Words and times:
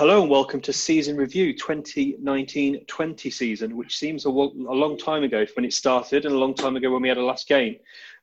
Hello 0.00 0.22
and 0.22 0.30
welcome 0.30 0.62
to 0.62 0.72
Season 0.72 1.14
Review 1.14 1.52
2019-20 1.52 3.30
season, 3.30 3.76
which 3.76 3.98
seems 3.98 4.24
a, 4.24 4.30
long 4.30 4.96
time 4.96 5.24
ago 5.24 5.44
when 5.54 5.66
it 5.66 5.74
started 5.74 6.24
and 6.24 6.34
a 6.34 6.38
long 6.38 6.54
time 6.54 6.74
ago 6.76 6.90
when 6.90 7.02
we 7.02 7.08
had 7.10 7.18
a 7.18 7.22
last 7.22 7.46
game. 7.46 7.76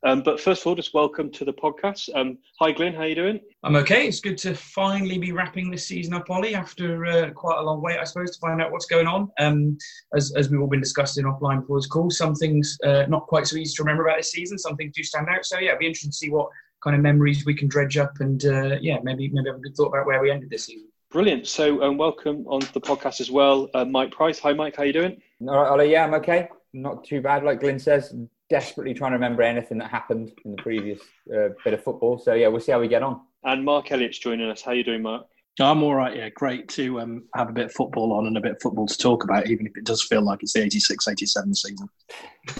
Um, 0.03 0.23
but 0.23 0.41
first 0.41 0.61
of 0.61 0.65
all, 0.65 0.73
just 0.73 0.95
welcome 0.95 1.29
to 1.33 1.45
the 1.45 1.53
podcast. 1.53 2.09
Um, 2.15 2.39
hi, 2.59 2.71
Glyn. 2.71 2.95
How 2.95 3.01
are 3.01 3.07
you 3.07 3.13
doing? 3.13 3.39
I'm 3.63 3.75
okay. 3.75 4.07
It's 4.07 4.19
good 4.19 4.39
to 4.39 4.55
finally 4.55 5.19
be 5.19 5.33
wrapping 5.33 5.69
this 5.69 5.85
season 5.85 6.15
up, 6.15 6.27
Ollie, 6.31 6.55
after 6.55 7.05
uh, 7.05 7.29
quite 7.29 7.59
a 7.59 7.61
long 7.61 7.79
wait, 7.79 7.99
I 7.99 8.05
suppose, 8.05 8.31
to 8.31 8.39
find 8.39 8.59
out 8.59 8.71
what's 8.71 8.87
going 8.87 9.05
on. 9.05 9.29
Um, 9.37 9.77
as, 10.15 10.33
as 10.35 10.49
we've 10.49 10.59
all 10.59 10.65
been 10.65 10.81
discussing 10.81 11.25
offline 11.25 11.61
before 11.61 11.77
this 11.77 11.85
call, 11.85 12.09
some 12.09 12.33
things 12.33 12.75
uh, 12.85 13.05
not 13.07 13.27
quite 13.27 13.45
so 13.45 13.55
easy 13.55 13.75
to 13.75 13.83
remember 13.83 14.07
about 14.07 14.17
this 14.17 14.31
season. 14.31 14.57
Some 14.57 14.77
things 14.77 14.93
do 14.95 15.03
stand 15.03 15.27
out. 15.29 15.45
So 15.45 15.59
yeah, 15.59 15.67
it'd 15.67 15.79
be 15.81 15.85
interesting 15.85 16.09
to 16.09 16.17
see 16.17 16.31
what 16.31 16.49
kind 16.83 16.95
of 16.95 17.03
memories 17.03 17.45
we 17.45 17.53
can 17.53 17.67
dredge 17.67 17.97
up, 17.97 18.19
and 18.19 18.43
uh, 18.45 18.77
yeah, 18.81 18.97
maybe 19.03 19.29
maybe 19.29 19.47
have 19.47 19.57
a 19.57 19.61
good 19.61 19.75
thought 19.75 19.89
about 19.89 20.07
where 20.07 20.19
we 20.23 20.31
ended 20.31 20.49
this 20.49 20.65
season. 20.65 20.86
Brilliant. 21.09 21.47
So, 21.47 21.81
um, 21.83 21.97
welcome 21.97 22.45
on 22.47 22.59
the 22.73 22.81
podcast 22.81 23.21
as 23.21 23.31
well, 23.31 23.69
uh, 23.73 23.85
Mike 23.85 24.11
Price. 24.11 24.39
Hi, 24.39 24.51
Mike. 24.51 24.75
How 24.75 24.83
you 24.83 24.91
doing? 24.91 25.21
All 25.47 25.55
right, 25.55 25.69
Ollie. 25.69 25.89
Yeah, 25.89 26.03
I'm 26.03 26.13
okay. 26.15 26.49
Not 26.73 27.05
too 27.05 27.21
bad. 27.21 27.45
Like 27.45 27.61
Glyn 27.61 27.79
says, 27.79 28.13
desperately 28.49 28.93
trying 28.93 29.11
to 29.11 29.15
remember 29.15 29.41
anything 29.41 29.77
that 29.77 29.89
happened 29.89 30.33
in 30.43 30.51
the 30.51 30.61
previous 30.61 30.99
uh, 31.33 31.49
bit 31.63 31.73
of 31.73 31.81
football. 31.81 32.19
So 32.19 32.33
yeah, 32.33 32.49
we'll 32.49 32.59
see 32.59 32.73
how 32.73 32.81
we 32.81 32.89
get 32.89 33.03
on. 33.03 33.21
And 33.45 33.63
Mark 33.63 33.89
Elliott's 33.89 34.19
joining 34.19 34.49
us. 34.49 34.61
How 34.61 34.73
you 34.73 34.83
doing, 34.83 35.01
Mark? 35.01 35.27
I'm 35.61 35.81
all 35.81 35.95
right. 35.95 36.15
Yeah, 36.15 36.27
great 36.27 36.67
to 36.69 36.99
um, 36.99 37.23
have 37.35 37.49
a 37.49 37.53
bit 37.53 37.67
of 37.67 37.71
football 37.71 38.11
on 38.11 38.27
and 38.27 38.35
a 38.35 38.41
bit 38.41 38.51
of 38.51 38.61
football 38.61 38.85
to 38.85 38.97
talk 38.97 39.23
about, 39.23 39.47
even 39.47 39.65
if 39.65 39.77
it 39.77 39.85
does 39.85 40.03
feel 40.03 40.21
like 40.21 40.43
it's 40.43 40.53
the 40.53 40.61
86 40.61 41.07
87 41.07 41.55
season. 41.55 41.89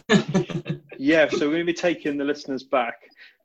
yeah, 0.98 1.28
so 1.28 1.40
we're 1.40 1.56
going 1.56 1.60
to 1.60 1.66
be 1.66 1.74
taking 1.74 2.18
the 2.18 2.24
listeners 2.24 2.64
back 2.64 2.96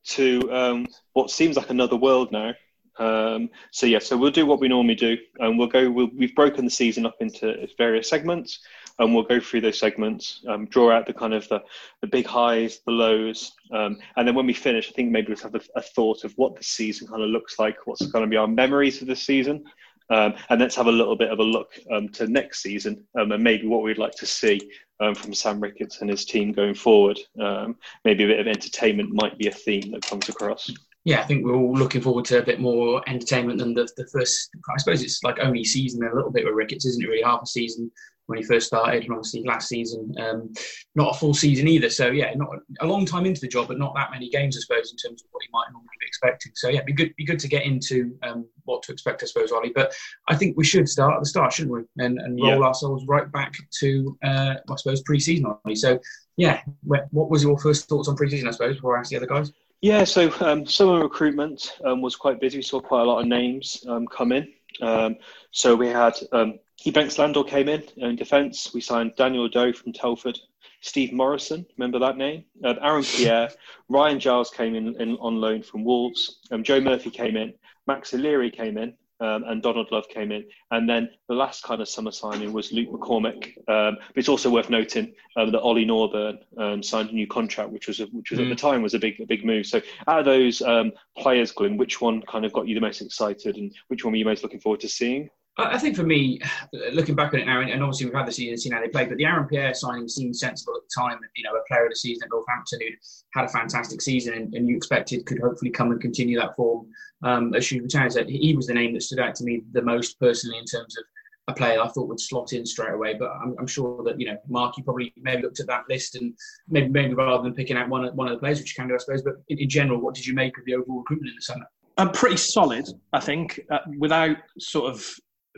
to 0.05 0.41
um, 0.52 0.87
what 1.12 1.30
seems 1.30 1.57
like 1.57 1.71
another 1.71 1.96
world 1.96 2.30
now. 2.30 2.52
Um, 2.98 3.48
so 3.70 3.87
yeah, 3.87 3.98
so 3.98 4.16
we'll 4.16 4.30
do 4.30 4.46
what 4.46 4.60
we 4.60 4.68
normally 4.68 4.95
do, 4.95 5.16
and 5.38 5.59
we'll 5.59 5.68
go. 5.68 5.90
We'll, 5.90 6.10
we've 6.15 6.35
broken 6.35 6.65
the 6.65 6.71
season 6.71 7.07
up 7.07 7.16
into 7.21 7.66
various 7.79 8.09
segments, 8.09 8.60
and 8.98 9.15
we'll 9.15 9.24
go 9.24 9.40
through 9.40 9.62
those 9.62 9.79
segments, 9.79 10.45
um, 10.48 10.66
draw 10.66 10.93
out 10.93 11.07
the 11.07 11.13
kind 11.13 11.35
of 11.35 11.48
the, 11.48 11.63
the 12.01 12.07
big 12.07 12.26
highs, 12.26 12.80
the 12.87 12.93
lows, 12.93 13.52
um, 13.73 13.98
and 14.16 14.29
then 14.29 14.35
when 14.35 14.46
we 14.46 14.52
finish, 14.52 14.88
I 14.88 14.93
think 14.93 15.10
maybe 15.10 15.29
we'll 15.29 15.43
have 15.43 15.54
a, 15.54 15.60
a, 15.76 15.82
thought 15.82 16.24
of 16.24 16.32
what 16.35 16.57
the 16.57 16.63
season 16.63 17.09
kind 17.09 17.23
of 17.23 17.30
looks 17.30 17.59
like, 17.59 17.76
what's 17.87 18.07
going 18.07 18.24
to 18.24 18.30
be 18.30 18.37
our 18.37 18.46
memories 18.46 19.01
of 19.01 19.09
the 19.09 19.16
season, 19.16 19.65
um, 20.10 20.35
and 20.51 20.60
let's 20.60 20.76
have 20.76 20.88
a 20.88 20.93
little 20.93 21.16
bit 21.16 21.30
of 21.30 21.38
a 21.38 21.45
look 21.45 21.73
um, 21.90 22.09
to 22.10 22.26
next 22.26 22.63
season 22.63 23.02
um, 23.18 23.32
and 23.32 23.43
maybe 23.43 23.66
what 23.66 23.82
we'd 23.82 23.98
like 23.98 24.15
to 24.16 24.26
see 24.26 24.60
um, 25.01 25.15
from 25.15 25.32
Sam 25.32 25.59
Ricketts 25.59 26.02
and 26.02 26.10
his 26.10 26.26
team 26.26 26.52
going 26.52 26.74
forward. 26.74 27.18
Um, 27.40 27.76
maybe 28.04 28.24
a 28.24 28.26
bit 28.26 28.40
of 28.40 28.46
entertainment 28.46 29.10
might 29.13 29.38
be 29.38 29.46
a 29.46 29.52
theme 29.52 29.90
that 29.93 30.02
comes 30.02 30.29
across 30.29 30.70
yeah, 31.04 31.20
I 31.20 31.24
think 31.24 31.45
we're 31.45 31.56
all 31.56 31.74
looking 31.74 32.00
forward 32.00 32.24
to 32.26 32.38
a 32.38 32.45
bit 32.45 32.60
more 32.60 33.02
entertainment 33.08 33.58
than 33.58 33.74
the, 33.74 33.88
the 33.96 34.06
first. 34.06 34.50
I 34.72 34.78
suppose 34.78 35.02
it's 35.02 35.22
like 35.24 35.38
only 35.40 35.64
season 35.64 36.02
a 36.04 36.14
little 36.14 36.30
bit 36.30 36.45
with 36.45 36.54
Ricketts, 36.54 36.86
isn't 36.86 37.02
it? 37.02 37.08
Really, 37.08 37.22
half 37.22 37.42
a 37.42 37.46
season 37.46 37.90
when 38.26 38.38
he 38.38 38.45
first 38.45 38.68
started, 38.68 39.02
and 39.02 39.12
obviously 39.12 39.42
last 39.42 39.68
season, 39.68 40.14
um, 40.20 40.52
not 40.95 41.14
a 41.14 41.18
full 41.18 41.34
season 41.34 41.66
either. 41.66 41.90
So 41.90 42.12
yeah, 42.12 42.32
not 42.34 42.50
a 42.80 42.86
long 42.86 43.04
time 43.04 43.26
into 43.26 43.40
the 43.40 43.48
job, 43.48 43.66
but 43.66 43.78
not 43.78 43.95
that 43.96 44.12
many 44.12 44.30
games, 44.30 44.56
I 44.56 44.60
suppose, 44.60 44.92
in 44.92 44.96
terms 44.96 45.23
of 45.23 45.28
what 45.32 45.42
he 45.42 45.48
might 45.52 45.73
normally 45.73 45.88
be 45.98 46.06
expecting. 46.06 46.52
So 46.54 46.68
yeah, 46.68 46.82
be 46.82 46.92
good, 46.92 47.14
be 47.16 47.24
good 47.24 47.40
to 47.40 47.48
get 47.48 47.64
into 47.64 48.16
um, 48.23 48.46
what 48.64 48.84
to 48.84 48.92
expect, 48.92 49.24
I 49.24 49.26
suppose, 49.26 49.50
Ollie. 49.50 49.73
But 49.74 49.92
I 50.28 50.36
think 50.36 50.56
we 50.56 50.64
should 50.64 50.88
start 50.88 51.14
at 51.14 51.20
the 51.20 51.26
start, 51.26 51.52
shouldn't 51.52 51.74
we? 51.74 52.04
And, 52.04 52.20
and 52.20 52.40
roll 52.40 52.60
yeah. 52.60 52.66
ourselves 52.66 53.04
right 53.08 53.30
back 53.32 53.54
to, 53.80 54.16
uh, 54.23 54.54
I 54.70 54.76
suppose, 54.76 55.02
pre-season, 55.02 55.46
Ollie. 55.46 55.74
So 55.74 55.98
yeah, 56.36 56.60
what 56.84 57.28
was 57.28 57.42
your 57.42 57.58
first 57.58 57.88
thoughts 57.88 58.08
on 58.08 58.14
pre-season, 58.14 58.46
I 58.46 58.52
suppose, 58.52 58.76
before 58.76 58.96
I 58.96 59.00
ask 59.00 59.10
the 59.10 59.16
other 59.16 59.26
guys? 59.26 59.52
Yeah, 59.83 60.05
so 60.05 60.33
um, 60.41 60.65
summer 60.65 61.02
recruitment 61.02 61.77
um, 61.85 62.02
was 62.02 62.15
quite 62.15 62.41
busy. 62.41 62.59
We 62.59 62.63
saw 62.63 62.80
quite 62.80 63.02
a 63.02 63.05
lot 63.05 63.19
of 63.19 63.27
names 63.27 63.85
um, 63.88 64.06
come 64.06 64.31
in. 64.31 64.47
Um, 64.81 65.16
so 65.50 65.75
we 65.75 65.88
had 65.88 66.15
um, 66.31 66.61
Ebanks 66.87 67.19
Landell 67.19 67.43
came 67.43 67.69
in 67.69 67.83
in 67.97 68.15
defence. 68.15 68.72
We 68.72 68.81
signed 68.81 69.15
Daniel 69.16 69.48
Udoh 69.48 69.75
from 69.75 69.92
Telford, 69.92 70.38
Steve 70.82 71.12
Morrison, 71.12 71.66
remember 71.76 71.98
that 71.98 72.16
name? 72.16 72.44
Uh, 72.62 72.75
Aaron 72.81 73.03
Pierre, 73.03 73.50
Ryan 73.88 74.21
Giles 74.21 74.50
came 74.50 74.76
in, 74.76 75.00
in 75.00 75.16
on 75.16 75.41
loan 75.41 75.62
from 75.62 75.82
Wolves. 75.82 76.38
Um, 76.53 76.62
Joe 76.62 76.81
Murphy 76.81 77.10
came 77.10 77.37
in. 77.37 77.53
Max 77.88 78.15
O'Leary 78.15 78.53
came 78.53 78.78
in 78.78 78.94
um, 79.22 79.44
and 79.44 79.62
Donald 79.62 79.91
Love 79.93 80.09
came 80.09 80.33
in. 80.33 80.44
And 80.71 80.88
then 80.88 81.10
the 81.28 81.34
last 81.34 81.62
kind 81.62 81.81
of 81.81 81.88
summer 81.88 82.12
signing 82.12 82.53
was 82.53 82.72
Luke 82.72 82.91
McCormick. 82.91 83.56
Um, 83.69 83.97
but 84.09 84.16
it's 84.16 84.28
also 84.28 84.50
worth 84.50 84.69
noting 84.69 85.15
um, 85.37 85.53
that 85.53 85.60
Ollie 85.60 85.87
Norburn 85.87 86.38
um, 86.59 86.83
signed 86.83 87.10
a 87.10 87.15
new 87.15 87.27
contract, 87.27 87.71
which 87.71 87.87
was 87.87 88.00
a, 88.00 88.06
which 88.06 88.31
was 88.31 88.41
mm. 88.41 88.44
at 88.44 88.49
the 88.49 88.55
mm. 88.55 88.71
time 88.71 88.83
was 88.83 88.94
a 88.94 88.99
big 88.99 89.21
a 89.21 89.27
big 89.27 89.44
move. 89.44 89.66
So 89.66 89.81
out 90.09 90.19
of 90.19 90.25
those 90.25 90.60
um, 90.62 90.93
players, 91.16 91.53
Glyn, 91.53 91.77
which 91.77 92.00
one 92.00 92.22
kind 92.22 92.44
of 92.44 92.53
got 92.53 92.66
you 92.66 92.75
the 92.75 92.81
most 92.81 93.00
excited, 93.00 93.56
and 93.56 93.72
which 93.88 94.05
one 94.05 94.12
were 94.12 94.19
you 94.19 94.25
most 94.25 94.43
looking 94.43 94.60
forward 94.60 94.81
to 94.81 94.88
seeing? 94.88 95.31
I 95.58 95.78
think 95.78 95.96
for 95.96 96.02
me, 96.02 96.40
looking 96.92 97.14
back 97.14 97.34
on 97.34 97.40
it 97.40 97.46
now, 97.46 97.60
and 97.60 97.82
obviously 97.82 98.06
we've 98.06 98.14
had 98.14 98.26
the 98.26 98.32
season, 98.32 98.56
seen 98.56 98.72
how 98.72 98.80
they 98.80 98.88
played, 98.88 99.08
but 99.08 99.18
the 99.18 99.24
Aaron 99.24 99.46
Pierre 99.46 99.74
signing 99.74 100.08
seemed 100.08 100.36
sensible 100.36 100.74
at 100.76 100.82
the 100.82 101.00
time. 101.00 101.18
You 101.34 101.44
know, 101.44 101.54
a 101.54 101.62
player 101.68 101.84
of 101.84 101.90
the 101.90 101.96
season 101.96 102.24
at 102.24 102.30
Northampton 102.30 102.80
who 102.80 102.88
had 103.34 103.44
a 103.44 103.48
fantastic 103.48 104.00
season 104.00 104.34
and, 104.34 104.54
and, 104.54 104.68
you 104.68 104.76
expected 104.76 105.26
could 105.26 105.41
hopefully 105.41 105.70
come 105.70 105.91
and 105.91 106.00
continue 106.00 106.38
that 106.38 106.56
form 106.56 106.86
um, 107.22 107.54
as 107.54 107.64
she 107.64 107.80
returns. 107.80 108.16
He 108.16 108.54
was 108.56 108.66
the 108.66 108.74
name 108.74 108.94
that 108.94 109.02
stood 109.02 109.20
out 109.20 109.34
to 109.36 109.44
me 109.44 109.62
the 109.72 109.82
most 109.82 110.18
personally 110.20 110.58
in 110.58 110.64
terms 110.64 110.96
of 110.96 111.04
a 111.48 111.52
player 111.52 111.80
I 111.80 111.88
thought 111.88 112.08
would 112.08 112.20
slot 112.20 112.52
in 112.52 112.64
straight 112.64 112.94
away. 112.94 113.14
But 113.14 113.32
I'm, 113.32 113.54
I'm, 113.58 113.66
sure 113.66 114.02
that 114.04 114.18
you 114.18 114.26
know, 114.26 114.38
Mark, 114.48 114.76
you 114.78 114.84
probably 114.84 115.12
maybe 115.16 115.42
looked 115.42 115.60
at 115.60 115.66
that 115.66 115.84
list 115.88 116.14
and 116.14 116.34
maybe 116.68 116.88
maybe 116.88 117.14
rather 117.14 117.42
than 117.42 117.54
picking 117.54 117.76
out 117.76 117.88
one 117.88 118.04
of, 118.04 118.14
one 118.14 118.28
of 118.28 118.34
the 118.34 118.38
players, 118.38 118.60
which 118.60 118.76
you 118.76 118.82
can 118.82 118.88
do, 118.88 118.94
I 118.94 118.98
suppose. 118.98 119.22
But 119.22 119.34
in, 119.48 119.58
in 119.58 119.68
general, 119.68 120.00
what 120.00 120.14
did 120.14 120.26
you 120.26 120.34
make 120.34 120.56
of 120.56 120.64
the 120.64 120.74
overall 120.74 120.98
recruitment 120.98 121.30
in 121.30 121.36
the 121.36 121.42
summer? 121.42 121.66
I'm 121.98 122.10
pretty 122.10 122.38
solid, 122.38 122.88
I 123.12 123.20
think, 123.20 123.60
uh, 123.70 123.78
without 123.98 124.36
sort 124.58 124.91
of 124.91 125.04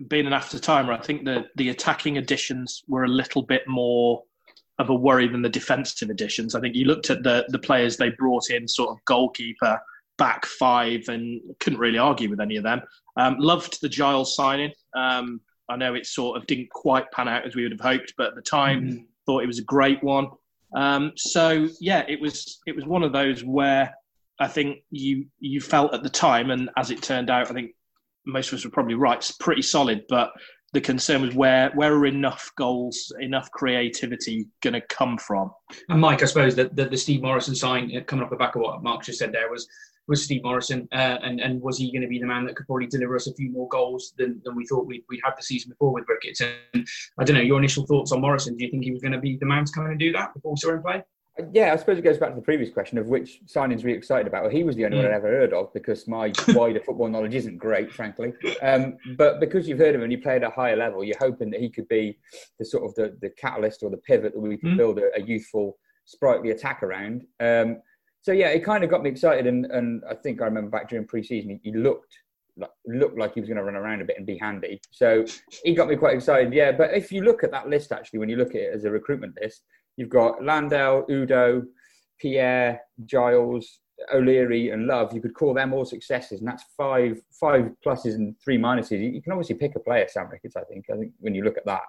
being 0.09 0.27
an 0.27 0.33
after 0.33 0.59
timer, 0.59 0.93
I 0.93 1.01
think 1.01 1.25
the 1.25 1.47
the 1.57 1.71
attacking 1.71 2.19
additions 2.19 2.83
were 2.89 3.05
a 3.05 3.09
little 3.09 3.43
bit 3.43 3.67
more 3.67 4.23
of 4.79 4.91
a 4.91 4.95
worry 4.95 5.29
than 5.29 5.43
the 5.43 5.49
defensive 5.49 6.11
additions. 6.11 6.55
I 6.55 6.61
think 6.61 6.75
you 6.75 6.85
looked 6.85 7.11
at 7.11 7.23
the 7.23 7.45
the 7.49 7.59
players 7.59 7.97
they 7.97 8.11
brought 8.11 8.51
in, 8.51 8.67
sort 8.67 8.91
of 8.91 9.05
goalkeeper, 9.05 9.81
back 10.19 10.47
five, 10.47 11.09
and 11.09 11.41
couldn't 11.61 11.79
really 11.79 11.99
argue 11.99 12.29
with 12.29 12.41
any 12.41 12.57
of 12.57 12.65
them. 12.65 12.83
Um, 13.17 13.37
loved 13.39 13.81
the 13.81 13.89
Giles 13.89 14.35
signing. 14.35 14.73
Um, 14.97 15.41
I 15.69 15.77
know 15.77 15.95
it 15.95 16.07
sort 16.07 16.37
of 16.37 16.47
didn't 16.47 16.71
quite 16.71 17.11
pan 17.13 17.29
out 17.29 17.47
as 17.47 17.55
we 17.55 17.63
would 17.63 17.73
have 17.73 17.81
hoped, 17.81 18.15
but 18.17 18.29
at 18.29 18.35
the 18.35 18.43
time 18.43 18.83
mm-hmm. 18.83 19.05
thought 19.27 19.43
it 19.43 19.47
was 19.47 19.59
a 19.59 19.65
great 19.65 20.03
one. 20.03 20.29
Um, 20.75 21.13
so 21.17 21.69
yeah, 21.81 22.05
it 22.09 22.21
was 22.21 22.61
it 22.67 22.75
was 22.75 22.85
one 22.85 23.03
of 23.03 23.13
those 23.13 23.45
where 23.45 23.95
I 24.41 24.49
think 24.49 24.79
you 24.91 25.27
you 25.39 25.61
felt 25.61 25.95
at 25.95 26.03
the 26.03 26.11
time, 26.11 26.51
and 26.51 26.69
as 26.77 26.91
it 26.91 27.03
turned 27.03 27.31
out, 27.31 27.51
I 27.51 27.55
think 27.55 27.73
most 28.27 28.53
of 28.53 28.59
us 28.59 28.65
were 28.65 28.71
probably 28.71 28.95
right. 28.95 29.19
It's 29.19 29.33
pretty 29.33 29.63
solid, 29.63 30.05
but 30.09 30.33
the 30.75 30.81
concern 30.81 31.23
was 31.23 31.35
where 31.35 31.71
where 31.75 31.95
are 31.95 32.07
enough 32.07 32.51
goals, 32.57 33.13
enough 33.21 33.51
creativity 33.53 34.47
going 34.61 34.75
to 34.75 34.81
come 34.83 35.17
from? 35.17 35.53
And 35.89 36.01
Mike, 36.01 36.23
I 36.23 36.27
suppose 36.27 36.57
that 36.57 36.75
the, 36.75 36.87
the, 36.87 36.97
Steve 36.97 37.23
Morrison 37.23 37.55
sign 37.55 37.97
uh, 37.97 38.03
coming 38.03 38.25
off 38.25 38.31
the 38.31 38.37
back 38.37 38.57
of 38.57 38.63
what 38.63 38.83
Mark 38.83 39.05
just 39.05 39.21
said 39.21 39.33
there 39.33 39.51
was 39.51 39.69
was 40.07 40.25
Steve 40.25 40.43
Morrison, 40.43 40.87
uh, 40.93 41.19
and 41.23 41.41
and 41.41 41.63
was 41.63 41.79
he 41.79 41.91
going 41.91 42.03
to 42.03 42.09
be 42.09 42.19
the 42.19 42.27
man 42.27 42.45
that 42.45 42.57
could 42.57 42.67
probably 42.67 42.87
deliver 42.87 43.17
us 43.17 43.27
a 43.27 43.35
few 43.35 43.51
more 43.51 43.69
goals 43.69 44.13
than, 44.19 44.41
than 44.45 44.55
we 44.55 44.67
thought 44.67 44.87
we'd, 44.87 45.03
we'd 45.09 45.21
had 45.25 45.35
the 45.39 45.43
season 45.43 45.71
before 45.71 45.95
with 45.95 46.05
Ricketts? 46.09 46.43
And 46.43 46.87
I 47.19 47.25
don't 47.25 47.37
know 47.37 47.43
your 47.43 47.59
initial 47.59 47.87
thoughts 47.87 48.13
on 48.13 48.21
Morrison. 48.21 48.57
Do 48.57 48.65
you 48.65 48.71
think 48.71 48.85
he 48.85 48.91
was 48.91 49.01
going 49.01 49.13
to 49.13 49.21
be 49.21 49.39
the 49.39 49.47
man 49.47 49.65
to 49.65 49.73
come 49.73 49.87
in 49.87 49.93
and 49.93 50.01
do 50.01 50.13
that 50.13 50.35
before 50.35 50.53
we 50.53 50.57
saw 50.59 50.73
him 50.73 50.83
play? 50.83 51.03
Yeah, 51.53 51.73
I 51.73 51.77
suppose 51.77 51.99
it 51.99 52.03
goes 52.03 52.19
back 52.19 52.31
to 52.31 52.37
the 52.37 52.43
previous 52.43 52.71
question 52.71 52.97
of 52.97 53.09
which 53.09 53.41
signings 53.47 53.83
were 53.83 53.91
you 53.91 53.97
excited 53.97 54.29
about. 54.29 54.43
Well, 54.43 54.53
he 54.53 54.63
was 54.63 54.77
the 54.77 54.85
only 54.85 54.99
mm. 54.99 55.03
one 55.03 55.11
I'd 55.11 55.17
ever 55.17 55.29
heard 55.29 55.53
of 55.53 55.73
because 55.73 56.07
my 56.07 56.33
wider 56.49 56.79
football 56.81 57.09
knowledge 57.09 57.35
isn't 57.35 57.59
great, 57.59 57.93
frankly. 57.93 58.33
Um, 58.63 58.97
but 59.17 59.41
because 59.41 59.67
you've 59.67 59.79
heard 59.79 59.97
of 59.97 59.97
him 59.97 60.05
and 60.05 60.13
you 60.13 60.21
play 60.21 60.37
at 60.37 60.45
a 60.45 60.51
higher 60.51 60.77
level, 60.77 61.03
you're 61.03 61.19
hoping 61.19 61.51
that 61.51 61.61
he 61.61 61.71
could 61.71 61.89
be 61.89 62.17
the 62.61 62.65
sort 62.65 62.85
of 62.85 62.95
the, 62.95 63.17
the 63.21 63.31
catalyst 63.31 63.83
or 63.83 63.91
the 63.91 63.97
pivot 63.97 64.33
that 64.33 64.41
we 64.41 64.57
can 64.57 64.71
mm. 64.71 64.77
build 64.77 64.99
a, 64.99 65.11
a, 65.17 65.23
youthful, 65.23 65.77
sprightly 66.05 66.51
attack 66.51 66.85
around. 66.85 67.25
Um, 67.41 67.79
so 68.23 68.31
yeah, 68.31 68.49
it 68.49 68.65
kind 68.65 68.85
of 68.85 68.91
got 68.91 69.03
me 69.03 69.11
excited, 69.11 69.49
and, 69.49 69.67
and 69.67 70.03
I 70.09 70.15
think 70.15 70.41
I 70.41 70.45
remember 70.45 70.71
back 70.71 70.89
during 70.89 71.07
pre-season, 71.07 71.61
he, 71.63 71.71
he 71.71 71.77
looked 71.77 72.17
like, 72.57 72.71
looked 72.87 73.19
like 73.19 73.35
he 73.35 73.41
was 73.41 73.49
going 73.49 73.59
to 73.59 73.65
run 73.65 73.75
around 73.75 74.01
a 74.01 74.05
bit 74.05 74.17
and 74.17 74.27
be 74.27 74.39
handy. 74.39 74.81
So 74.93 75.25
he 75.65 75.75
got 75.75 75.89
me 75.89 75.97
quite 75.97 76.15
excited. 76.15 76.53
Yeah, 76.53 76.73
but 76.73 76.95
if 76.95 77.11
you 77.11 77.23
look 77.23 77.43
at 77.43 77.51
that 77.51 77.69
list, 77.69 77.91
actually, 77.91 78.21
when 78.21 78.29
you 78.29 78.37
look 78.37 78.51
at 78.51 78.61
it 78.61 78.73
as 78.73 78.85
a 78.85 78.91
recruitment 78.91 79.35
list, 79.43 79.65
You've 79.97 80.09
got 80.09 80.45
Landell, 80.45 81.05
Udoh, 81.09 81.65
Pierre, 82.19 82.81
Giles, 83.05 83.81
O'Leary, 84.13 84.71
and 84.71 84.87
Love. 84.87 85.13
You 85.15 85.21
could 85.21 85.35
call 85.35 85.55
them 85.55 85.73
all 85.73 85.85
successes, 85.85 86.41
and 86.41 86.49
that's 86.49 86.65
five 86.77 87.21
five 87.41 87.71
pluses 87.85 88.15
and 88.15 88.35
three 88.43 88.59
minuses. 88.59 89.15
You 89.15 89.23
can 89.23 89.33
obviously 89.33 89.57
pick 89.57 89.77
a 89.77 89.81
player, 89.81 90.07
Sam 90.09 90.29
Ricketts. 90.29 90.57
I 90.57 90.65
think. 90.65 90.87
I 90.93 90.97
think 90.97 91.13
when 91.21 91.35
you 91.35 91.45
look 91.45 91.57
at 91.57 91.67
that, 91.67 91.83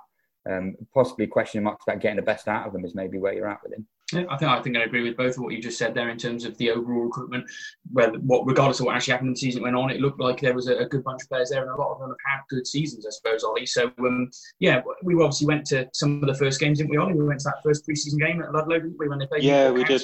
um, 0.50 0.76
possibly 0.94 1.28
question 1.28 1.64
marks 1.64 1.86
about 1.88 2.02
getting 2.02 2.18
the 2.18 2.22
best 2.22 2.48
out 2.48 2.68
of 2.68 2.74
them 2.74 2.86
is 2.86 2.96
maybe 2.96 3.18
where 3.18 3.34
you're 3.34 3.50
at 3.50 3.64
with 3.64 3.74
him. 3.74 3.88
Yeah, 4.14 4.26
I 4.30 4.38
think 4.38 4.52
I 4.52 4.62
think 4.62 4.78
I 4.78 4.84
agree 4.84 5.02
with 5.02 5.18
both 5.18 5.36
of 5.36 5.44
what 5.44 5.54
you 5.54 5.62
just 5.62 5.80
said 5.80 5.96
there 5.96 6.10
in 6.10 6.18
terms 6.18 6.46
of 6.46 6.56
the 6.58 6.70
overall 6.70 7.06
recruitment. 7.06 7.46
Where 7.92 8.12
what, 8.12 8.46
regardless 8.46 8.80
of 8.80 8.86
what 8.86 8.96
actually 8.96 9.14
happened 9.14 9.30
in 9.30 9.34
the 9.34 9.40
season 9.40 9.64
went 9.64 9.76
on, 9.76 9.90
it 9.90 10.00
looked 10.00 10.20
like 10.20 10.40
there 10.40 10.54
was 10.54 10.68
a, 10.68 10.78
a, 10.78 10.86
good 10.86 11.04
bunch 11.04 11.24
of 11.24 11.30
players 11.30 11.50
there, 11.50 11.64
and 11.64 11.72
a 11.72 11.76
lot 11.76 11.94
of 11.94 12.00
them 12.00 12.10
have 12.10 12.18
had 12.24 12.42
good 12.48 12.68
seasons, 12.68 13.08
I 13.08 13.10
suppose, 13.10 13.44
Ollie. 13.44 13.66
So 13.66 13.92
um, 14.00 14.30
yeah, 14.60 14.82
we 15.02 15.16
obviously 15.16 15.48
went 15.48 15.66
to 15.68 15.90
some 15.94 16.22
of 16.22 16.28
the 16.28 16.36
first 16.36 16.60
games, 16.60 16.78
didn't 16.78 16.92
we, 16.92 16.98
Ollie? 16.98 17.16
We 17.16 17.26
went 17.26 17.40
to 17.40 17.46
that 17.46 17.64
first 17.64 17.88
preseason 17.88 18.20
game 18.20 18.44
at 18.44 18.54
Ludlow, 18.54 18.80
didn't 18.80 19.00
we, 19.00 19.10
when 19.10 19.18
they 19.18 19.26
played? 19.26 19.44
Yeah, 19.44 19.72
we 19.72 19.84
did. 19.84 20.04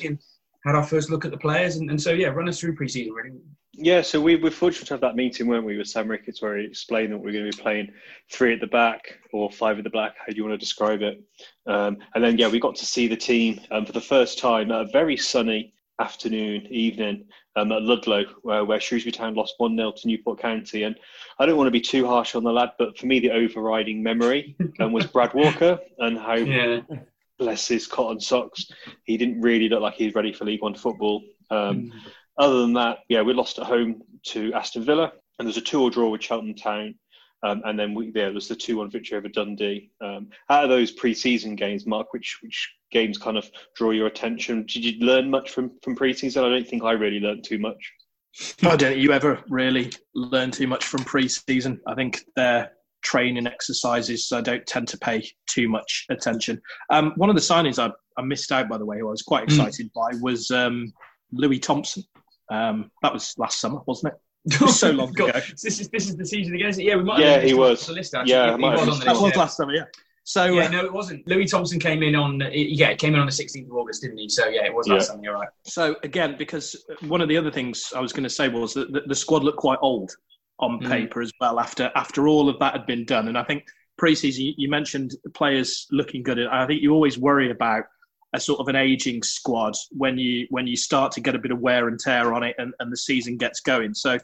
had 0.65 0.73
our 0.73 0.83
first 0.83 1.11
look 1.11 1.23
at 1.23 1.29
the 1.29 1.37
players, 1.37 1.75
and, 1.75 1.91
and 1.91 2.01
so 2.01 2.11
yeah, 2.11 2.29
run 2.29 2.49
us 2.49 2.59
through 2.59 2.75
preseason 2.75 3.11
really. 3.13 3.37
Yeah, 3.73 4.01
so 4.01 4.19
we 4.19 4.35
were 4.35 4.51
fortunate 4.51 4.87
to 4.87 4.93
have 4.95 5.01
that 5.01 5.15
meeting, 5.15 5.47
weren't 5.47 5.65
we, 5.65 5.77
with 5.77 5.87
Sam 5.87 6.09
Ricketts, 6.09 6.41
where 6.41 6.57
he 6.57 6.65
explained 6.65 7.13
that 7.13 7.17
we're 7.17 7.31
going 7.31 7.49
to 7.49 7.55
be 7.55 7.63
playing 7.63 7.89
three 8.29 8.53
at 8.53 8.59
the 8.59 8.67
back 8.67 9.17
or 9.31 9.49
five 9.49 9.77
at 9.77 9.85
the 9.85 9.89
back, 9.89 10.15
how 10.17 10.25
do 10.27 10.35
you 10.35 10.43
want 10.43 10.53
to 10.53 10.57
describe 10.57 11.01
it? 11.01 11.23
Um, 11.67 11.97
and 12.13 12.23
then, 12.23 12.37
yeah, 12.37 12.49
we 12.49 12.59
got 12.59 12.75
to 12.75 12.85
see 12.85 13.07
the 13.07 13.15
team 13.15 13.61
um, 13.71 13.85
for 13.85 13.93
the 13.93 14.01
first 14.01 14.39
time 14.39 14.71
at 14.71 14.81
a 14.81 14.89
very 14.91 15.15
sunny 15.15 15.73
afternoon, 15.99 16.67
evening 16.69 17.25
um, 17.55 17.71
at 17.71 17.81
Ludlow, 17.83 18.25
where, 18.41 18.65
where 18.65 18.81
Shrewsbury 18.81 19.13
Town 19.13 19.35
lost 19.35 19.55
1 19.57 19.77
0 19.77 19.93
to 19.97 20.07
Newport 20.07 20.39
County. 20.39 20.83
And 20.83 20.97
I 21.39 21.45
don't 21.45 21.57
want 21.57 21.67
to 21.67 21.71
be 21.71 21.81
too 21.81 22.05
harsh 22.05 22.35
on 22.35 22.43
the 22.43 22.51
lad, 22.51 22.71
but 22.77 22.97
for 22.97 23.05
me, 23.05 23.21
the 23.21 23.31
overriding 23.31 24.03
memory 24.03 24.55
um, 24.81 24.91
was 24.91 25.05
Brad 25.05 25.33
Walker 25.33 25.79
and 25.99 26.17
how, 26.17 26.35
Yeah. 26.35 26.81
bless 27.39 27.67
his 27.69 27.87
cotton 27.87 28.19
socks, 28.19 28.69
he 29.05 29.15
didn't 29.17 29.41
really 29.41 29.69
look 29.69 29.81
like 29.81 29.93
he 29.93 30.05
was 30.05 30.13
ready 30.15 30.33
for 30.33 30.43
League 30.43 30.61
One 30.61 30.75
football. 30.75 31.23
Um, 31.49 31.91
Mm. 31.91 31.91
Other 32.41 32.59
than 32.61 32.73
that, 32.73 32.99
yeah, 33.07 33.21
we 33.21 33.33
lost 33.33 33.59
at 33.59 33.65
home 33.67 34.01
to 34.23 34.51
Aston 34.53 34.83
Villa, 34.83 35.13
and 35.37 35.47
there's 35.47 35.57
a 35.57 35.61
two-all 35.61 35.89
draw 35.89 36.09
with 36.09 36.23
Cheltenham 36.23 36.55
Town, 36.55 36.95
um, 37.43 37.61
and 37.65 37.79
then 37.79 37.93
we, 37.93 38.07
yeah, 38.07 38.29
there's 38.29 38.47
the 38.47 38.55
two-one 38.55 38.89
victory 38.89 39.17
over 39.17 39.29
Dundee. 39.29 39.91
Um, 40.01 40.29
out 40.49 40.63
of 40.63 40.69
those 40.69 40.91
pre-season 40.91 41.55
games, 41.55 41.85
Mark, 41.85 42.11
which 42.13 42.39
which 42.41 42.69
games 42.91 43.17
kind 43.17 43.37
of 43.37 43.49
draw 43.75 43.91
your 43.91 44.07
attention? 44.07 44.65
Did 44.65 44.83
you 44.83 45.05
learn 45.05 45.29
much 45.29 45.51
from 45.51 45.71
from 45.83 45.95
pre-season? 45.95 46.43
I 46.43 46.49
don't 46.49 46.67
think 46.67 46.83
I 46.83 46.91
really 46.91 47.19
learned 47.19 47.43
too 47.43 47.59
much. 47.59 47.81
I 48.63 48.75
don't 48.75 48.79
think 48.79 49.01
you 49.01 49.11
ever 49.13 49.43
really 49.49 49.91
learn 50.15 50.51
too 50.51 50.67
much 50.67 50.85
from 50.85 51.03
pre-season. 51.03 51.79
I 51.87 51.95
think 51.95 52.23
their 52.35 52.71
training 53.03 53.47
exercises, 53.47 54.27
so 54.27 54.37
I 54.37 54.41
don't 54.41 54.65
tend 54.65 54.87
to 54.89 54.97
pay 54.97 55.27
too 55.47 55.67
much 55.67 56.05
attention. 56.09 56.61
Um, 56.91 57.13
one 57.17 57.29
of 57.29 57.35
the 57.35 57.41
signings 57.41 57.77
I, 57.79 57.91
I 58.17 58.23
missed 58.23 58.51
out, 58.51 58.69
by 58.69 58.77
the 58.77 58.85
way, 58.85 58.99
who 58.99 59.07
I 59.07 59.11
was 59.11 59.23
quite 59.23 59.43
Mm. 59.47 59.47
excited 59.47 59.91
by, 59.93 60.09
was 60.21 60.49
um, 60.51 60.93
Louis 61.31 61.59
Thompson. 61.59 62.03
Um, 62.51 62.91
that 63.01 63.13
was 63.13 63.33
last 63.37 63.59
summer, 63.61 63.79
wasn't 63.85 64.13
it? 64.13 64.61
was 64.61 64.79
so 64.79 64.91
long 65.01 65.11
God, 65.13 65.29
ago. 65.29 65.39
This 65.63 65.79
is 65.79 65.89
this 65.89 66.07
is 66.09 66.15
the 66.17 66.25
season 66.25 66.53
again. 66.55 66.69
it? 66.69 66.77
Yeah, 66.79 66.95
we 66.97 67.03
might. 67.03 67.19
Yeah, 67.19 67.33
have 67.33 67.43
he 67.43 67.53
was. 67.53 67.85
The 67.87 67.93
list, 67.93 68.13
actually. 68.13 68.33
Yeah, 68.33 68.57
he, 68.57 68.63
he 68.63 68.69
was 68.69 68.79
on 68.81 68.85
missed 68.87 68.99
the 68.99 69.05
That 69.05 69.11
list. 69.13 69.21
was 69.23 69.31
yeah. 69.33 69.39
last 69.39 69.57
summer, 69.57 69.73
yeah. 69.73 69.83
So 70.23 70.45
Yeah, 70.45 70.65
uh, 70.65 70.69
no, 70.69 70.85
it 70.85 70.93
wasn't. 70.93 71.27
Louis 71.27 71.47
Thompson 71.49 71.79
came 71.79 72.03
in 72.03 72.15
on. 72.15 72.39
Yeah, 72.51 72.89
it 72.89 72.99
came 72.99 73.13
in 73.15 73.19
on 73.19 73.25
the 73.25 73.31
16th 73.31 73.65
of 73.67 73.73
August, 73.75 74.01
didn't 74.03 74.17
he? 74.17 74.29
So 74.29 74.47
yeah, 74.49 74.65
it 74.65 74.73
was 74.73 74.87
last 74.87 75.01
Yeah. 75.03 75.05
summer. 75.07 75.23
You're 75.23 75.33
right. 75.33 75.49
So 75.65 75.95
again, 76.03 76.35
because 76.37 76.75
one 77.07 77.21
of 77.21 77.29
the 77.29 77.37
other 77.37 77.51
things 77.51 77.91
I 77.95 77.99
was 78.01 78.11
going 78.13 78.23
to 78.23 78.29
say 78.29 78.47
was 78.49 78.73
that 78.75 78.91
the, 78.91 79.01
the 79.07 79.15
squad 79.15 79.43
looked 79.43 79.57
quite 79.59 79.79
old 79.81 80.11
on 80.59 80.79
Mm. 80.79 80.87
paper 80.89 81.21
as 81.21 81.31
well 81.39 81.59
after 81.59 81.91
after 81.95 82.27
all 82.27 82.47
of 82.49 82.59
that 82.59 82.73
had 82.73 82.85
been 82.85 83.03
done. 83.05 83.27
And 83.29 83.37
I 83.37 83.43
think 83.43 83.65
preseason, 83.99 84.39
you, 84.39 84.53
you 84.57 84.69
mentioned 84.69 85.11
players 85.33 85.87
looking 85.91 86.21
good. 86.23 86.37
And 86.39 86.49
I 86.49 86.67
think 86.67 86.81
you 86.83 86.91
always 86.93 87.17
worry 87.17 87.49
about 87.49 87.85
a 88.33 88.39
sort 88.39 88.59
of 88.59 88.67
an 88.67 88.75
aging 88.75 89.23
squad 89.23 89.73
when 89.91 90.17
you 90.17 90.47
when 90.49 90.67
you 90.67 90.77
start 90.77 91.11
to 91.13 91.21
get 91.21 91.35
a 91.35 91.39
bit 91.39 91.51
of 91.51 91.59
wear 91.59 91.87
and 91.87 91.99
tear 91.99 92.33
on 92.33 92.43
it 92.43 92.55
and, 92.57 92.73
and 92.79 92.91
the 92.91 92.97
season 92.97 93.37
gets 93.37 93.59
going. 93.59 93.93
So 93.93 94.17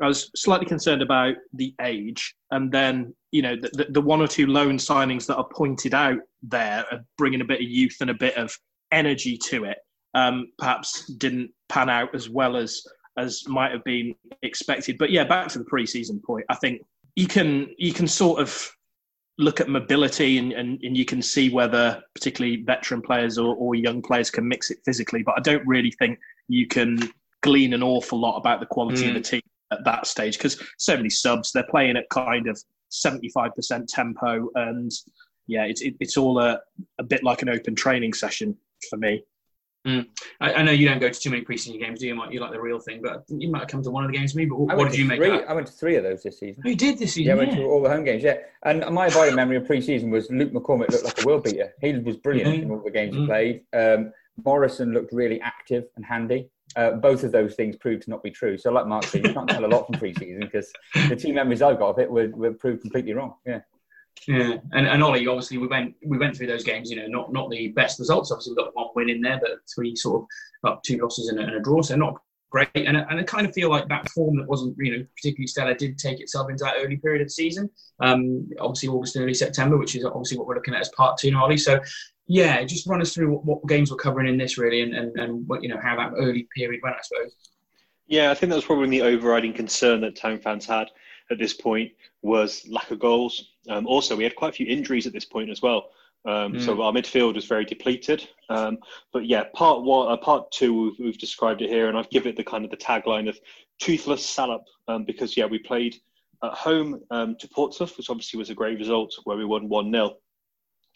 I 0.00 0.06
was 0.06 0.30
slightly 0.36 0.66
concerned 0.66 1.02
about 1.02 1.34
the 1.54 1.74
age, 1.80 2.36
and 2.50 2.70
then 2.70 3.14
you 3.32 3.42
know 3.42 3.56
the, 3.56 3.86
the, 3.90 4.00
one 4.00 4.20
or 4.20 4.28
two 4.28 4.46
loan 4.46 4.76
signings 4.76 5.26
that 5.26 5.36
are 5.36 5.48
pointed 5.52 5.92
out 5.92 6.20
there 6.42 6.84
are 6.90 7.04
bringing 7.16 7.40
a 7.40 7.44
bit 7.44 7.60
of 7.60 7.68
youth 7.68 7.96
and 8.00 8.10
a 8.10 8.14
bit 8.14 8.36
of 8.36 8.56
energy 8.92 9.36
to 9.36 9.64
it. 9.64 9.78
Um, 10.14 10.52
perhaps 10.58 11.06
didn't 11.14 11.50
pan 11.68 11.90
out 11.90 12.14
as 12.14 12.28
well 12.30 12.56
as 12.56 12.82
as 13.16 13.46
might 13.48 13.72
have 13.72 13.82
been 13.82 14.14
expected. 14.42 14.98
But 14.98 15.10
yeah, 15.10 15.24
back 15.24 15.48
to 15.48 15.58
the 15.58 15.64
pre-season 15.64 16.20
point. 16.24 16.46
I 16.48 16.54
think 16.54 16.82
you 17.16 17.26
can 17.26 17.74
you 17.76 17.92
can 17.92 18.06
sort 18.06 18.40
of 18.40 18.70
look 19.38 19.60
at 19.60 19.68
mobility 19.68 20.38
and, 20.38 20.52
and, 20.52 20.82
and 20.82 20.96
you 20.96 21.04
can 21.04 21.22
see 21.22 21.48
whether 21.48 22.02
particularly 22.14 22.62
veteran 22.62 23.00
players 23.00 23.38
or, 23.38 23.54
or 23.54 23.74
young 23.76 24.02
players 24.02 24.30
can 24.30 24.46
mix 24.46 24.70
it 24.70 24.78
physically. 24.84 25.22
But 25.22 25.36
I 25.38 25.40
don't 25.40 25.66
really 25.66 25.92
think 25.92 26.18
you 26.48 26.66
can 26.66 26.98
glean 27.42 27.72
an 27.72 27.82
awful 27.82 28.18
lot 28.18 28.36
about 28.36 28.60
the 28.60 28.66
quality 28.66 29.08
of 29.08 29.14
the 29.14 29.20
mm. 29.20 29.30
team 29.30 29.40
at 29.70 29.84
that 29.84 30.06
stage 30.06 30.38
because 30.38 30.60
so 30.78 30.96
many 30.96 31.10
subs 31.10 31.52
they're 31.52 31.66
playing 31.70 31.96
at 31.96 32.08
kind 32.10 32.48
of 32.48 32.60
75% 32.90 33.86
tempo 33.86 34.48
and 34.54 34.90
yeah 35.46 35.64
it's 35.64 35.82
it, 35.82 35.94
it's 36.00 36.16
all 36.16 36.38
a, 36.40 36.58
a 36.98 37.02
bit 37.02 37.22
like 37.22 37.42
an 37.42 37.48
open 37.48 37.74
training 37.74 38.12
session 38.14 38.56
for 38.88 38.96
me 38.96 39.22
I, 40.40 40.52
I 40.54 40.62
know 40.62 40.72
you 40.72 40.88
don't 40.88 40.98
go 40.98 41.08
to 41.08 41.20
too 41.20 41.30
many 41.30 41.44
preseason 41.44 41.80
games, 41.80 42.00
do 42.00 42.06
you? 42.06 42.14
Mike? 42.14 42.32
You 42.32 42.40
like 42.40 42.52
the 42.52 42.60
real 42.60 42.78
thing, 42.78 43.00
but 43.02 43.24
you 43.28 43.50
might 43.50 43.60
have 43.60 43.68
come 43.68 43.82
to 43.82 43.90
one 43.90 44.04
of 44.04 44.10
the 44.10 44.16
games 44.16 44.34
with 44.34 44.44
me. 44.44 44.46
But 44.46 44.56
what, 44.76 44.90
did 44.90 44.98
you 44.98 45.04
make? 45.04 45.18
three, 45.18 45.30
of 45.30 45.40
that? 45.40 45.50
I 45.50 45.54
went 45.54 45.66
to 45.66 45.72
three 45.72 45.96
of 45.96 46.04
those 46.04 46.22
this 46.22 46.38
season. 46.38 46.62
Oh, 46.64 46.68
you 46.68 46.76
did 46.76 46.98
this 46.98 47.14
season? 47.14 47.28
Yeah, 47.28 47.32
I 47.34 47.36
went 47.36 47.50
Yeah, 47.52 47.56
to 47.58 47.64
all 47.64 47.82
the 47.82 47.88
home 47.88 48.04
games. 48.04 48.22
Yeah, 48.22 48.36
and 48.64 48.84
my 48.94 49.06
abiding 49.06 49.34
memory 49.34 49.56
of 49.56 49.66
pre-season 49.66 50.10
was 50.10 50.30
Luke 50.30 50.52
McCormick 50.52 50.90
looked 50.90 51.04
like 51.04 51.18
a 51.18 51.22
world 51.22 51.44
beater. 51.44 51.72
He 51.80 51.92
was 51.98 52.16
brilliant 52.16 52.56
Mhm. 52.56 52.62
in 52.62 52.70
all 52.70 52.82
the 52.82 52.90
games 52.90 53.14
he 53.14 53.20
Mhm. 53.22 53.26
played. 53.26 53.62
Um, 53.72 54.12
Morrison 54.44 54.92
looked 54.92 55.12
really 55.12 55.40
active 55.40 55.84
and 55.96 56.04
handy. 56.04 56.50
Uh, 56.76 56.92
both 56.92 57.24
of 57.24 57.32
those 57.32 57.54
things 57.56 57.76
proved 57.76 58.02
to 58.02 58.10
not 58.10 58.22
be 58.22 58.30
true. 58.30 58.56
So, 58.58 58.70
like 58.70 58.86
Mark 58.86 59.04
said, 59.04 59.24
you 59.24 59.32
can't 59.32 59.48
tell 59.48 59.64
a 59.64 59.66
lot 59.66 59.86
from 59.86 59.96
pre-season 59.96 60.40
because 60.40 60.70
the 61.08 61.16
two 61.16 61.32
memories 61.40 61.62
I've 61.62 61.78
got 61.78 61.90
of 61.90 61.98
it 61.98 62.10
were, 62.10 62.28
were 62.28 62.52
proved 62.52 62.82
completely 62.82 63.14
wrong. 63.14 63.34
Yeah. 63.46 63.60
Yeah. 64.26 64.56
And, 64.72 64.86
and 64.86 65.02
Ollie, 65.02 65.26
obviously, 65.26 65.58
we 65.58 65.66
went 65.66 65.94
we 66.04 66.18
went 66.18 66.36
through 66.36 66.48
those 66.48 66.64
games. 66.64 66.90
You 66.90 66.96
know, 66.96 67.06
not 67.06 67.32
not 67.32 67.50
the 67.50 67.68
best 67.68 67.98
results. 67.98 68.30
Obviously, 68.30 68.52
we 68.52 68.62
got 68.62 68.74
one 68.74 68.88
win 68.94 69.10
in 69.10 69.20
there, 69.20 69.38
but 69.40 69.58
three 69.74 69.94
sort 69.94 70.22
of 70.64 70.70
up 70.70 70.82
two 70.82 70.98
losses 70.98 71.28
and 71.28 71.38
a, 71.38 71.42
and 71.42 71.54
a 71.54 71.60
draw. 71.60 71.82
So 71.82 71.96
not 71.96 72.20
great. 72.50 72.68
And 72.74 72.96
and 72.96 73.20
I 73.20 73.22
kind 73.22 73.46
of 73.46 73.54
feel 73.54 73.70
like 73.70 73.88
that 73.88 74.08
form 74.10 74.36
that 74.38 74.48
wasn't 74.48 74.76
you 74.78 74.96
know 74.96 75.04
particularly 75.16 75.46
stellar 75.46 75.74
did 75.74 75.98
take 75.98 76.20
itself 76.20 76.50
into 76.50 76.64
that 76.64 76.76
early 76.78 76.96
period 76.96 77.22
of 77.22 77.28
the 77.28 77.32
season. 77.32 77.70
Um, 78.00 78.48
obviously, 78.60 78.88
August 78.88 79.16
and 79.16 79.24
early 79.24 79.34
September, 79.34 79.76
which 79.76 79.94
is 79.94 80.04
obviously 80.04 80.38
what 80.38 80.46
we're 80.46 80.56
looking 80.56 80.74
at 80.74 80.80
as 80.80 80.90
part 80.90 81.18
two 81.18 81.34
Ollie. 81.36 81.58
So. 81.58 81.80
Yeah, 82.30 82.62
just 82.64 82.86
run 82.86 83.00
us 83.00 83.14
through 83.14 83.32
what, 83.32 83.44
what 83.46 83.66
games 83.68 83.90
we're 83.90 83.96
covering 83.96 84.28
in 84.28 84.36
this, 84.36 84.58
really, 84.58 84.82
and, 84.82 84.94
and, 84.94 85.18
and 85.18 85.48
what 85.48 85.62
you 85.62 85.70
know 85.70 85.80
how 85.82 85.96
that 85.96 86.12
early 86.18 86.46
period 86.54 86.82
went, 86.82 86.96
I 86.96 87.00
suppose. 87.00 87.34
Yeah, 88.06 88.30
I 88.30 88.34
think 88.34 88.50
that 88.50 88.56
was 88.56 88.66
probably 88.66 88.90
the 88.90 89.00
overriding 89.00 89.54
concern 89.54 90.02
that 90.02 90.14
town 90.14 90.38
fans 90.38 90.66
had 90.66 90.90
at 91.30 91.38
this 91.38 91.54
point 91.54 91.92
was 92.22 92.66
lack 92.68 92.90
of 92.90 92.98
goals. 92.98 93.52
Um, 93.68 93.86
also, 93.86 94.16
we 94.16 94.24
had 94.24 94.36
quite 94.36 94.50
a 94.50 94.52
few 94.52 94.66
injuries 94.66 95.06
at 95.06 95.12
this 95.12 95.24
point 95.24 95.50
as 95.50 95.62
well. 95.62 95.90
Um, 96.24 96.60
So 96.60 96.82
our 96.82 96.92
midfield 96.92 97.34
was 97.34 97.44
very 97.44 97.64
depleted. 97.64 98.28
Um, 98.48 98.78
but 99.12 99.26
yeah, 99.26 99.44
part 99.54 99.82
one, 99.82 100.10
uh, 100.10 100.16
part 100.16 100.50
two, 100.50 100.82
we've, 100.82 100.98
we've 100.98 101.18
described 101.18 101.62
it 101.62 101.70
here, 101.70 101.88
and 101.88 101.96
I've 101.96 102.10
given 102.10 102.30
it 102.30 102.36
the 102.36 102.44
kind 102.44 102.64
of 102.64 102.70
the 102.70 102.76
tagline 102.76 103.28
of 103.28 103.38
toothless 103.78 104.24
salop 104.24 104.64
um, 104.88 105.04
because 105.04 105.36
yeah, 105.36 105.46
we 105.46 105.58
played 105.58 105.96
at 106.42 106.52
home 106.52 107.00
um, 107.10 107.36
to 107.38 107.48
Portsmouth, 107.48 107.96
which 107.96 108.10
obviously 108.10 108.38
was 108.38 108.50
a 108.50 108.54
great 108.54 108.78
result 108.78 109.14
where 109.24 109.36
we 109.36 109.44
won 109.44 109.68
one 109.68 109.90
0 109.90 110.16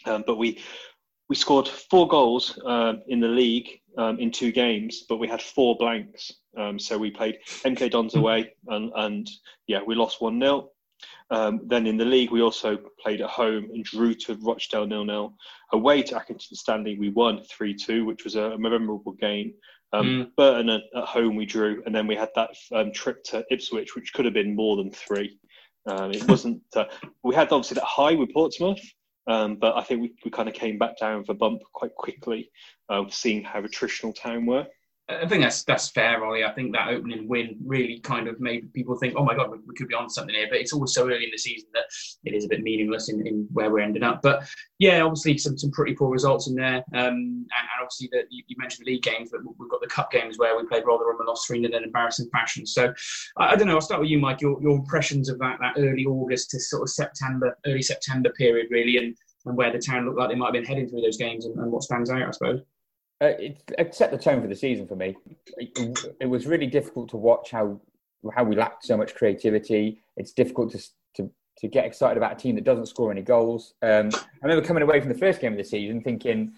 um, 0.07 0.25
But 0.27 0.37
we 0.37 0.61
we 1.29 1.37
scored 1.37 1.69
four 1.69 2.07
goals 2.09 2.59
um, 2.67 3.03
in 3.09 3.19
the 3.21 3.29
league 3.29 3.81
um, 3.97 4.19
in 4.19 4.31
two 4.31 4.53
games, 4.53 5.05
but 5.09 5.17
we 5.17 5.27
had 5.27 5.41
four 5.41 5.77
blanks. 5.79 6.31
Um, 6.59 6.79
so 6.79 6.99
we 6.99 7.11
played 7.11 7.39
MK 7.65 7.91
Dons 7.91 8.15
away, 8.15 8.53
and, 8.67 8.93
and 8.95 9.31
yeah, 9.67 9.81
we 9.87 9.95
lost 9.95 10.21
1 10.21 10.39
0. 10.39 10.69
Um, 11.31 11.61
then 11.67 11.87
in 11.87 11.97
the 11.97 12.05
league, 12.05 12.31
we 12.31 12.43
also 12.43 12.79
played 13.01 13.21
at 13.21 13.31
home 13.31 13.65
and 13.73 13.85
drew 13.85 14.15
to 14.15 14.35
Rochdale 14.37 14.87
nil 14.87 15.05
nil. 15.05 15.35
Away 15.73 16.03
to 16.03 16.15
Accrington 16.15 16.57
Stanley, 16.57 16.99
we 16.99 17.09
won 17.09 17.43
3 17.43 17.75
2, 17.75 18.05
which 18.05 18.25
was 18.25 18.37
a 18.37 18.59
memorable 18.59 19.13
game. 19.13 19.55
Um, 19.95 20.33
Burton 20.37 20.71
at, 20.71 20.83
at 20.95 21.05
home, 21.05 21.37
we 21.37 21.45
drew, 21.45 21.83
and 21.85 21.95
then 21.95 22.07
we 22.07 22.17
had 22.17 22.31
that 22.35 22.51
um, 22.73 22.93
trip 22.93 23.23
to 23.25 23.45
Ipswich, 23.51 23.95
which 23.95 24.13
could 24.15 24.25
have 24.25 24.35
been 24.35 24.57
more 24.57 24.77
than 24.77 24.91
three. 24.91 25.39
Um, 25.87 26.13
it 26.13 26.27
wasn't. 26.29 26.63
Uh, 26.75 26.85
we 27.23 27.35
had 27.35 27.53
obviously 27.53 27.75
that 27.75 27.85
high 27.85 28.15
with 28.15 28.33
Portsmouth, 28.33 28.81
um, 29.27 29.57
but 29.57 29.77
I 29.77 29.83
think 29.83 30.01
we, 30.01 30.15
we 30.25 30.31
kind 30.31 30.49
of 30.49 30.55
came 30.55 30.79
back 30.79 30.99
down 30.99 31.21
with 31.21 31.29
a 31.29 31.35
bump 31.35 31.61
quite 31.73 31.95
quickly, 31.95 32.51
uh, 32.89 33.05
seeing 33.11 33.43
how 33.43 33.61
attritional 33.61 34.15
town 34.15 34.47
were. 34.47 34.67
I 35.09 35.27
think 35.27 35.43
that's 35.43 35.65
that's 35.65 35.89
fair, 35.89 36.25
Ollie. 36.25 36.45
I 36.45 36.53
think 36.53 36.73
that 36.73 36.89
opening 36.89 37.29
win 37.29 37.57
really 37.65 37.99
kind 38.01 38.29
of 38.29 38.41
made 38.41 38.73
people 38.73 38.97
think, 38.97 39.15
"Oh 39.17 39.25
my 39.25 39.35
God, 39.35 39.51
we, 39.51 39.59
we 39.67 39.75
could 39.75 39.89
be 39.89 39.95
on 39.95 40.09
something 40.09 40.35
here." 40.35 40.47
But 40.49 40.61
it's 40.61 40.73
always 40.73 40.95
so 40.95 41.07
early 41.07 41.25
in 41.25 41.31
the 41.33 41.39
season 41.39 41.69
that 41.75 41.85
it 42.25 42.35
is 42.35 42.45
a 42.45 42.49
bit 42.49 42.63
meaningless 42.63 43.09
in, 43.09 43.27
in 43.27 43.49
where 43.53 43.71
we're 43.71 43.81
ending 43.81 44.05
up. 44.05 44.23
But 44.23 44.45
yeah, 44.79 45.01
obviously 45.03 45.39
some, 45.39 45.59
some 45.59 45.73
pretty 45.73 45.95
poor 45.95 46.09
results 46.09 46.49
in 46.49 46.55
there, 46.55 46.85
um, 46.95 47.15
and, 47.15 47.47
and 47.51 47.81
obviously 47.81 48.11
that 48.13 48.27
you, 48.31 48.45
you 48.47 48.57
mentioned 48.59 48.87
the 48.87 48.93
league 48.93 49.03
games, 49.03 49.31
but 49.33 49.41
we've 49.59 49.71
got 49.71 49.81
the 49.81 49.89
cup 49.89 50.13
games 50.13 50.39
where 50.39 50.57
we 50.57 50.67
played 50.67 50.85
Rotherham 50.87 51.17
and 51.19 51.27
lost 51.27 51.49
three 51.49 51.61
0 51.61 51.71
in 51.71 51.77
an 51.77 51.85
embarrassing 51.85 52.29
fashion. 52.33 52.65
So 52.65 52.95
I, 53.39 53.53
I 53.53 53.57
don't 53.57 53.67
know. 53.67 53.75
I'll 53.75 53.81
start 53.81 54.01
with 54.01 54.11
you, 54.11 54.21
Mike. 54.21 54.41
Your 54.41 54.63
your 54.63 54.77
impressions 54.77 55.29
of 55.29 55.39
that 55.41 55.59
that 55.61 55.75
early 55.79 56.05
August 56.07 56.51
to 56.51 56.61
sort 56.61 56.83
of 56.83 56.91
September, 56.91 57.59
early 57.67 57.83
September 57.83 58.31
period, 58.31 58.69
really, 58.71 58.99
and 58.99 59.17
and 59.47 59.57
where 59.57 59.73
the 59.73 59.79
town 59.79 60.07
looked 60.07 60.19
like 60.19 60.29
they 60.29 60.37
might 60.37 60.47
have 60.47 60.53
been 60.53 60.65
heading 60.65 60.89
through 60.89 61.01
those 61.01 61.17
games, 61.17 61.45
and, 61.45 61.59
and 61.59 61.73
what 61.73 61.83
stands 61.83 62.09
out, 62.09 62.23
I 62.23 62.31
suppose. 62.31 62.61
Uh, 63.23 63.35
it, 63.39 63.63
it 63.79 63.95
set 63.95 64.11
the 64.11 64.19
tone 64.19 64.43
for 64.43 64.49
the 64.49 64.57
season 64.57 64.87
for 64.87 64.97
me. 64.97 65.17
It, 65.57 65.99
it 66.21 66.27
was 66.27 66.47
really 66.47 66.67
difficult 66.67 67.09
to 67.11 67.17
watch 67.17 67.53
how 67.53 67.81
how 68.35 68.43
we 68.43 68.57
lacked 68.57 68.85
so 68.85 68.97
much 68.97 69.15
creativity. 69.15 70.01
It's 70.17 70.33
difficult 70.33 70.73
to 70.73 70.83
to 71.17 71.31
to 71.59 71.69
get 71.69 71.85
excited 71.85 72.17
about 72.17 72.33
a 72.33 72.37
team 72.37 72.57
that 72.57 72.65
doesn't 72.65 72.87
score 72.87 73.13
any 73.13 73.23
goals. 73.23 73.75
Um, 73.83 74.11
I 74.15 74.47
remember 74.47 74.67
coming 74.67 74.83
away 74.83 74.99
from 74.99 75.09
the 75.09 75.19
first 75.19 75.41
game 75.41 75.53
of 75.53 75.59
the 75.59 75.65
season 75.65 76.01
thinking 76.01 76.53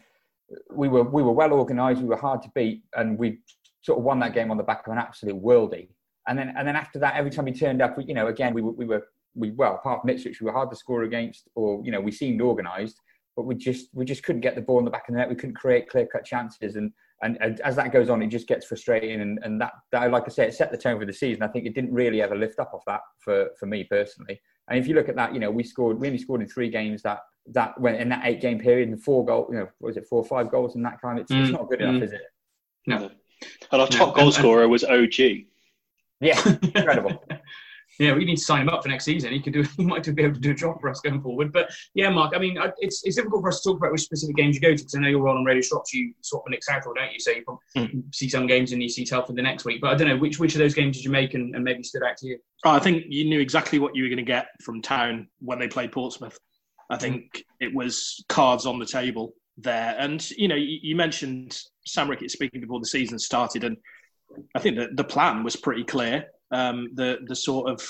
we 0.70 0.88
were 0.88 1.02
we 1.02 1.22
were 1.22 1.32
well 1.32 1.52
organised, 1.52 2.00
we 2.00 2.08
were 2.08 2.16
hard 2.16 2.40
to 2.42 2.50
beat, 2.54 2.82
and 2.96 3.18
we 3.18 3.40
sort 3.82 3.98
of 3.98 4.04
won 4.04 4.18
that 4.20 4.32
game 4.32 4.50
on 4.50 4.56
the 4.56 4.62
back 4.62 4.86
of 4.86 4.92
an 4.92 4.98
absolute 4.98 5.36
worldie. 5.42 5.88
And 6.28 6.38
then 6.38 6.54
and 6.56 6.66
then 6.66 6.76
after 6.76 6.98
that, 7.00 7.14
every 7.14 7.30
time 7.30 7.44
we 7.44 7.52
turned 7.52 7.82
up, 7.82 7.98
we, 7.98 8.04
you 8.04 8.14
know, 8.14 8.28
again 8.28 8.54
we 8.54 8.62
were 8.62 8.72
we 8.72 8.86
were 8.86 9.06
we 9.34 9.50
well 9.50 9.74
apart 9.74 10.00
from 10.00 10.08
Ipswich, 10.08 10.40
we 10.40 10.46
were 10.46 10.52
hard 10.52 10.70
to 10.70 10.76
score 10.76 11.02
against, 11.02 11.48
or 11.54 11.82
you 11.84 11.92
know, 11.92 12.00
we 12.00 12.10
seemed 12.10 12.40
organised 12.40 12.98
but 13.36 13.44
we 13.44 13.54
just 13.54 13.88
we 13.92 14.04
just 14.04 14.22
couldn't 14.22 14.42
get 14.42 14.54
the 14.54 14.62
ball 14.62 14.78
in 14.78 14.84
the 14.84 14.90
back 14.90 15.08
of 15.08 15.14
the 15.14 15.18
net. 15.18 15.28
We 15.28 15.34
couldn't 15.34 15.56
create 15.56 15.88
clear 15.88 16.06
cut 16.06 16.24
chances, 16.24 16.76
and 16.76 16.92
And, 17.22 17.38
and, 17.40 17.60
as 17.60 17.76
that 17.76 17.92
goes 17.92 18.10
on, 18.10 18.22
it 18.22 18.28
just 18.28 18.46
gets 18.46 18.66
frustrating. 18.66 19.20
And, 19.20 19.38
and 19.42 19.60
that, 19.60 19.72
that, 19.92 20.10
like 20.10 20.24
I 20.26 20.28
said, 20.28 20.48
it 20.48 20.54
set 20.54 20.70
the 20.70 20.76
tone 20.76 20.98
for 20.98 21.06
the 21.06 21.12
season. 21.12 21.42
I 21.42 21.48
think 21.48 21.64
it 21.64 21.74
didn't 21.74 21.94
really 21.94 22.20
ever 22.20 22.36
lift 22.36 22.58
up 22.58 22.72
off 22.74 22.82
that 22.86 23.00
for, 23.18 23.48
for 23.58 23.66
me 23.66 23.84
personally. 23.84 24.40
And 24.68 24.78
if 24.78 24.86
you 24.86 24.94
look 24.94 25.08
at 25.08 25.16
that, 25.16 25.32
you 25.32 25.40
know, 25.40 25.50
we 25.50 25.62
scored, 25.62 25.98
we 25.98 26.08
only 26.08 26.18
scored 26.18 26.42
in 26.42 26.48
three 26.48 26.70
games 26.70 27.02
that 27.02 27.20
that 27.52 27.78
went 27.80 28.00
in 28.00 28.08
that 28.08 28.22
eight 28.24 28.40
game 28.40 28.58
period 28.58 28.88
and 28.88 29.02
four 29.02 29.24
goals, 29.24 29.48
you 29.50 29.58
know, 29.58 29.68
was 29.80 29.96
it 29.96 30.06
four 30.06 30.18
or 30.18 30.24
five 30.24 30.50
goals 30.50 30.76
in 30.76 30.82
that 30.82 31.00
time? 31.00 31.18
It's, 31.18 31.30
mm. 31.30 31.42
it's 31.42 31.52
not 31.52 31.68
good 31.68 31.80
enough, 31.80 31.96
mm. 31.96 32.04
is 32.04 32.12
it? 32.12 32.22
No. 32.86 33.10
And 33.72 33.80
our 33.82 33.88
top 33.88 34.14
goal 34.14 34.32
scorer 34.32 34.68
was 34.68 34.84
OG. 34.84 35.18
Yeah, 36.20 36.40
incredible. 36.62 37.22
yeah, 37.98 38.14
we 38.14 38.24
need 38.24 38.36
to 38.36 38.42
sign 38.42 38.62
him 38.62 38.68
up 38.68 38.82
for 38.82 38.88
next 38.88 39.04
season. 39.04 39.32
He 39.32 39.40
could 39.40 39.52
do. 39.52 39.64
He 39.76 39.84
might 39.84 40.04
be 40.14 40.22
able 40.22 40.34
to 40.34 40.40
do 40.40 40.52
a 40.52 40.54
job 40.54 40.80
for 40.80 40.88
us 40.88 41.00
going 41.00 41.20
forward. 41.20 41.52
But 41.52 41.70
yeah, 41.94 42.08
Mark. 42.10 42.32
I 42.34 42.38
mean, 42.38 42.58
it's 42.78 43.04
it's 43.04 43.16
difficult 43.16 43.42
for 43.42 43.48
us 43.48 43.60
to 43.60 43.70
talk 43.70 43.78
about 43.78 43.92
which 43.92 44.02
specific 44.02 44.36
games 44.36 44.54
you 44.54 44.60
go 44.60 44.70
to 44.70 44.76
because 44.76 44.94
I 44.94 45.00
know 45.00 45.08
you're 45.08 45.28
on 45.28 45.44
Radio 45.44 45.62
Shrops. 45.62 45.92
You 45.92 46.14
swap 46.20 46.44
for 46.44 46.50
Nick 46.50 46.64
Southall, 46.64 46.94
don't 46.94 47.12
you? 47.12 47.20
So 47.20 47.32
you 47.32 47.44
mm. 47.76 48.14
see 48.14 48.28
some 48.28 48.46
games 48.46 48.72
and 48.72 48.82
you 48.82 48.88
see 48.88 49.04
Telford 49.04 49.36
the 49.36 49.42
next 49.42 49.64
week. 49.64 49.80
But 49.80 49.92
I 49.92 49.94
don't 49.96 50.08
know 50.08 50.16
which 50.16 50.38
which 50.38 50.54
of 50.54 50.60
those 50.60 50.74
games 50.74 50.96
did 50.96 51.04
you 51.04 51.10
make 51.10 51.34
and, 51.34 51.54
and 51.54 51.64
maybe 51.64 51.82
stood 51.82 52.02
out 52.02 52.16
to 52.18 52.26
you. 52.26 52.38
Oh, 52.64 52.70
I 52.70 52.78
think 52.78 53.04
you 53.08 53.24
knew 53.24 53.40
exactly 53.40 53.78
what 53.78 53.94
you 53.94 54.04
were 54.04 54.08
going 54.08 54.16
to 54.16 54.22
get 54.22 54.48
from 54.62 54.80
Town 54.80 55.28
when 55.40 55.58
they 55.58 55.68
played 55.68 55.92
Portsmouth. 55.92 56.38
I 56.90 56.96
think 56.96 57.44
it 57.60 57.74
was 57.74 58.24
cards 58.28 58.66
on 58.66 58.78
the 58.78 58.86
table 58.86 59.34
there. 59.58 59.96
And 59.98 60.28
you 60.30 60.48
know, 60.48 60.54
you, 60.56 60.78
you 60.82 60.96
mentioned 60.96 61.58
Sam 61.86 62.08
Ricketts 62.08 62.32
speaking 62.32 62.60
before 62.60 62.80
the 62.80 62.86
season 62.86 63.18
started, 63.18 63.64
and 63.64 63.76
I 64.54 64.58
think 64.58 64.76
that 64.76 64.96
the 64.96 65.04
plan 65.04 65.44
was 65.44 65.56
pretty 65.56 65.84
clear. 65.84 66.26
Um, 66.54 66.88
the 66.94 67.18
the 67.26 67.36
sort 67.36 67.68
of 67.68 67.86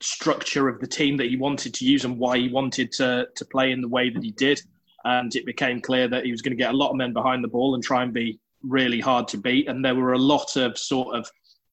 structure 0.00 0.68
of 0.68 0.80
the 0.80 0.86
team 0.86 1.16
that 1.16 1.28
he 1.28 1.36
wanted 1.36 1.74
to 1.74 1.84
use 1.84 2.04
and 2.04 2.18
why 2.18 2.38
he 2.38 2.48
wanted 2.48 2.92
to 2.92 3.26
to 3.34 3.44
play 3.44 3.72
in 3.72 3.80
the 3.80 3.88
way 3.88 4.08
that 4.10 4.22
he 4.22 4.30
did, 4.32 4.60
and 5.04 5.34
it 5.34 5.44
became 5.44 5.80
clear 5.80 6.08
that 6.08 6.24
he 6.24 6.30
was 6.30 6.42
going 6.42 6.56
to 6.56 6.62
get 6.62 6.72
a 6.72 6.76
lot 6.76 6.90
of 6.90 6.96
men 6.96 7.12
behind 7.12 7.42
the 7.42 7.48
ball 7.48 7.74
and 7.74 7.82
try 7.82 8.02
and 8.02 8.12
be 8.12 8.38
really 8.62 9.00
hard 9.00 9.28
to 9.28 9.38
beat. 9.38 9.68
And 9.68 9.84
there 9.84 9.94
were 9.94 10.12
a 10.12 10.18
lot 10.18 10.56
of 10.56 10.78
sort 10.78 11.16
of 11.16 11.28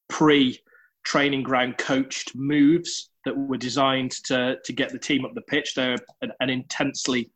pre 0.09 0.59
training 1.03 1.43
ground 1.43 1.77
coached 1.77 2.35
moves 2.35 3.09
that 3.25 3.37
were 3.37 3.57
designed 3.57 4.11
to 4.25 4.57
to 4.63 4.73
get 4.73 4.91
the 4.91 4.99
team 4.99 5.25
up 5.25 5.33
the 5.33 5.41
pitch. 5.41 5.73
They're 5.75 5.97
an, 6.21 6.31
an 6.39 6.49
intensely 6.49 7.29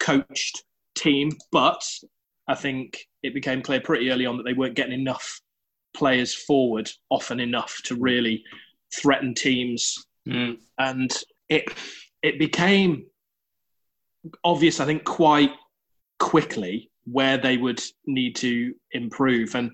coached 0.00 0.64
team, 0.94 1.30
but 1.52 1.82
I 2.48 2.54
think 2.54 3.06
it 3.22 3.34
became 3.34 3.62
clear 3.62 3.80
pretty 3.80 4.10
early 4.10 4.26
on 4.26 4.36
that 4.36 4.44
they 4.44 4.54
weren't 4.54 4.74
getting 4.74 4.98
enough 4.98 5.40
players 5.98 6.34
forward 6.34 6.90
often 7.10 7.40
enough 7.40 7.74
to 7.84 7.96
really 7.96 8.44
threaten 8.94 9.34
teams, 9.34 10.06
mm. 10.26 10.56
and 10.78 11.10
it 11.48 11.64
it 12.22 12.38
became 12.38 13.06
obvious. 14.44 14.80
I 14.80 14.86
think 14.86 15.04
quite 15.04 15.52
quickly 16.18 16.90
where 17.04 17.38
they 17.38 17.56
would 17.56 17.82
need 18.06 18.36
to 18.36 18.74
improve 18.92 19.54
and. 19.54 19.70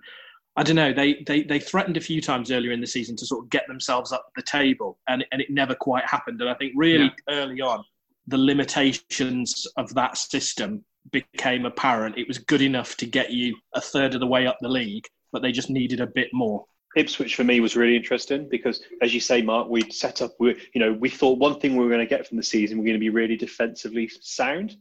I 0.56 0.62
don't 0.62 0.76
know. 0.76 0.92
They, 0.92 1.24
they 1.26 1.42
they 1.42 1.58
threatened 1.58 1.96
a 1.96 2.00
few 2.00 2.20
times 2.20 2.52
earlier 2.52 2.70
in 2.70 2.80
the 2.80 2.86
season 2.86 3.16
to 3.16 3.26
sort 3.26 3.44
of 3.44 3.50
get 3.50 3.66
themselves 3.66 4.12
up 4.12 4.24
the 4.36 4.42
table, 4.42 4.98
and 5.08 5.24
and 5.32 5.40
it 5.42 5.50
never 5.50 5.74
quite 5.74 6.06
happened. 6.06 6.40
And 6.40 6.48
I 6.48 6.54
think 6.54 6.74
really 6.76 7.10
yeah. 7.26 7.34
early 7.40 7.60
on, 7.60 7.82
the 8.28 8.38
limitations 8.38 9.66
of 9.76 9.92
that 9.94 10.16
system 10.16 10.84
became 11.10 11.66
apparent. 11.66 12.18
It 12.18 12.28
was 12.28 12.38
good 12.38 12.62
enough 12.62 12.96
to 12.98 13.06
get 13.06 13.32
you 13.32 13.56
a 13.74 13.80
third 13.80 14.14
of 14.14 14.20
the 14.20 14.28
way 14.28 14.46
up 14.46 14.58
the 14.60 14.68
league, 14.68 15.06
but 15.34 15.42
they 15.42 15.52
just 15.52 15.68
needed 15.68 16.00
a 16.00 16.06
bit 16.06 16.32
more. 16.32 16.64
Ipswich 16.96 17.34
for 17.34 17.42
me 17.42 17.58
was 17.58 17.74
really 17.74 17.96
interesting 17.96 18.48
because, 18.48 18.84
as 19.02 19.12
you 19.12 19.18
say, 19.18 19.42
Mark, 19.42 19.68
we'd 19.68 19.92
set 19.92 20.22
up. 20.22 20.30
We, 20.38 20.56
you 20.72 20.80
know, 20.80 20.92
we 20.92 21.10
thought 21.10 21.40
one 21.40 21.58
thing 21.58 21.74
we 21.74 21.84
were 21.84 21.90
going 21.90 21.98
to 21.98 22.06
get 22.06 22.24
from 22.24 22.36
the 22.36 22.42
season, 22.44 22.78
we're 22.78 22.84
going 22.84 22.94
to 22.94 23.00
be 23.00 23.10
really 23.10 23.36
defensively 23.36 24.08
sound. 24.20 24.76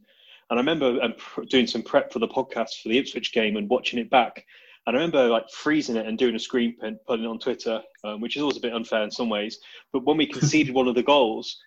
And 0.48 0.58
I 0.58 0.62
remember 0.62 1.02
um, 1.02 1.14
doing 1.48 1.66
some 1.66 1.82
prep 1.82 2.12
for 2.12 2.20
the 2.20 2.28
podcast 2.28 2.80
for 2.80 2.88
the 2.88 2.98
Ipswich 2.98 3.32
game 3.32 3.56
and 3.56 3.68
watching 3.68 3.98
it 3.98 4.08
back. 4.10 4.44
And 4.86 4.96
I 4.96 5.00
remember 5.00 5.28
like 5.28 5.50
freezing 5.50 5.96
it 5.96 6.06
and 6.06 6.16
doing 6.16 6.36
a 6.36 6.38
screen 6.38 6.76
print, 6.78 6.98
putting 7.04 7.24
it 7.24 7.28
on 7.28 7.40
Twitter, 7.40 7.82
um, 8.04 8.20
which 8.20 8.36
is 8.36 8.42
always 8.42 8.58
a 8.58 8.60
bit 8.60 8.74
unfair 8.74 9.02
in 9.02 9.10
some 9.10 9.28
ways. 9.28 9.58
But 9.92 10.04
when 10.04 10.18
we 10.18 10.26
conceded 10.26 10.72
one 10.72 10.86
of 10.86 10.94
the 10.94 11.02
goals, 11.02 11.58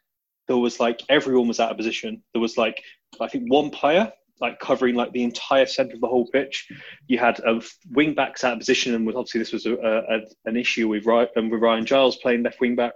there 0.48 0.56
was 0.56 0.80
like 0.80 1.04
everyone 1.10 1.50
was 1.50 1.60
out 1.60 1.72
of 1.72 1.78
position. 1.78 2.24
There 2.32 2.42
was 2.42 2.56
like 2.56 2.82
I 3.20 3.28
think 3.28 3.52
one 3.52 3.70
player 3.70 4.14
like 4.40 4.60
covering 4.60 4.96
like 4.96 5.12
the 5.12 5.24
entire 5.24 5.66
centre 5.66 5.96
of 5.96 6.02
the 6.02 6.08
whole 6.08 6.28
pitch. 6.28 6.68
You 7.08 7.18
had 7.18 7.40
a 7.40 7.62
wing 7.92 8.14
backs 8.14 8.44
out 8.44 8.54
of 8.54 8.60
position, 8.60 8.94
and 8.94 9.08
obviously 9.10 9.40
this 9.40 9.54
was 9.54 9.66
a, 9.66 9.74
a, 9.74 10.22
an 10.46 10.58
issue 10.58 10.88
with 10.88 11.08
um, 11.08 11.50
with 11.50 11.62
Ryan 11.62 11.86
Giles 11.86 12.18
playing 12.18 12.44
left 12.44 12.60
wing 12.60 12.76
back. 12.76 12.94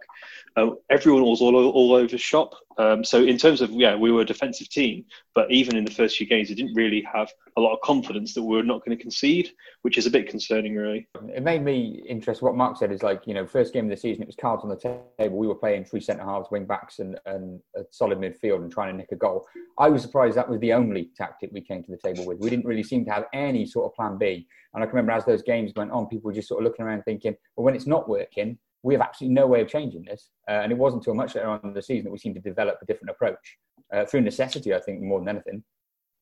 Uh, 0.55 0.71
everyone 0.89 1.23
was 1.23 1.41
all, 1.41 1.55
all 1.55 1.93
over 1.93 2.17
shop. 2.17 2.53
Um, 2.77 3.03
so 3.03 3.23
in 3.23 3.37
terms 3.37 3.61
of 3.61 3.71
yeah, 3.71 3.95
we 3.95 4.11
were 4.11 4.21
a 4.21 4.25
defensive 4.25 4.69
team, 4.69 5.05
but 5.35 5.51
even 5.51 5.75
in 5.75 5.85
the 5.85 5.91
first 5.91 6.17
few 6.17 6.27
games, 6.27 6.49
we 6.49 6.55
didn't 6.55 6.73
really 6.73 7.05
have 7.13 7.31
a 7.57 7.61
lot 7.61 7.73
of 7.73 7.81
confidence 7.81 8.33
that 8.33 8.43
we 8.43 8.55
were 8.55 8.63
not 8.63 8.83
going 8.85 8.97
to 8.97 9.01
concede, 9.01 9.51
which 9.81 9.97
is 9.97 10.05
a 10.05 10.09
bit 10.09 10.29
concerning, 10.29 10.75
really. 10.75 11.07
It 11.33 11.43
made 11.43 11.63
me 11.63 12.03
interested. 12.07 12.43
What 12.43 12.55
Mark 12.55 12.77
said 12.77 12.91
is 12.91 13.03
like 13.03 13.27
you 13.27 13.33
know, 13.33 13.45
first 13.45 13.73
game 13.73 13.85
of 13.85 13.91
the 13.91 13.97
season, 13.97 14.23
it 14.23 14.27
was 14.27 14.35
cards 14.35 14.63
on 14.63 14.69
the 14.69 14.99
table. 15.19 15.37
We 15.37 15.47
were 15.47 15.55
playing 15.55 15.85
three 15.85 16.01
centre 16.01 16.23
halves, 16.23 16.49
wing 16.51 16.65
backs, 16.65 16.99
and, 16.99 17.19
and 17.25 17.59
a 17.75 17.81
solid 17.91 18.19
midfield, 18.19 18.61
and 18.61 18.71
trying 18.71 18.93
to 18.93 18.97
nick 18.97 19.11
a 19.11 19.15
goal. 19.15 19.45
I 19.77 19.89
was 19.89 20.01
surprised 20.01 20.37
that 20.37 20.49
was 20.49 20.59
the 20.59 20.73
only 20.73 21.09
tactic 21.15 21.51
we 21.53 21.61
came 21.61 21.83
to 21.83 21.91
the 21.91 21.97
table 21.97 22.25
with. 22.25 22.39
We 22.39 22.49
didn't 22.49 22.65
really 22.65 22.83
seem 22.83 23.05
to 23.05 23.11
have 23.11 23.25
any 23.33 23.65
sort 23.65 23.85
of 23.85 23.95
plan 23.95 24.17
B. 24.17 24.47
And 24.73 24.83
I 24.83 24.85
can 24.85 24.95
remember 24.95 25.11
as 25.11 25.25
those 25.25 25.43
games 25.43 25.73
went 25.75 25.91
on, 25.91 26.07
people 26.07 26.29
were 26.29 26.33
just 26.33 26.47
sort 26.47 26.61
of 26.61 26.65
looking 26.65 26.85
around 26.85 27.03
thinking, 27.03 27.35
well, 27.55 27.65
when 27.65 27.75
it's 27.75 27.87
not 27.87 28.07
working, 28.07 28.57
we 28.83 28.93
have 28.93 29.01
absolutely 29.01 29.35
no 29.35 29.47
way 29.47 29.61
of 29.61 29.67
changing 29.67 30.03
this. 30.03 30.29
Uh, 30.47 30.61
and 30.63 30.71
it 30.71 30.77
wasn't 30.77 31.01
until 31.01 31.13
much 31.13 31.35
later 31.35 31.49
on 31.49 31.59
in 31.63 31.73
the 31.73 31.81
season 31.81 32.05
that 32.05 32.11
we 32.11 32.17
seemed 32.17 32.35
to 32.35 32.41
develop 32.41 32.77
a 32.81 32.85
different 32.85 33.11
approach 33.11 33.57
uh, 33.93 34.05
through 34.05 34.21
necessity, 34.21 34.73
I 34.73 34.79
think, 34.79 35.01
more 35.01 35.19
than 35.19 35.29
anything 35.29 35.63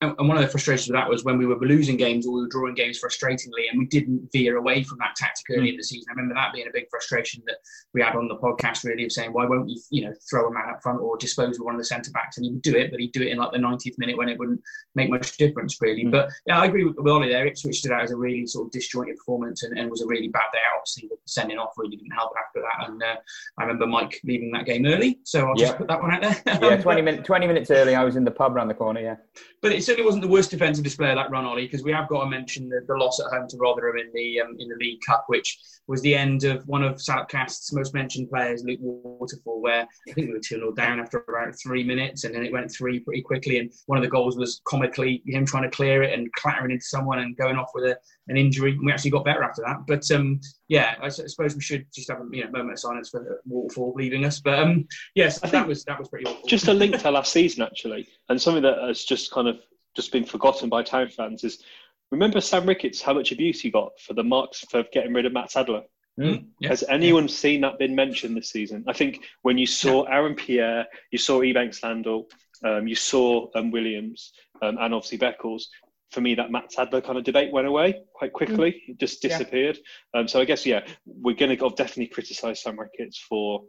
and 0.00 0.28
one 0.28 0.36
of 0.36 0.42
the 0.42 0.48
frustrations 0.48 0.88
with 0.88 0.94
that 0.94 1.08
was 1.08 1.24
when 1.24 1.36
we 1.36 1.44
were 1.44 1.58
losing 1.60 1.98
games 1.98 2.26
or 2.26 2.32
we 2.32 2.40
were 2.40 2.48
drawing 2.48 2.74
games 2.74 2.98
frustratingly 2.98 3.68
and 3.70 3.78
we 3.78 3.84
didn't 3.86 4.30
veer 4.32 4.56
away 4.56 4.82
from 4.82 4.96
that 4.98 5.14
tactic 5.14 5.44
early 5.50 5.68
mm. 5.68 5.72
in 5.72 5.76
the 5.76 5.82
season. 5.82 6.06
I 6.08 6.12
remember 6.12 6.34
that 6.34 6.54
being 6.54 6.66
a 6.66 6.72
big 6.72 6.86
frustration 6.90 7.42
that 7.46 7.56
we 7.92 8.00
had 8.00 8.16
on 8.16 8.26
the 8.26 8.36
podcast 8.36 8.82
really 8.84 9.04
of 9.04 9.12
saying, 9.12 9.34
why 9.34 9.44
won't 9.44 9.68
you, 9.68 9.78
you 9.90 10.06
know, 10.06 10.14
throw 10.28 10.48
a 10.48 10.52
man 10.52 10.70
up 10.70 10.82
front 10.82 11.02
or 11.02 11.18
dispose 11.18 11.58
of 11.58 11.66
one 11.66 11.74
of 11.74 11.80
the 11.80 11.84
centre 11.84 12.10
backs? 12.12 12.38
And 12.38 12.46
he 12.46 12.52
would 12.52 12.62
do 12.62 12.76
it, 12.76 12.90
but 12.90 12.98
he'd 12.98 13.12
do 13.12 13.20
it 13.20 13.28
in 13.28 13.36
like 13.36 13.52
the 13.52 13.58
90th 13.58 13.98
minute 13.98 14.16
when 14.16 14.30
it 14.30 14.38
wouldn't 14.38 14.62
make 14.94 15.10
much 15.10 15.36
difference 15.36 15.76
really. 15.82 16.04
Mm. 16.04 16.12
But 16.12 16.30
yeah, 16.46 16.60
I 16.60 16.64
agree 16.64 16.84
with, 16.84 16.96
with 16.96 17.12
Ollie 17.12 17.28
there. 17.28 17.46
It 17.46 17.58
switched 17.58 17.84
it 17.84 17.92
out 17.92 18.02
as 18.02 18.10
a 18.10 18.16
really 18.16 18.46
sort 18.46 18.68
of 18.68 18.72
disjointed 18.72 19.16
performance 19.18 19.64
and, 19.64 19.78
and 19.78 19.90
was 19.90 20.00
a 20.00 20.06
really 20.06 20.28
bad 20.28 20.48
day 20.52 20.60
out. 20.74 20.86
the 20.96 21.16
sending 21.26 21.58
off 21.58 21.74
really 21.76 21.96
didn't 21.96 22.12
help 22.12 22.32
after 22.42 22.62
that. 22.62 22.88
And 22.88 23.02
uh, 23.02 23.16
I 23.58 23.62
remember 23.64 23.86
Mike 23.86 24.18
leaving 24.24 24.50
that 24.52 24.64
game 24.64 24.86
early. 24.86 25.18
So 25.24 25.46
I'll 25.46 25.54
just 25.56 25.76
put 25.76 25.88
that 25.88 26.00
one 26.00 26.12
out 26.12 26.22
there. 26.22 26.40
yeah, 26.46 26.76
20, 26.82 27.02
min- 27.02 27.22
20 27.22 27.46
minutes 27.46 27.70
early. 27.70 27.94
I 27.94 28.02
was 28.02 28.16
in 28.16 28.24
the 28.24 28.30
pub 28.30 28.56
around 28.56 28.68
the 28.68 28.74
corner, 28.74 29.00
yeah. 29.00 29.16
But 29.60 29.72
it 29.72 29.84
certainly 29.90 30.06
wasn't 30.06 30.22
the 30.22 30.28
worst 30.28 30.52
defensive 30.52 30.84
display 30.84 31.10
of 31.10 31.16
that 31.16 31.32
run, 31.32 31.44
Ollie, 31.44 31.64
because 31.64 31.82
we 31.82 31.90
have 31.90 32.08
got 32.08 32.22
to 32.22 32.30
mention 32.30 32.68
the, 32.68 32.80
the, 32.86 32.94
loss 32.94 33.18
at 33.18 33.26
home 33.32 33.48
to 33.48 33.56
Rotherham 33.56 33.98
in 33.98 34.08
the 34.14 34.40
um, 34.40 34.54
in 34.60 34.68
the 34.68 34.76
League 34.76 35.00
Cup, 35.04 35.24
which 35.26 35.58
was 35.88 36.00
the 36.02 36.14
end 36.14 36.44
of 36.44 36.62
one 36.68 36.84
of 36.84 36.94
Salopcast's 36.96 37.72
most 37.72 37.92
mentioned 37.92 38.30
players, 38.30 38.62
Luke 38.64 38.78
Waterfall, 38.80 39.60
where 39.60 39.88
I 40.08 40.12
think 40.12 40.28
we 40.28 40.32
were 40.32 40.38
2 40.38 40.56
0 40.56 40.72
down 40.74 41.00
after 41.00 41.24
about 41.28 41.54
three 41.60 41.82
minutes, 41.82 42.22
and 42.22 42.32
then 42.32 42.44
it 42.44 42.52
went 42.52 42.70
three 42.70 43.00
pretty 43.00 43.22
quickly. 43.22 43.58
And 43.58 43.72
one 43.86 43.98
of 43.98 44.04
the 44.04 44.10
goals 44.10 44.36
was 44.36 44.60
comically 44.64 45.24
him 45.26 45.44
trying 45.44 45.64
to 45.64 45.76
clear 45.76 46.04
it 46.04 46.16
and 46.16 46.32
clattering 46.34 46.70
into 46.70 46.84
someone 46.84 47.18
and 47.18 47.36
going 47.36 47.56
off 47.56 47.70
with 47.74 47.84
a, 47.84 47.96
an 48.28 48.36
injury. 48.36 48.72
And 48.72 48.86
we 48.86 48.92
actually 48.92 49.10
got 49.10 49.24
better 49.24 49.42
after 49.42 49.62
that. 49.66 49.78
But 49.88 50.08
um, 50.12 50.40
yeah, 50.68 50.94
I 51.02 51.08
suppose 51.08 51.56
we 51.56 51.62
should 51.62 51.86
just 51.92 52.08
have 52.08 52.20
a 52.20 52.24
you 52.30 52.44
know, 52.44 52.50
moment 52.52 52.74
of 52.74 52.78
silence 52.78 53.08
for 53.08 53.42
Waterfall 53.44 53.94
leaving 53.96 54.24
us. 54.24 54.38
But 54.38 54.60
um, 54.60 54.86
yes, 55.16 55.42
I 55.42 55.48
that 55.48 55.66
was 55.66 55.82
that 55.86 55.98
was 55.98 56.08
pretty 56.08 56.26
awful. 56.26 56.46
Just 56.46 56.68
a 56.68 56.72
link 56.72 56.96
to 56.96 57.10
last 57.10 57.32
season, 57.32 57.62
actually, 57.64 58.06
and 58.28 58.40
something 58.40 58.62
that 58.62 58.78
has 58.78 59.02
just 59.02 59.32
kind 59.32 59.48
of 59.48 59.56
just 59.96 60.12
been 60.12 60.24
forgotten 60.24 60.68
by 60.68 60.82
town 60.82 61.08
fans 61.08 61.44
is 61.44 61.62
remember 62.10 62.40
Sam 62.40 62.66
Ricketts, 62.66 63.02
how 63.02 63.14
much 63.14 63.32
abuse 63.32 63.60
he 63.60 63.70
got 63.70 63.92
for 64.00 64.14
the 64.14 64.24
marks 64.24 64.60
for 64.70 64.84
getting 64.92 65.12
rid 65.12 65.26
of 65.26 65.32
Matt 65.32 65.50
Sadler? 65.50 65.82
Mm, 66.18 66.46
Has 66.64 66.84
anyone 66.88 67.28
yeah. 67.28 67.34
seen 67.34 67.60
that 67.62 67.78
been 67.78 67.94
mentioned 67.94 68.36
this 68.36 68.50
season? 68.50 68.84
I 68.86 68.92
think 68.92 69.24
when 69.42 69.56
you 69.56 69.66
saw 69.66 70.04
yeah. 70.04 70.16
Aaron 70.16 70.34
Pierre, 70.34 70.86
you 71.10 71.18
saw 71.18 71.40
Ebanks 71.40 71.82
Landell, 71.82 72.26
um, 72.64 72.86
you 72.86 72.94
saw 72.94 73.48
um, 73.54 73.70
Williams, 73.70 74.32
um, 74.60 74.76
and 74.78 74.94
obviously 74.94 75.18
Beckles. 75.18 75.64
For 76.10 76.20
me, 76.20 76.34
that 76.34 76.50
Matt 76.50 76.72
Sadler 76.72 77.00
kind 77.00 77.16
of 77.16 77.24
debate 77.24 77.52
went 77.52 77.68
away 77.68 78.02
quite 78.14 78.32
quickly. 78.32 78.72
Mm. 78.72 78.88
It 78.88 78.98
just 78.98 79.22
disappeared. 79.22 79.78
Yeah. 80.12 80.20
Um, 80.20 80.28
so 80.28 80.40
I 80.40 80.44
guess, 80.44 80.66
yeah, 80.66 80.84
we're 81.06 81.36
going 81.36 81.56
to 81.56 81.70
definitely 81.70 82.08
criticise 82.08 82.62
Sam 82.62 82.78
Ricketts 82.78 83.16
for 83.16 83.62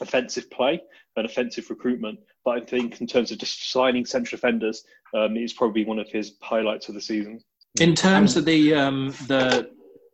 offensive 0.00 0.50
play 0.50 0.82
and 1.16 1.24
offensive 1.24 1.70
recruitment. 1.70 2.18
But 2.48 2.62
I 2.62 2.64
think 2.64 3.02
in 3.02 3.06
terms 3.06 3.30
of 3.30 3.36
just 3.36 3.70
signing 3.70 4.06
central 4.06 4.38
defenders, 4.38 4.82
um, 5.14 5.36
it's 5.36 5.52
probably 5.52 5.84
one 5.84 5.98
of 5.98 6.08
his 6.08 6.36
highlights 6.40 6.88
of 6.88 6.94
the 6.94 7.00
season. 7.02 7.40
In 7.78 7.94
terms 7.94 8.38
of 8.38 8.46
the 8.46 8.72
um, 8.72 9.10
the 9.26 9.70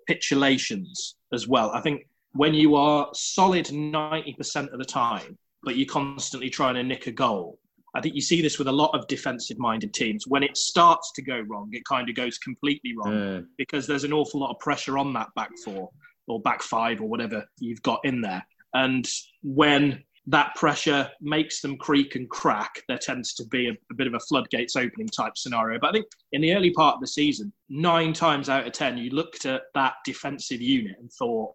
capitulations 0.08 1.14
as 1.32 1.46
well, 1.46 1.70
I 1.70 1.80
think 1.80 2.08
when 2.32 2.52
you 2.52 2.74
are 2.74 3.08
solid 3.14 3.70
ninety 3.70 4.32
percent 4.32 4.70
of 4.72 4.80
the 4.80 4.84
time, 4.84 5.38
but 5.62 5.76
you're 5.76 5.86
constantly 5.86 6.50
trying 6.50 6.74
to 6.74 6.82
nick 6.82 7.06
a 7.06 7.12
goal. 7.12 7.60
I 7.94 8.00
think 8.00 8.16
you 8.16 8.20
see 8.20 8.42
this 8.42 8.58
with 8.58 8.66
a 8.66 8.72
lot 8.72 8.90
of 8.98 9.06
defensive 9.06 9.60
minded 9.60 9.94
teams. 9.94 10.26
When 10.26 10.42
it 10.42 10.56
starts 10.56 11.12
to 11.12 11.22
go 11.22 11.38
wrong, 11.48 11.68
it 11.70 11.84
kind 11.84 12.08
of 12.08 12.16
goes 12.16 12.38
completely 12.38 12.94
wrong 12.96 13.12
mm. 13.12 13.46
because 13.58 13.86
there's 13.86 14.02
an 14.02 14.12
awful 14.12 14.40
lot 14.40 14.50
of 14.50 14.58
pressure 14.58 14.98
on 14.98 15.12
that 15.12 15.28
back 15.36 15.50
four 15.64 15.88
or 16.26 16.40
back 16.40 16.62
five 16.62 17.00
or 17.00 17.08
whatever 17.08 17.44
you've 17.60 17.82
got 17.82 18.00
in 18.02 18.20
there. 18.22 18.44
And 18.72 19.08
when 19.44 20.02
that 20.26 20.54
pressure 20.54 21.10
makes 21.20 21.60
them 21.60 21.76
creak 21.76 22.14
and 22.14 22.28
crack, 22.30 22.82
there 22.88 22.98
tends 22.98 23.34
to 23.34 23.44
be 23.46 23.68
a, 23.68 23.72
a, 23.90 23.94
bit 23.94 24.06
of 24.06 24.14
a 24.14 24.20
floodgates 24.20 24.74
opening 24.74 25.08
type 25.08 25.36
scenario. 25.36 25.78
But 25.78 25.90
I 25.90 25.92
think 25.92 26.06
in 26.32 26.40
the 26.40 26.54
early 26.54 26.70
part 26.70 26.94
of 26.94 27.00
the 27.00 27.06
season, 27.06 27.52
nine 27.68 28.12
times 28.12 28.48
out 28.48 28.66
of 28.66 28.72
10, 28.72 28.96
you 28.96 29.10
looked 29.10 29.44
at 29.44 29.62
that 29.74 29.94
defensive 30.04 30.62
unit 30.62 30.96
and 30.98 31.10
thought, 31.12 31.54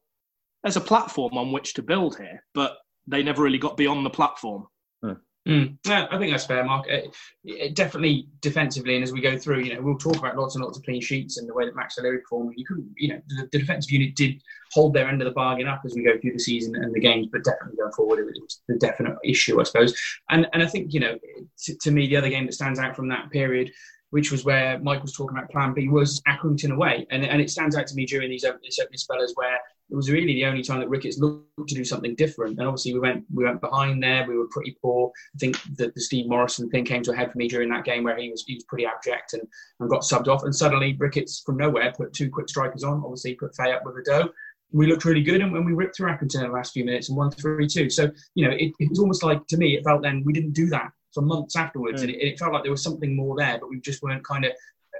there's 0.63 0.77
a 0.77 0.81
platform 0.81 1.37
on 1.37 1.51
which 1.51 1.73
to 1.75 1.81
build 1.81 2.17
here. 2.17 2.43
But 2.53 2.77
they 3.07 3.23
never 3.23 3.41
really 3.41 3.57
got 3.57 3.77
beyond 3.77 4.05
the 4.05 4.11
platform. 4.11 4.67
Mm. 5.47 5.77
Yeah, 5.85 6.07
I 6.11 6.17
think 6.17 6.31
that's 6.31 6.45
fair, 6.45 6.63
Mark. 6.63 6.87
It, 6.87 7.15
it 7.43 7.75
definitely 7.75 8.27
defensively, 8.41 8.95
and 8.95 9.03
as 9.03 9.11
we 9.11 9.21
go 9.21 9.37
through, 9.37 9.61
you 9.61 9.73
know, 9.73 9.81
we'll 9.81 9.97
talk 9.97 10.17
about 10.17 10.37
lots 10.37 10.55
and 10.55 10.63
lots 10.63 10.77
of 10.77 10.83
clean 10.83 11.01
sheets 11.01 11.37
and 11.37 11.47
the 11.47 11.53
way 11.53 11.65
that 11.65 11.75
Max 11.75 11.97
O'Leary 11.97 12.19
performed. 12.19 12.53
You 12.57 12.65
couldn't, 12.65 12.89
you 12.97 13.09
know, 13.09 13.21
the, 13.27 13.47
the, 13.51 13.59
defensive 13.59 13.91
unit 13.91 14.15
did 14.15 14.41
hold 14.73 14.93
their 14.93 15.07
end 15.07 15.21
of 15.21 15.25
the 15.25 15.33
bargain 15.33 15.67
up 15.67 15.81
as 15.85 15.95
we 15.95 16.03
go 16.03 16.19
through 16.19 16.33
the 16.33 16.39
season 16.39 16.75
and 16.75 16.93
the 16.93 16.99
games, 16.99 17.27
but 17.31 17.43
definitely 17.43 17.77
going 17.77 17.93
forward, 17.93 18.19
it 18.19 18.25
was 18.25 18.61
the 18.67 18.75
definite 18.75 19.15
issue, 19.23 19.59
I 19.59 19.63
suppose. 19.63 19.95
And 20.29 20.47
and 20.53 20.61
I 20.61 20.67
think, 20.67 20.93
you 20.93 20.99
know, 20.99 21.17
to, 21.63 21.77
to 21.77 21.91
me, 21.91 22.07
the 22.07 22.17
other 22.17 22.29
game 22.29 22.45
that 22.45 22.53
stands 22.53 22.77
out 22.77 22.95
from 22.95 23.07
that 23.09 23.31
period 23.31 23.71
which 24.11 24.31
was 24.31 24.43
where 24.43 24.79
Mike 24.79 25.01
was 25.01 25.13
talking 25.13 25.37
about 25.37 25.51
Plan 25.51 25.73
B, 25.73 25.87
was 25.87 26.21
Accrington 26.27 26.71
away. 26.71 27.05
And, 27.11 27.23
and 27.23 27.41
it 27.41 27.49
stands 27.49 27.75
out 27.75 27.87
to 27.87 27.95
me 27.95 28.05
during 28.05 28.29
these 28.29 28.43
opening, 28.43 28.71
opening 28.81 28.97
spells 28.97 29.33
where 29.35 29.59
it 29.91 29.95
was 29.95 30.11
really 30.11 30.33
the 30.33 30.45
only 30.45 30.61
time 30.61 30.79
that 30.79 30.89
Ricketts 30.89 31.17
looked 31.17 31.67
to 31.67 31.75
do 31.75 31.83
something 31.83 32.15
different. 32.15 32.59
And 32.59 32.67
obviously, 32.67 32.93
we 32.93 32.99
went 32.99 33.25
we 33.33 33.43
went 33.43 33.61
behind 33.61 34.01
there. 34.01 34.27
We 34.27 34.37
were 34.37 34.47
pretty 34.51 34.77
poor. 34.81 35.11
I 35.35 35.37
think 35.39 35.61
that 35.77 35.95
the 35.95 36.01
Steve 36.01 36.27
Morrison 36.27 36.69
thing 36.69 36.85
came 36.85 37.01
to 37.03 37.11
a 37.11 37.15
head 37.15 37.31
for 37.31 37.37
me 37.37 37.47
during 37.47 37.69
that 37.69 37.85
game 37.85 38.03
where 38.03 38.17
he 38.17 38.29
was 38.29 38.43
he 38.45 38.55
was 38.55 38.63
pretty 38.65 38.85
abject 38.85 39.33
and, 39.33 39.43
and 39.79 39.89
got 39.89 40.01
subbed 40.01 40.27
off. 40.27 40.43
And 40.43 40.55
suddenly, 40.55 40.95
Ricketts 40.99 41.41
from 41.45 41.57
nowhere 41.57 41.91
put 41.95 42.13
two 42.13 42.29
quick 42.29 42.49
strikers 42.49 42.83
on. 42.83 43.01
Obviously, 43.03 43.33
put 43.35 43.55
Fay 43.55 43.71
up 43.71 43.81
with 43.83 43.95
Udoh. 44.05 44.29
We 44.71 44.85
looked 44.85 45.05
really 45.05 45.23
good, 45.23 45.41
and 45.41 45.51
when 45.51 45.65
we 45.65 45.73
ripped 45.73 45.97
through 45.97 46.11
Accrington 46.11 46.43
in 46.43 46.47
the 46.47 46.53
last 46.53 46.73
few 46.73 46.85
minutes 46.85 47.09
and 47.09 47.17
won 47.17 47.31
three 47.31 47.67
two. 47.67 47.89
So 47.89 48.11
you 48.35 48.47
know, 48.47 48.53
it, 48.53 48.71
it 48.79 48.89
was 48.89 48.99
almost 48.99 49.23
like 49.23 49.45
to 49.47 49.57
me, 49.57 49.75
it 49.75 49.83
felt 49.83 50.03
then 50.03 50.21
we 50.23 50.33
didn't 50.33 50.53
do 50.53 50.67
that 50.69 50.91
for 51.13 51.21
months 51.21 51.55
afterwards, 51.55 52.01
mm. 52.01 52.05
and 52.05 52.13
it, 52.13 52.21
it, 52.21 52.39
felt 52.39 52.53
like 52.53 52.61
there 52.61 52.71
was 52.71 52.83
something 52.83 53.15
more 53.15 53.35
there, 53.35 53.57
but 53.59 53.69
we 53.69 53.79
just 53.79 54.03
weren't 54.03 54.23
kind 54.23 54.45
of 54.45 54.51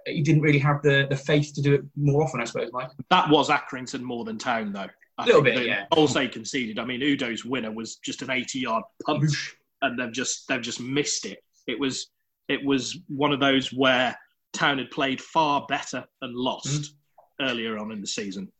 he 0.05 0.21
didn't 0.21 0.41
really 0.41 0.59
have 0.59 0.81
the, 0.81 1.07
the 1.09 1.15
faith 1.15 1.53
to 1.55 1.61
do 1.61 1.73
it 1.75 1.81
more 1.95 2.23
often, 2.23 2.41
I 2.41 2.45
suppose, 2.45 2.69
Mike. 2.71 2.89
That 3.09 3.29
was 3.29 3.49
Accrington 3.49 4.01
more 4.01 4.25
than 4.25 4.37
Town, 4.37 4.71
though. 4.71 4.87
A 5.19 5.25
little 5.25 5.41
bit, 5.41 5.65
yeah. 5.65 5.85
Goals 5.93 6.13
they 6.13 6.27
conceded. 6.27 6.79
I 6.79 6.85
mean, 6.85 7.01
Udoh's 7.01 7.43
winner 7.43 7.71
was 7.71 7.97
just 7.97 8.21
an 8.21 8.29
80-yard 8.29 8.83
punch, 9.05 9.55
and 9.81 9.99
they've 9.99 10.11
just 10.11 10.47
they've 10.47 10.61
just 10.61 10.79
missed 10.79 11.25
it. 11.25 11.43
It 11.67 11.77
was 11.77 12.09
it 12.47 12.63
was 12.63 12.97
one 13.07 13.33
of 13.33 13.39
those 13.39 13.73
where 13.73 14.17
Town 14.53 14.77
had 14.77 14.91
played 14.91 15.21
far 15.21 15.65
better 15.67 16.05
and 16.21 16.35
lost 16.35 16.67
mm. 16.67 17.49
earlier 17.49 17.77
on 17.77 17.91
in 17.91 18.01
the 18.01 18.07
season. 18.07 18.51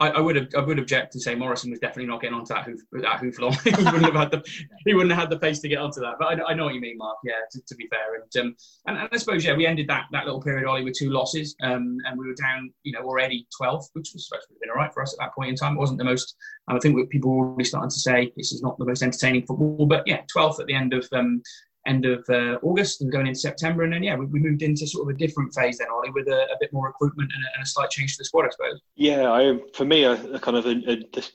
I, 0.00 0.10
I, 0.10 0.20
would 0.20 0.34
have, 0.34 0.48
I 0.56 0.60
would 0.60 0.78
object 0.80 1.14
and 1.14 1.22
say 1.22 1.36
Morrison 1.36 1.70
was 1.70 1.78
definitely 1.78 2.06
not 2.06 2.20
getting 2.20 2.36
onto 2.36 2.52
that 2.52 2.64
hoof, 2.64 2.80
that 2.92 3.20
hoof 3.20 3.38
long. 3.38 3.52
he 3.64 3.70
wouldn't 3.70 4.04
have 4.04 4.14
had 4.14 4.30
the, 4.32 4.42
he 4.84 4.92
wouldn't 4.92 5.12
have 5.12 5.20
had 5.20 5.30
the 5.30 5.38
pace 5.38 5.60
to 5.60 5.68
get 5.68 5.78
onto 5.78 6.00
that. 6.00 6.14
But 6.18 6.40
I, 6.40 6.50
I 6.50 6.54
know 6.54 6.64
what 6.64 6.74
you 6.74 6.80
mean, 6.80 6.98
Mark. 6.98 7.18
Yeah, 7.24 7.34
to, 7.52 7.60
to 7.64 7.74
be 7.76 7.86
fair, 7.86 8.16
and, 8.16 8.44
um, 8.44 8.56
and, 8.86 8.98
and 8.98 9.08
I 9.12 9.16
suppose 9.16 9.44
yeah, 9.44 9.54
we 9.54 9.66
ended 9.66 9.86
that 9.88 10.06
that 10.10 10.24
little 10.24 10.42
period, 10.42 10.66
Ollie, 10.66 10.82
with 10.82 10.98
two 10.98 11.10
losses, 11.10 11.54
um, 11.62 11.98
and 12.06 12.18
we 12.18 12.26
were 12.26 12.34
down, 12.34 12.72
you 12.82 12.92
know, 12.92 13.02
already 13.02 13.46
12, 13.56 13.84
which 13.92 14.10
was 14.12 14.26
supposed 14.26 14.48
to 14.48 14.54
have 14.54 14.60
been 14.60 14.70
all 14.70 14.76
right 14.76 14.92
for 14.92 15.02
us 15.02 15.12
at 15.12 15.18
that 15.20 15.34
point 15.34 15.50
in 15.50 15.56
time. 15.56 15.76
It 15.76 15.80
wasn't 15.80 15.98
the 15.98 16.04
most. 16.04 16.34
I 16.66 16.78
think 16.80 17.10
people 17.10 17.30
were 17.30 17.46
already 17.46 17.64
starting 17.64 17.90
to 17.90 17.96
say 17.96 18.32
this 18.36 18.52
is 18.52 18.62
not 18.62 18.76
the 18.78 18.86
most 18.86 19.02
entertaining 19.02 19.46
football, 19.46 19.86
but 19.86 20.02
yeah, 20.06 20.22
12th 20.34 20.60
at 20.60 20.66
the 20.66 20.74
end 20.74 20.92
of 20.92 21.06
um, 21.12 21.40
end 21.86 22.06
of 22.06 22.24
uh, 22.28 22.58
August 22.62 23.02
and 23.02 23.12
going 23.12 23.26
into 23.26 23.38
September. 23.38 23.82
And 23.82 23.92
then, 23.92 24.02
yeah, 24.02 24.16
we, 24.16 24.26
we, 24.26 24.40
moved 24.40 24.62
into 24.62 24.86
sort 24.86 25.08
of 25.08 25.14
a 25.14 25.18
different 25.18 25.54
phase 25.54 25.78
then, 25.78 25.88
Ollie, 25.92 26.10
with 26.10 26.28
a, 26.28 26.42
a 26.44 26.56
bit 26.60 26.72
more 26.72 26.86
recruitment 26.86 27.30
and 27.34 27.44
a, 27.44 27.48
and 27.54 27.62
a, 27.62 27.66
slight 27.66 27.90
change 27.90 28.12
to 28.12 28.18
the 28.18 28.24
squad, 28.24 28.46
I 28.46 28.50
suppose. 28.50 28.80
Yeah, 28.96 29.30
I, 29.30 29.58
for 29.74 29.84
me, 29.84 30.04
a, 30.04 30.12
a 30.34 30.40
kind 30.40 30.56
of 30.56 30.66
a, 30.66 30.76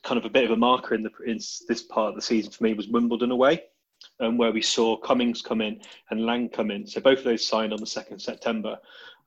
kind 0.04 0.18
of 0.18 0.26
a 0.26 0.30
bit 0.30 0.46
of 0.46 0.52
a 0.52 0.58
marker 0.58 0.96
in, 0.96 1.04
the, 1.04 1.12
in 1.26 1.38
this 1.68 1.84
part 1.84 2.10
of 2.10 2.16
the 2.16 2.22
season 2.22 2.52
for 2.52 2.64
me 2.64 2.74
was 2.74 2.88
Wimbledon 2.88 3.32
away. 3.32 3.64
Um, 4.22 4.38
where 4.38 4.52
we 4.52 4.62
saw 4.62 4.96
Cummings 4.98 5.42
come 5.42 5.60
in 5.60 5.82
and 6.10 6.26
Lang 6.26 6.48
come 6.48 6.72
in. 6.72 6.88
So 6.88 7.02
both 7.02 7.20
of 7.20 7.24
those 7.26 7.46
signed 7.46 7.74
on 7.74 7.80
the 7.80 7.86
2nd 7.86 8.22
September. 8.22 8.78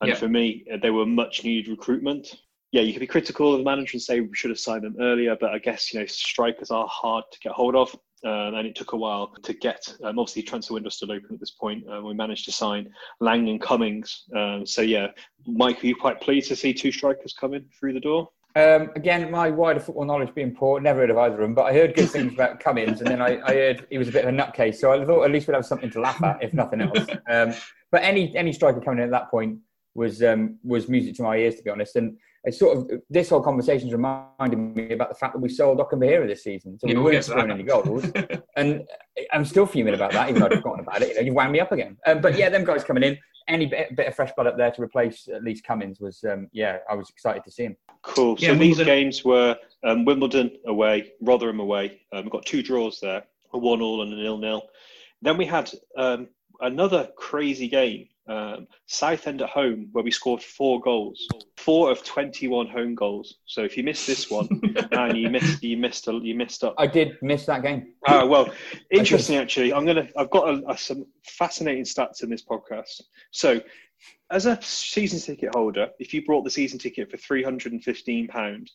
And 0.00 0.10
yeah. 0.10 0.14
for 0.14 0.28
me, 0.28 0.64
they 0.82 0.90
were 0.90 1.04
much 1.04 1.44
needed 1.44 1.70
recruitment 1.70 2.34
yeah, 2.72 2.80
you 2.80 2.94
could 2.94 3.00
be 3.00 3.06
critical 3.06 3.52
of 3.52 3.58
the 3.58 3.64
manager 3.64 3.92
and 3.94 4.02
say 4.02 4.20
we 4.20 4.34
should 4.34 4.50
have 4.50 4.58
signed 4.58 4.82
them 4.82 4.96
earlier, 4.98 5.36
but 5.38 5.50
I 5.50 5.58
guess 5.58 5.92
you 5.92 6.00
know 6.00 6.06
strikers 6.06 6.70
are 6.70 6.86
hard 6.88 7.24
to 7.30 7.38
get 7.40 7.52
hold 7.52 7.76
of, 7.76 7.94
um, 8.24 8.54
and 8.54 8.66
it 8.66 8.74
took 8.74 8.92
a 8.92 8.96
while 8.96 9.28
to 9.42 9.52
get. 9.52 9.94
Um, 10.04 10.18
obviously, 10.18 10.42
transfer 10.42 10.74
window 10.74 10.90
still 10.90 11.12
open 11.12 11.34
at 11.34 11.40
this 11.40 11.50
point. 11.50 11.84
Uh, 11.88 12.02
we 12.02 12.14
managed 12.14 12.44
to 12.46 12.52
sign 12.52 12.92
Lang 13.20 13.48
and 13.48 13.60
Cummings. 13.60 14.24
Um, 14.36 14.64
so 14.66 14.82
yeah, 14.82 15.08
Mike, 15.46 15.82
are 15.82 15.86
you 15.86 15.96
quite 15.96 16.20
pleased 16.20 16.48
to 16.48 16.56
see 16.56 16.72
two 16.72 16.92
strikers 16.92 17.32
coming 17.32 17.64
through 17.78 17.94
the 17.94 18.00
door? 18.00 18.28
Um, 18.54 18.90
again, 18.96 19.30
my 19.30 19.48
wider 19.48 19.80
football 19.80 20.04
knowledge 20.04 20.34
being 20.34 20.54
poor, 20.54 20.78
never 20.78 21.00
heard 21.00 21.10
of 21.10 21.16
either 21.16 21.36
of 21.36 21.40
them, 21.40 21.54
but 21.54 21.62
I 21.62 21.72
heard 21.72 21.94
good 21.94 22.10
things 22.10 22.34
about 22.34 22.60
Cummings, 22.60 23.00
and 23.00 23.08
then 23.08 23.22
I, 23.22 23.40
I, 23.46 23.54
heard 23.54 23.86
he 23.88 23.96
was 23.96 24.08
a 24.08 24.12
bit 24.12 24.26
of 24.26 24.34
a 24.34 24.36
nutcase. 24.36 24.74
So 24.74 24.92
I 24.92 25.02
thought 25.06 25.24
at 25.24 25.30
least 25.30 25.48
we'd 25.48 25.54
have 25.54 25.64
something 25.64 25.90
to 25.90 26.00
laugh 26.00 26.22
at, 26.22 26.42
if 26.42 26.52
nothing 26.52 26.82
else. 26.82 27.06
Um, 27.30 27.54
but 27.90 28.02
any 28.02 28.36
any 28.36 28.52
striker 28.52 28.80
coming 28.80 28.98
in 28.98 29.04
at 29.04 29.10
that 29.10 29.30
point 29.30 29.58
was 29.94 30.22
um, 30.22 30.58
was 30.62 30.88
music 30.88 31.16
to 31.16 31.22
my 31.22 31.36
ears, 31.36 31.54
to 31.56 31.62
be 31.62 31.70
honest. 31.70 31.96
And 31.96 32.18
it's 32.44 32.58
sort 32.58 32.76
of 32.76 32.90
this 33.08 33.28
whole 33.28 33.42
conversation 33.42 33.88
is 33.88 33.94
reminding 33.94 34.74
me 34.74 34.92
about 34.92 35.08
the 35.08 35.14
fact 35.14 35.34
that 35.34 35.38
we 35.38 35.48
sold 35.48 35.78
Okenabirhie 35.78 36.26
this 36.26 36.42
season, 36.42 36.78
so 36.78 36.88
we 36.88 36.96
weren't 36.96 37.24
scoring 37.24 37.50
any 37.50 37.62
goals, 37.62 38.04
and 38.56 38.82
I'm 39.32 39.44
still 39.44 39.66
fuming 39.66 39.94
about 39.94 40.12
that, 40.12 40.28
even 40.28 40.40
though 40.40 40.46
I've 40.46 40.54
forgotten 40.54 40.80
about 40.80 41.02
it. 41.02 41.10
You 41.10 41.14
know, 41.14 41.20
you 41.20 41.34
wound 41.34 41.52
me 41.52 41.60
up 41.60 41.70
again. 41.70 41.96
Um, 42.06 42.20
but 42.20 42.36
yeah, 42.36 42.48
them 42.48 42.64
guys 42.64 42.82
coming 42.82 43.04
in, 43.04 43.16
any 43.48 43.66
bit, 43.66 43.94
bit, 43.96 44.08
of 44.08 44.14
fresh 44.14 44.32
blood 44.34 44.46
up 44.46 44.56
there 44.56 44.70
to 44.70 44.82
replace 44.82 45.28
at 45.32 45.44
least 45.44 45.64
Cummings 45.64 46.00
was, 46.00 46.24
um, 46.24 46.48
yeah, 46.52 46.78
I 46.90 46.94
was 46.94 47.10
excited 47.10 47.44
to 47.44 47.50
see 47.50 47.64
him. 47.64 47.76
Cool. 48.02 48.36
So 48.36 48.46
yeah, 48.46 48.54
these 48.54 48.78
games 48.78 49.24
were 49.24 49.56
um, 49.84 50.04
Wimbledon 50.04 50.50
away, 50.66 51.12
Rotherham 51.20 51.60
away. 51.60 52.02
Um, 52.12 52.24
we've 52.24 52.32
got 52.32 52.44
two 52.44 52.62
draws 52.62 53.00
there, 53.00 53.22
a 53.52 53.58
one-all 53.58 54.02
and 54.02 54.12
a 54.12 54.16
nil-nil. 54.16 54.62
Then 55.22 55.36
we 55.36 55.46
had 55.46 55.70
um, 55.96 56.28
another 56.60 57.08
crazy 57.16 57.68
game 57.68 58.08
um, 58.28 58.68
Southend 58.86 59.42
at 59.42 59.48
home, 59.48 59.88
where 59.92 60.04
we 60.04 60.10
scored 60.10 60.42
four 60.42 60.80
goals, 60.80 61.26
four 61.56 61.90
of 61.90 62.04
twenty-one 62.04 62.68
home 62.68 62.94
goals. 62.94 63.38
So 63.46 63.62
if 63.62 63.76
you 63.76 63.82
missed 63.82 64.06
this 64.06 64.30
one, 64.30 64.48
and 64.92 65.18
you 65.18 65.28
missed, 65.28 65.62
you 65.62 65.76
missed, 65.76 66.06
a, 66.06 66.12
you 66.12 66.34
missed 66.34 66.62
up. 66.62 66.74
I 66.78 66.86
did 66.86 67.18
miss 67.20 67.46
that 67.46 67.62
game. 67.62 67.94
Oh 68.06 68.26
well, 68.26 68.52
interesting 68.90 69.36
actually. 69.36 69.72
I'm 69.72 69.84
gonna. 69.84 70.08
I've 70.16 70.30
got 70.30 70.48
a, 70.48 70.70
a, 70.70 70.78
some 70.78 71.06
fascinating 71.24 71.84
stats 71.84 72.22
in 72.22 72.30
this 72.30 72.44
podcast. 72.44 73.00
So, 73.32 73.60
as 74.30 74.46
a 74.46 74.60
season 74.62 75.18
ticket 75.18 75.54
holder, 75.54 75.88
if 75.98 76.14
you 76.14 76.24
brought 76.24 76.44
the 76.44 76.50
season 76.50 76.78
ticket 76.78 77.10
for 77.10 77.16
three 77.16 77.42
hundred 77.42 77.72
and 77.72 77.82
fifteen 77.82 78.28
pound, 78.28 78.70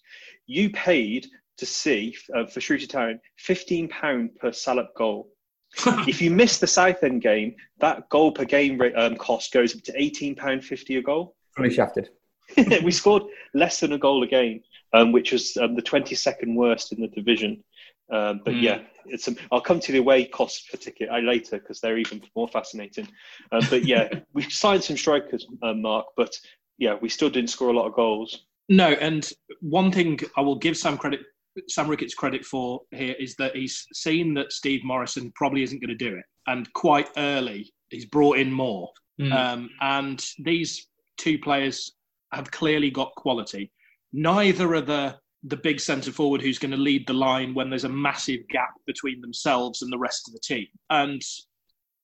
you 0.45 0.71
paid 0.71 1.27
to 1.57 1.65
see 1.65 2.17
uh, 2.35 2.45
for 2.45 2.59
Shrewsbury 2.59 2.87
Town 2.87 3.19
fifteen 3.37 3.87
pound 3.87 4.35
per 4.35 4.51
Salop 4.51 4.93
goal. 4.93 5.29
if 6.07 6.21
you 6.21 6.31
miss 6.31 6.59
the 6.59 6.67
Southend 6.67 7.21
game, 7.21 7.55
that 7.79 8.09
goal 8.09 8.31
per 8.31 8.45
game 8.45 8.81
um, 8.95 9.15
cost 9.15 9.51
goes 9.51 9.75
up 9.75 9.83
to 9.83 9.93
eighteen 9.95 10.35
pound 10.35 10.63
fifty 10.63 10.97
a 10.97 11.01
goal. 11.01 11.35
Fully 11.55 11.73
shafted. 11.73 12.09
we 12.83 12.91
scored 12.91 13.23
less 13.53 13.79
than 13.79 13.93
a 13.93 13.97
goal 13.97 14.23
a 14.23 14.27
game, 14.27 14.61
um, 14.93 15.11
which 15.11 15.31
was 15.31 15.57
um, 15.57 15.75
the 15.75 15.81
twenty 15.81 16.15
second 16.15 16.55
worst 16.55 16.91
in 16.91 17.01
the 17.01 17.07
division. 17.07 17.63
Um, 18.09 18.41
but 18.45 18.53
mm. 18.53 18.61
yeah, 18.61 18.79
it's. 19.05 19.27
Um, 19.27 19.35
I'll 19.51 19.61
come 19.61 19.79
to 19.81 19.91
the 19.91 19.97
away 19.97 20.25
cost 20.25 20.71
per 20.71 20.77
ticket 20.77 21.09
uh, 21.09 21.19
later 21.19 21.59
because 21.59 21.81
they're 21.81 21.97
even 21.97 22.21
more 22.35 22.47
fascinating. 22.47 23.07
Um, 23.51 23.61
but 23.69 23.83
yeah, 23.85 24.07
we 24.33 24.43
signed 24.43 24.83
some 24.83 24.97
strikers, 24.97 25.45
uh, 25.61 25.73
Mark. 25.73 26.07
But 26.15 26.33
yeah, 26.77 26.95
we 27.01 27.09
still 27.09 27.29
didn't 27.29 27.49
score 27.49 27.69
a 27.69 27.73
lot 27.73 27.87
of 27.87 27.93
goals. 27.93 28.45
No, 28.69 28.87
and 28.87 29.29
one 29.61 29.91
thing 29.91 30.19
I 30.35 30.41
will 30.41 30.57
give 30.57 30.77
some 30.77 30.97
credit 30.97 31.21
Sam 31.67 31.89
Ricketts 31.89 32.13
credit 32.13 32.45
for 32.45 32.81
here 32.91 33.15
is 33.19 33.35
that 33.35 33.55
he's 33.55 33.85
seen 33.93 34.33
that 34.35 34.51
Steve 34.51 34.83
Morrison 34.83 35.31
probably 35.35 35.63
isn't 35.63 35.79
going 35.79 35.95
to 35.97 36.09
do 36.09 36.15
it, 36.15 36.25
and 36.47 36.71
quite 36.73 37.09
early 37.17 37.71
he's 37.89 38.05
brought 38.05 38.37
in 38.37 38.51
more. 38.51 38.89
Mm. 39.19 39.33
Um, 39.33 39.69
and 39.81 40.25
these 40.39 40.87
two 41.17 41.39
players 41.39 41.93
have 42.31 42.51
clearly 42.51 42.91
got 42.91 43.15
quality. 43.15 43.71
Neither 44.13 44.75
are 44.75 44.81
the 44.81 45.17
the 45.43 45.57
big 45.57 45.79
centre 45.79 46.11
forward 46.11 46.41
who's 46.41 46.59
going 46.59 46.71
to 46.71 46.77
lead 46.77 47.07
the 47.07 47.13
line 47.13 47.53
when 47.53 47.69
there's 47.69 47.83
a 47.83 47.89
massive 47.89 48.41
gap 48.49 48.73
between 48.85 49.21
themselves 49.21 49.81
and 49.81 49.93
the 49.93 49.97
rest 49.97 50.27
of 50.27 50.33
the 50.33 50.39
team. 50.39 50.65
And 50.89 51.21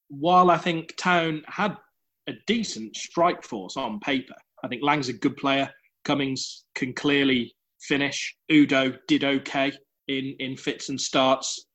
while 0.07 0.51
I 0.51 0.57
think 0.57 0.95
Town 0.97 1.43
had 1.47 1.75
a 2.27 2.33
decent 2.47 2.95
strike 2.95 3.43
force 3.43 3.75
on 3.75 3.99
paper, 3.99 4.35
I 4.63 4.67
think 4.67 4.83
Lang's 4.83 5.09
a 5.09 5.13
good 5.13 5.35
player. 5.35 5.69
Cummings 6.05 6.65
can 6.75 6.93
clearly 6.93 7.53
finish. 7.87 8.35
Udoh 8.51 8.97
did 9.07 9.23
okay 9.23 9.71
in, 10.07 10.35
in 10.39 10.57
fits 10.57 10.89
and 10.89 10.99
starts. 10.99 11.65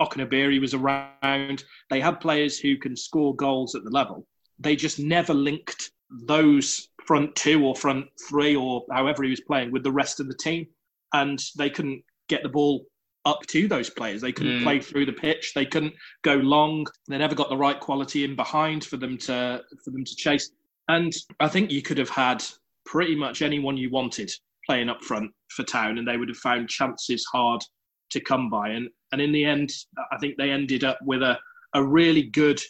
Okenabirhie 0.00 0.60
was 0.60 0.74
around. 0.74 1.64
They 1.90 2.00
had 2.00 2.20
players 2.20 2.58
who 2.58 2.76
can 2.76 2.96
score 2.96 3.34
goals 3.34 3.74
at 3.74 3.84
the 3.84 3.90
level. 3.90 4.26
They 4.58 4.76
just 4.76 4.98
never 4.98 5.34
linked 5.34 5.90
those 6.10 6.88
front 7.04 7.34
two 7.34 7.64
or 7.64 7.74
front 7.74 8.06
three 8.28 8.56
or 8.56 8.84
however 8.90 9.22
he 9.22 9.30
was 9.30 9.40
playing 9.40 9.72
with 9.72 9.82
the 9.82 9.92
rest 9.92 10.20
of 10.20 10.28
the 10.28 10.34
team. 10.34 10.66
And 11.12 11.42
they 11.56 11.70
couldn't 11.70 12.02
get 12.28 12.42
the 12.42 12.48
ball 12.48 12.86
up 13.24 13.44
to 13.46 13.68
those 13.68 13.90
players. 13.90 14.20
They 14.20 14.32
couldn't 14.32 14.60
mm. 14.60 14.62
play 14.62 14.80
through 14.80 15.06
the 15.06 15.12
pitch. 15.12 15.52
They 15.54 15.66
couldn't 15.66 15.94
go 16.22 16.34
long. 16.34 16.86
They 17.08 17.18
never 17.18 17.34
got 17.34 17.48
the 17.48 17.56
right 17.56 17.78
quality 17.78 18.24
in 18.24 18.36
behind 18.36 18.84
for 18.84 18.96
them 18.96 19.18
to 19.18 19.62
for 19.84 19.90
them 19.90 20.04
to 20.04 20.16
chase. 20.16 20.50
And 20.88 21.12
I 21.40 21.48
think 21.48 21.70
you 21.70 21.82
could 21.82 21.98
have 21.98 22.08
had 22.08 22.44
pretty 22.84 23.16
much 23.16 23.42
anyone 23.42 23.76
you 23.76 23.90
wanted 23.90 24.30
playing 24.66 24.88
up 24.88 25.02
front 25.02 25.30
for 25.48 25.62
Town, 25.62 25.98
and 25.98 26.06
they 26.06 26.16
would 26.16 26.28
have 26.28 26.38
found 26.38 26.68
chances 26.68 27.24
hard 27.32 27.62
to 28.10 28.20
come 28.20 28.50
by. 28.50 28.70
And 28.70 28.88
And 29.12 29.20
in 29.20 29.32
the 29.32 29.44
end, 29.44 29.70
I 30.12 30.18
think 30.18 30.36
they 30.36 30.50
ended 30.50 30.84
up 30.84 30.98
with 31.02 31.22
a, 31.22 31.38
a 31.74 31.82
really 31.82 32.22
good 32.22 32.60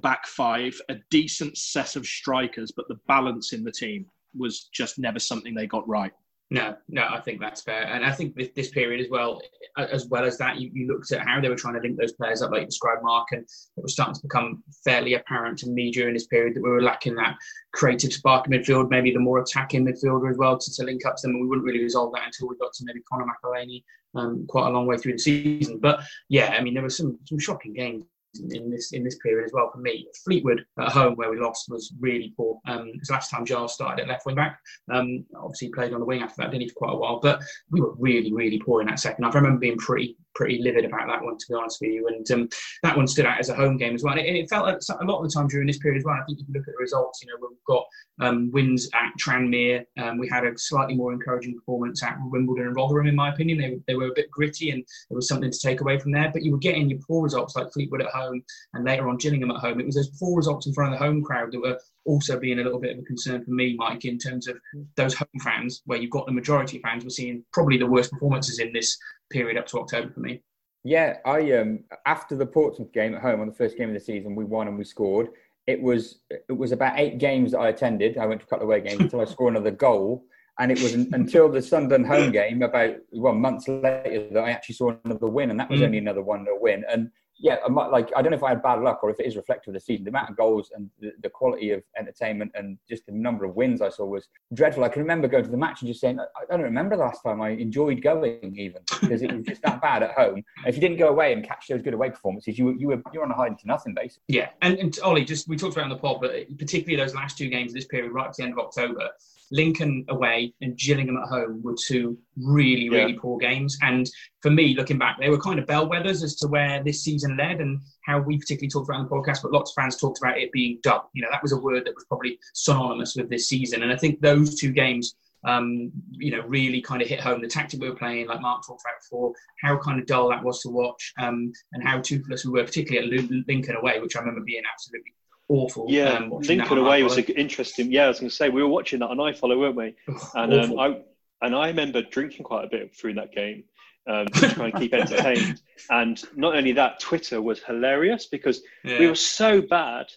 back 0.00 0.26
five, 0.26 0.78
a 0.88 0.96
decent 1.10 1.56
set 1.56 1.96
of 1.96 2.06
strikers, 2.06 2.72
but 2.74 2.88
the 2.88 2.98
balance 3.06 3.52
in 3.52 3.62
the 3.62 3.72
team 3.72 4.06
was 4.36 4.68
just 4.72 4.98
never 4.98 5.18
something 5.18 5.54
they 5.54 5.66
got 5.66 5.88
right. 5.88 6.12
No, 6.50 6.76
no, 6.88 7.06
I 7.10 7.20
think 7.20 7.40
that's 7.40 7.62
fair, 7.62 7.84
and 7.84 8.04
I 8.04 8.12
think 8.12 8.34
this, 8.36 8.50
this 8.54 8.68
period 8.68 9.00
as 9.00 9.10
well, 9.10 9.40
as 9.76 10.06
well 10.06 10.24
as 10.24 10.36
that, 10.38 10.60
you, 10.60 10.70
you, 10.74 10.86
looked 10.86 11.10
at 11.10 11.26
how 11.26 11.40
they 11.40 11.48
were 11.48 11.56
trying 11.56 11.74
to 11.74 11.80
link 11.80 11.98
those 11.98 12.12
players 12.12 12.42
up, 12.42 12.50
like 12.50 12.60
you 12.60 12.66
described, 12.66 13.02
Mark, 13.02 13.28
and 13.32 13.42
it 13.42 13.82
was 13.82 13.94
starting 13.94 14.14
to 14.14 14.20
become 14.22 14.62
fairly 14.84 15.14
apparent 15.14 15.58
to 15.58 15.70
me 15.70 15.90
during 15.90 16.12
this 16.12 16.26
period 16.26 16.54
that 16.54 16.62
we 16.62 16.68
were 16.68 16.82
lacking 16.82 17.14
that 17.14 17.36
creative 17.72 18.12
spark 18.12 18.46
in 18.46 18.52
midfield, 18.52 18.90
maybe 18.90 19.10
the 19.10 19.18
more 19.18 19.40
attacking 19.40 19.86
midfielder 19.86 20.30
as 20.30 20.36
well 20.36 20.58
to, 20.58 20.72
to 20.74 20.84
link 20.84 21.06
up 21.06 21.16
to 21.16 21.22
them. 21.22 21.32
And 21.32 21.40
we 21.40 21.48
wouldn't 21.48 21.66
really 21.66 21.82
resolve 21.82 22.12
that 22.12 22.26
until 22.26 22.48
we 22.48 22.56
got 22.58 22.74
to 22.74 22.84
maybe 22.84 23.00
Conor 23.10 23.24
McAleny 23.24 23.82
um, 24.14 24.46
quite 24.46 24.68
a 24.68 24.70
long 24.70 24.86
way 24.86 24.98
through 24.98 25.12
the 25.12 25.18
season. 25.18 25.78
But 25.78 26.00
yeah, 26.28 26.54
I 26.56 26.62
mean, 26.62 26.74
there 26.74 26.82
were 26.82 26.90
some 26.90 27.18
some 27.24 27.38
shocking 27.38 27.72
games 27.72 28.04
in 28.50 28.70
this 28.70 28.92
in 28.92 29.04
this 29.04 29.18
period 29.18 29.44
as 29.44 29.52
well 29.52 29.70
for 29.72 29.78
me. 29.78 30.06
Fleetwood 30.24 30.64
at 30.78 30.88
home 30.92 31.14
where 31.14 31.30
we 31.30 31.40
lost 31.40 31.68
was 31.68 31.92
really 32.00 32.32
poor. 32.36 32.60
Um, 32.66 32.88
it 32.88 33.00
was 33.00 33.10
last 33.10 33.30
time 33.30 33.44
Giles 33.44 33.74
started 33.74 34.02
at 34.02 34.08
left 34.08 34.26
wing 34.26 34.36
back. 34.36 34.60
Um, 34.92 35.24
obviously 35.36 35.70
played 35.70 35.92
on 35.92 36.00
the 36.00 36.06
wing 36.06 36.22
after 36.22 36.42
that, 36.42 36.50
didn't 36.50 36.62
he, 36.62 36.68
for 36.68 36.74
quite 36.74 36.92
a 36.92 36.96
while. 36.96 37.20
But 37.20 37.42
we 37.70 37.80
were 37.80 37.94
really 37.98 38.32
really 38.32 38.58
poor 38.58 38.80
in 38.80 38.86
that 38.88 39.00
second 39.00 39.24
half. 39.24 39.34
I 39.34 39.38
remember 39.38 39.60
being 39.60 39.78
pretty 39.78 40.16
pretty 40.34 40.60
livid 40.62 40.84
about 40.84 41.06
that 41.08 41.22
one 41.22 41.38
to 41.38 41.46
be 41.48 41.54
honest 41.54 41.78
with 41.80 41.90
you. 41.90 42.08
And 42.08 42.30
um, 42.30 42.48
that 42.82 42.96
one 42.96 43.06
stood 43.06 43.26
out 43.26 43.38
as 43.38 43.48
a 43.48 43.54
home 43.54 43.76
game 43.76 43.94
as 43.94 44.02
well. 44.02 44.16
And 44.16 44.26
it, 44.26 44.34
it, 44.34 44.50
felt 44.50 44.66
like 44.66 44.76
a 44.76 45.04
lot 45.04 45.18
of 45.18 45.24
the 45.24 45.34
time 45.34 45.48
during 45.48 45.66
this 45.66 45.78
period 45.78 45.98
as 45.98 46.04
well. 46.04 46.14
I 46.14 46.24
think 46.24 46.40
if 46.40 46.48
you 46.48 46.54
look 46.54 46.68
at 46.68 46.74
the 46.74 46.80
results, 46.80 47.22
you 47.22 47.28
know 47.28 47.34
we've 47.40 47.58
got 47.66 47.84
um, 48.20 48.50
wins 48.52 48.88
at 48.94 49.12
Tranmere. 49.18 49.84
Um, 49.98 50.18
we 50.18 50.28
had 50.28 50.44
a 50.44 50.56
slightly 50.56 50.94
more 50.94 51.12
encouraging 51.12 51.54
performance 51.54 52.02
at 52.02 52.16
Wimbledon 52.24 52.68
and 52.68 52.76
Rotherham, 52.76 53.06
in 53.06 53.14
my 53.14 53.32
opinion. 53.32 53.58
They, 53.58 53.78
they 53.86 53.94
were 53.94 54.08
a 54.08 54.14
bit 54.14 54.30
gritty 54.30 54.70
and 54.70 54.84
there 55.08 55.16
was 55.16 55.28
something 55.28 55.50
to 55.50 55.58
take 55.58 55.80
away 55.80 55.98
from 55.98 56.12
there. 56.12 56.30
But 56.32 56.42
you 56.42 56.52
were 56.52 56.58
getting 56.58 56.88
your 56.90 57.00
poor 57.06 57.22
results 57.22 57.56
like 57.56 57.72
Fleetwood 57.72 58.02
at 58.02 58.10
home 58.10 58.42
and 58.74 58.84
later 58.84 59.08
on 59.08 59.16
Gillingham 59.16 59.50
at 59.50 59.60
home. 59.60 59.80
It 59.80 59.86
was 59.86 59.96
those 59.96 60.16
poor 60.18 60.36
results 60.36 60.66
in 60.66 60.74
front 60.74 60.92
of 60.92 60.98
the 60.98 61.04
home 61.04 61.22
crowd 61.22 61.52
that 61.52 61.60
were 61.60 61.78
also 62.04 62.38
being 62.38 62.58
a 62.58 62.62
little 62.62 62.78
bit 62.78 62.92
of 62.92 62.98
a 62.98 63.06
concern 63.06 63.44
for 63.44 63.50
me, 63.50 63.74
Mike, 63.78 64.04
in 64.04 64.18
terms 64.18 64.46
of 64.46 64.56
those 64.96 65.14
home 65.14 65.28
fans, 65.42 65.82
where 65.86 65.98
you've 65.98 66.10
got 66.10 66.26
the 66.26 66.32
majority 66.32 66.76
of 66.76 66.82
fans 66.82 67.04
were 67.04 67.10
seeing 67.10 67.44
probably 67.52 67.78
the 67.78 67.86
worst 67.86 68.12
performances 68.12 68.58
in 68.58 68.72
this 68.72 68.96
period 69.34 69.58
up 69.58 69.66
to 69.66 69.80
October 69.80 70.10
for 70.10 70.20
me. 70.20 70.42
Yeah, 70.84 71.16
I 71.24 71.52
um 71.52 71.80
after 72.06 72.36
the 72.36 72.46
Portsmouth 72.46 72.92
game 72.92 73.14
at 73.14 73.22
home 73.22 73.40
on 73.40 73.48
the 73.48 73.54
first 73.54 73.76
game 73.76 73.88
of 73.88 73.94
the 73.94 74.00
season, 74.00 74.34
we 74.34 74.44
won 74.44 74.68
and 74.68 74.78
we 74.78 74.84
scored 74.84 75.28
it 75.66 75.80
was 75.80 76.20
it 76.28 76.52
was 76.52 76.72
about 76.72 76.98
eight 76.98 77.18
games 77.18 77.52
that 77.52 77.58
I 77.58 77.68
attended. 77.68 78.18
I 78.18 78.26
went 78.26 78.40
to 78.40 78.46
a 78.46 78.50
couple 78.50 78.64
of 78.64 78.68
away 78.68 78.80
games 78.80 79.00
until 79.00 79.20
I 79.20 79.24
scored 79.24 79.54
another 79.54 79.70
goal, 79.70 80.24
and 80.58 80.70
it 80.70 80.80
was 80.80 80.92
until 80.94 81.48
the 81.48 81.62
Sunderland 81.62 82.06
home 82.06 82.32
game 82.32 82.62
about 82.62 82.96
well 83.12 83.34
months 83.34 83.66
later 83.68 84.28
that 84.32 84.44
I 84.44 84.50
actually 84.50 84.74
saw 84.74 84.94
another 85.04 85.28
win, 85.28 85.50
and 85.50 85.58
that 85.58 85.70
was 85.70 85.80
mm. 85.80 85.84
only 85.84 85.98
another 85.98 86.22
one 86.22 86.44
0 86.44 86.58
win. 86.60 86.84
And 86.90 87.10
yeah, 87.38 87.56
like 87.68 88.10
I 88.16 88.22
don't 88.22 88.30
know 88.30 88.36
if 88.36 88.42
I 88.42 88.50
had 88.50 88.62
bad 88.62 88.80
luck 88.80 89.00
or 89.02 89.10
if 89.10 89.18
it 89.18 89.26
is 89.26 89.36
reflective 89.36 89.70
of 89.70 89.74
the 89.74 89.80
season. 89.80 90.04
The 90.04 90.10
amount 90.10 90.30
of 90.30 90.36
goals 90.36 90.70
and 90.74 90.88
the, 91.00 91.12
the, 91.22 91.28
quality 91.28 91.72
of 91.72 91.82
entertainment 91.98 92.52
and 92.54 92.78
just 92.88 93.06
the 93.06 93.12
number 93.12 93.44
of 93.44 93.56
wins 93.56 93.82
I 93.82 93.88
saw 93.88 94.04
was 94.04 94.28
dreadful. 94.52 94.84
I 94.84 94.88
can 94.88 95.02
remember 95.02 95.26
going 95.26 95.44
to 95.44 95.50
the 95.50 95.56
match 95.56 95.82
and 95.82 95.88
just 95.88 96.00
saying, 96.00 96.20
I, 96.20 96.24
don't 96.48 96.62
remember 96.62 96.96
the 96.96 97.02
last 97.02 97.22
time 97.22 97.40
I 97.40 97.50
enjoyed 97.50 98.02
going 98.02 98.54
even 98.56 98.82
because 99.00 99.22
it 99.22 99.32
was 99.32 99.44
just 99.44 99.62
that 99.62 99.82
bad 99.82 100.04
at 100.04 100.12
home. 100.12 100.36
And 100.36 100.66
if 100.66 100.76
you 100.76 100.80
didn't 100.80 100.98
go 100.98 101.08
away 101.08 101.32
and 101.32 101.44
catch 101.44 101.66
those 101.68 101.82
good 101.82 101.94
away 101.94 102.10
performances, 102.10 102.56
you 102.56 102.66
were 102.66 102.74
you 102.74 102.88
were 102.88 103.02
you're 103.12 103.24
on 103.24 103.30
a 103.30 103.34
hiding 103.34 103.58
to 103.58 103.66
nothing 103.66 103.94
basically. 103.94 104.22
Yeah, 104.28 104.50
and, 104.62 104.78
and 104.78 104.96
Ollie, 105.02 105.24
just 105.24 105.48
we 105.48 105.56
talked 105.56 105.74
about 105.76 105.84
in 105.84 105.90
the 105.90 105.96
pod, 105.96 106.20
but 106.20 106.32
particularly 106.58 107.02
those 107.02 107.14
last 107.14 107.36
two 107.36 107.48
games 107.48 107.72
of 107.72 107.74
this 107.74 107.86
period, 107.86 108.12
right 108.12 108.28
at 108.28 108.34
the 108.34 108.44
end 108.44 108.52
of 108.52 108.58
October 108.58 109.10
Lincoln 109.50 110.04
away 110.08 110.52
and 110.60 110.76
Gillingham 110.76 111.16
at 111.16 111.28
home 111.28 111.62
were 111.62 111.76
two 111.78 112.18
really, 112.36 112.88
really 112.88 113.12
yeah. 113.12 113.18
poor 113.20 113.38
games. 113.38 113.78
And 113.82 114.08
for 114.42 114.50
me, 114.50 114.74
looking 114.74 114.98
back, 114.98 115.18
they 115.20 115.30
were 115.30 115.40
kind 115.40 115.58
of 115.58 115.66
bellwethers 115.66 116.22
as 116.22 116.34
to 116.36 116.48
where 116.48 116.82
this 116.82 117.02
season 117.02 117.36
led 117.36 117.60
and 117.60 117.80
how 118.04 118.20
we 118.20 118.38
particularly 118.38 118.70
talked 118.70 118.88
about 118.88 119.00
in 119.00 119.06
the 119.06 119.10
podcast, 119.10 119.42
but 119.42 119.52
lots 119.52 119.70
of 119.70 119.74
fans 119.74 119.96
talked 119.96 120.18
about 120.18 120.38
it 120.38 120.52
being 120.52 120.78
dull. 120.82 121.10
You 121.14 121.22
know, 121.22 121.28
that 121.30 121.42
was 121.42 121.52
a 121.52 121.58
word 121.58 121.86
that 121.86 121.94
was 121.94 122.04
probably 122.06 122.38
synonymous 122.52 123.16
with 123.16 123.30
this 123.30 123.48
season. 123.48 123.82
And 123.82 123.92
I 123.92 123.96
think 123.96 124.20
those 124.20 124.56
two 124.56 124.72
games 124.72 125.14
um, 125.44 125.92
you 126.12 126.30
know, 126.30 126.42
really 126.46 126.80
kind 126.80 127.02
of 127.02 127.08
hit 127.08 127.20
home 127.20 127.40
the 127.40 127.48
tactic 127.48 127.80
we 127.80 127.88
were 127.88 127.96
playing, 127.96 128.28
like 128.28 128.40
Mark 128.40 128.66
talked 128.66 128.82
about 128.82 129.00
before, 129.00 129.32
how 129.60 129.76
kind 129.76 130.00
of 130.00 130.06
dull 130.06 130.30
that 130.30 130.42
was 130.42 130.60
to 130.62 130.70
watch, 130.70 131.12
um, 131.18 131.52
and 131.72 131.86
how 131.86 132.00
toothless 132.00 132.44
we 132.44 132.52
were, 132.52 132.64
particularly 132.64 133.18
at 133.18 133.46
Lincoln 133.46 133.76
away, 133.76 134.00
which 134.00 134.16
I 134.16 134.20
remember 134.20 134.40
being 134.40 134.62
absolutely 134.72 135.12
awful. 135.48 135.86
Yeah, 135.88 136.14
um, 136.14 136.30
Lincoln 136.30 136.78
away 136.78 137.02
was 137.02 137.18
interesting. 137.18 137.92
Yeah, 137.92 138.06
I 138.06 138.08
was 138.08 138.20
going 138.20 138.30
to 138.30 138.34
say 138.34 138.48
we 138.48 138.62
were 138.62 138.68
watching 138.68 139.00
that 139.00 139.08
on 139.08 139.18
iFollow, 139.18 139.58
weren't 139.58 139.76
we? 139.76 139.94
And 140.34 140.54
um, 140.54 140.78
I 140.78 141.00
and 141.42 141.54
I 141.54 141.68
remember 141.68 142.02
drinking 142.02 142.44
quite 142.44 142.64
a 142.64 142.68
bit 142.68 142.94
through 142.96 143.14
that 143.14 143.32
game. 143.32 143.64
Um, 144.06 144.26
to 144.34 144.48
try 144.50 144.66
and 144.66 144.74
keep 144.74 144.92
entertained. 144.92 145.62
and 145.88 146.22
not 146.36 146.54
only 146.54 146.72
that, 146.72 147.00
Twitter 147.00 147.40
was 147.40 147.62
hilarious 147.62 148.26
because 148.26 148.60
yeah. 148.84 148.98
we 148.98 149.06
were 149.06 149.14
so 149.14 149.62
bad 149.62 150.08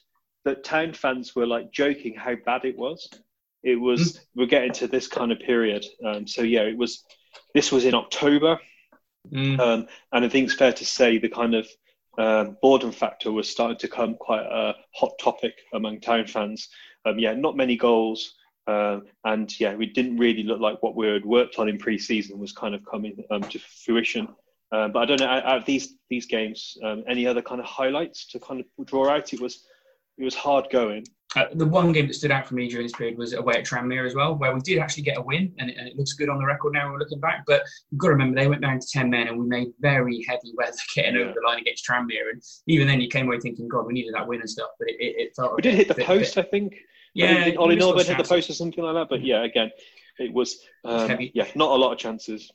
that 0.43 0.65
town 0.65 0.91
fans 0.91 1.33
were 1.33 1.47
like 1.47 1.71
joking 1.71 2.13
how 2.13 2.35
bad 2.35 2.65
it 2.65 2.77
was. 2.77 3.09
It 3.63 3.75
was 3.75 4.13
mm. 4.13 4.19
we're 4.35 4.47
getting 4.47 4.73
to 4.73 4.87
this 4.87 5.07
kind 5.07 5.31
of 5.31 5.39
period. 5.39 5.85
Um, 6.05 6.27
so 6.27 6.41
yeah, 6.41 6.61
it 6.61 6.77
was. 6.77 7.03
This 7.53 7.71
was 7.71 7.85
in 7.85 7.95
October, 7.95 8.59
mm. 9.31 9.59
um, 9.59 9.87
and 10.11 10.25
I 10.25 10.29
think 10.29 10.45
it's 10.45 10.55
fair 10.55 10.73
to 10.73 10.85
say 10.85 11.17
the 11.17 11.29
kind 11.29 11.55
of 11.55 11.67
um, 12.17 12.57
boredom 12.61 12.91
factor 12.91 13.31
was 13.31 13.49
starting 13.49 13.77
to 13.77 13.87
become 13.87 14.15
quite 14.15 14.45
a 14.45 14.75
hot 14.95 15.17
topic 15.19 15.53
among 15.73 16.01
town 16.01 16.25
fans. 16.25 16.69
Um, 17.05 17.19
yeah, 17.19 17.33
not 17.33 17.55
many 17.55 17.77
goals, 17.77 18.35
uh, 18.67 18.99
and 19.23 19.59
yeah, 19.59 19.75
we 19.75 19.85
didn't 19.85 20.17
really 20.17 20.43
look 20.43 20.59
like 20.59 20.81
what 20.81 20.95
we 20.95 21.07
had 21.07 21.25
worked 21.25 21.57
on 21.59 21.69
in 21.69 21.77
pre-season 21.77 22.39
was 22.39 22.51
kind 22.51 22.75
of 22.75 22.85
coming 22.85 23.23
um, 23.31 23.41
to 23.43 23.59
fruition. 23.59 24.27
Uh, 24.71 24.89
but 24.89 24.99
I 24.99 25.05
don't 25.05 25.21
know 25.21 25.27
out 25.27 25.57
of 25.57 25.65
these 25.65 25.93
these 26.09 26.25
games, 26.25 26.77
um, 26.83 27.03
any 27.07 27.25
other 27.25 27.41
kind 27.41 27.61
of 27.61 27.65
highlights 27.65 28.27
to 28.27 28.39
kind 28.39 28.59
of 28.59 28.85
draw 28.85 29.09
out? 29.09 29.33
It 29.33 29.39
was 29.39 29.65
it 30.17 30.23
was 30.23 30.35
hard 30.35 30.69
going. 30.69 31.05
Uh, 31.35 31.45
the 31.55 31.65
one 31.65 31.91
game 31.91 32.07
that 32.07 32.13
stood 32.13 32.31
out 32.31 32.47
for 32.47 32.55
me 32.55 32.69
during 32.69 32.85
this 32.85 32.95
period 32.95 33.17
was 33.17 33.33
away 33.33 33.55
at 33.55 33.65
Tranmere 33.65 34.05
as 34.05 34.15
well, 34.15 34.35
where 34.35 34.53
we 34.53 34.61
did 34.61 34.79
actually 34.79 35.03
get 35.03 35.17
a 35.17 35.21
win, 35.21 35.53
and 35.59 35.69
it, 35.69 35.75
and 35.77 35.87
it 35.87 35.97
looks 35.97 36.13
good 36.13 36.29
on 36.29 36.37
the 36.37 36.45
record 36.45 36.73
now. 36.73 36.89
We're 36.89 36.99
looking 36.99 37.19
back, 37.19 37.43
but 37.45 37.63
you've 37.91 37.99
got 37.99 38.07
to 38.07 38.13
remember 38.13 38.39
they 38.39 38.47
went 38.47 38.61
down 38.61 38.79
to 38.79 38.87
ten 38.87 39.09
men, 39.09 39.27
and 39.27 39.37
we 39.37 39.45
made 39.45 39.67
very 39.81 40.23
heavy 40.27 40.53
weather 40.55 40.77
getting 40.95 41.15
yeah. 41.15 41.21
over 41.21 41.33
the 41.33 41.45
line 41.45 41.59
against 41.59 41.85
Tranmere. 41.85 42.31
And 42.31 42.41
even 42.67 42.87
then, 42.87 43.01
you 43.01 43.09
came 43.09 43.27
away 43.27 43.39
thinking, 43.39 43.67
"God, 43.67 43.85
we 43.85 43.93
needed 43.93 44.13
that 44.13 44.25
win 44.25 44.39
and 44.39 44.49
stuff." 44.49 44.69
But 44.79 44.87
it, 44.89 44.95
it, 44.99 45.15
it 45.17 45.35
felt 45.35 45.55
we 45.55 45.61
did 45.61 45.75
hit 45.75 45.89
the 45.89 45.95
bit, 45.95 46.05
post, 46.05 46.35
bit, 46.35 46.45
I 46.45 46.49
think. 46.49 46.75
Yeah, 47.13 47.45
I 47.47 47.55
Ollie 47.55 47.75
Norburn 47.75 48.05
hit 48.05 48.17
the 48.17 48.23
post 48.23 48.49
or 48.49 48.53
something 48.53 48.83
like 48.83 48.93
that. 48.93 49.09
But 49.09 49.21
yeah, 49.21 49.43
again, 49.43 49.69
it 50.19 50.31
was 50.31 50.57
um, 50.85 51.17
yeah, 51.33 51.47
not 51.55 51.71
a 51.71 51.75
lot 51.75 51.91
of 51.91 51.97
chances. 51.97 52.49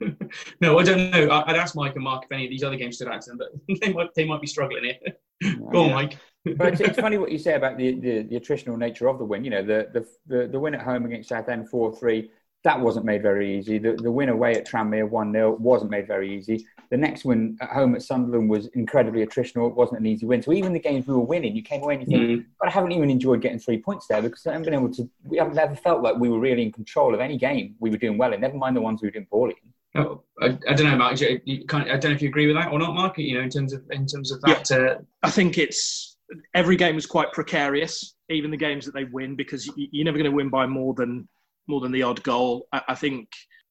no, 0.62 0.78
I 0.78 0.84
don't 0.84 1.10
know. 1.10 1.42
I'd 1.46 1.56
ask 1.56 1.76
Mike 1.76 1.96
and 1.96 2.04
Mark 2.04 2.24
if 2.24 2.32
any 2.32 2.44
of 2.44 2.50
these 2.50 2.62
other 2.62 2.76
games 2.76 2.96
stood 2.96 3.08
out 3.08 3.20
to 3.22 3.30
them, 3.30 3.38
but 3.38 3.80
they 3.82 3.92
might 3.92 4.08
they 4.14 4.24
might 4.24 4.40
be 4.40 4.46
struggling 4.46 4.84
here. 4.84 5.54
Go 5.70 5.84
on, 5.84 5.92
Mike 5.92 6.16
but 6.56 6.68
it's, 6.72 6.80
it's, 6.80 6.98
funny 6.98 7.18
what 7.18 7.30
you 7.30 7.38
say 7.38 7.54
about 7.54 7.76
the, 7.76 7.94
the, 8.00 8.22
the, 8.22 8.40
attritional 8.40 8.78
nature 8.78 9.08
of 9.08 9.18
the 9.18 9.24
win. 9.24 9.44
You 9.44 9.50
know, 9.50 9.62
the, 9.62 9.88
the, 9.92 10.06
the, 10.26 10.48
the 10.48 10.60
win 10.60 10.74
at 10.74 10.82
home 10.82 11.04
against 11.04 11.28
Southend 11.28 11.68
4 11.68 11.96
3, 11.96 12.30
that 12.62 12.78
wasn't 12.78 13.04
made 13.04 13.22
very 13.22 13.58
easy. 13.58 13.78
The, 13.78 13.92
the 13.92 14.10
win 14.10 14.28
away 14.28 14.54
at 14.54 14.66
Tranmere 14.66 15.08
1 15.08 15.32
0 15.32 15.56
wasn't 15.56 15.90
made 15.90 16.06
very 16.06 16.34
easy. 16.34 16.66
The 16.90 16.96
next 16.96 17.24
win 17.24 17.56
at 17.60 17.70
home 17.70 17.94
at 17.94 18.02
Sunderland 18.02 18.50
was 18.50 18.66
incredibly 18.68 19.24
attritional. 19.24 19.70
It 19.70 19.76
wasn't 19.76 20.00
an 20.00 20.06
easy 20.06 20.26
win. 20.26 20.42
So 20.42 20.52
even 20.52 20.72
the 20.72 20.80
games 20.80 21.06
we 21.06 21.14
were 21.14 21.20
winning, 21.20 21.54
you 21.54 21.62
came 21.62 21.82
away 21.82 21.94
and 21.94 22.02
you 22.02 22.08
think, 22.18 22.30
mm. 22.30 22.46
but 22.58 22.68
I 22.68 22.72
haven't 22.72 22.92
even 22.92 23.10
enjoyed 23.10 23.40
getting 23.40 23.58
three 23.58 23.78
points 23.78 24.06
there 24.08 24.20
because 24.20 24.46
I 24.46 24.52
haven't 24.52 24.64
been 24.64 24.74
able 24.74 24.92
to, 24.94 25.08
we 25.24 25.38
haven't 25.38 25.58
ever 25.58 25.76
felt 25.76 26.02
like 26.02 26.16
we 26.16 26.28
were 26.28 26.40
really 26.40 26.62
in 26.62 26.72
control 26.72 27.14
of 27.14 27.20
any 27.20 27.38
game 27.38 27.76
we 27.78 27.90
were 27.90 27.96
doing 27.96 28.18
well 28.18 28.32
in, 28.32 28.40
never 28.40 28.56
mind 28.56 28.76
the 28.76 28.80
ones 28.80 29.00
we 29.00 29.08
were 29.08 29.12
doing 29.12 29.26
poorly 29.30 29.54
in. 29.62 29.72
Oh, 30.02 30.22
I, 30.40 30.56
I, 30.68 30.74
don't 30.74 30.86
know, 30.86 30.96
Mark. 30.96 31.20
You, 31.20 31.64
kind 31.66 31.88
of, 31.88 31.94
I 31.94 31.98
don't 31.98 32.12
know 32.12 32.14
if 32.14 32.22
you 32.22 32.28
agree 32.28 32.46
with 32.46 32.54
that 32.54 32.70
or 32.70 32.78
not, 32.78 32.94
Mark. 32.94 33.18
You 33.18 33.34
know, 33.34 33.40
in 33.40 33.50
terms 33.50 33.72
of 33.72 33.82
in 33.90 34.06
terms 34.06 34.30
of 34.30 34.40
that. 34.42 34.70
Yeah. 34.70 34.76
Uh, 34.76 34.98
I 35.24 35.30
think 35.30 35.58
it's 35.58 36.09
every 36.54 36.76
game 36.76 36.94
was 36.94 37.06
quite 37.06 37.32
precarious, 37.32 38.14
even 38.28 38.50
the 38.50 38.56
games 38.56 38.84
that 38.86 38.94
they 38.94 39.04
win, 39.04 39.36
because 39.36 39.70
you're 39.76 40.04
never 40.04 40.18
going 40.18 40.30
to 40.30 40.36
win 40.36 40.48
by 40.48 40.66
more 40.66 40.94
than 40.94 41.28
more 41.66 41.80
than 41.80 41.92
the 41.92 42.02
odd 42.02 42.22
goal. 42.22 42.66
I, 42.72 42.82
I 42.88 42.94
think 42.94 43.28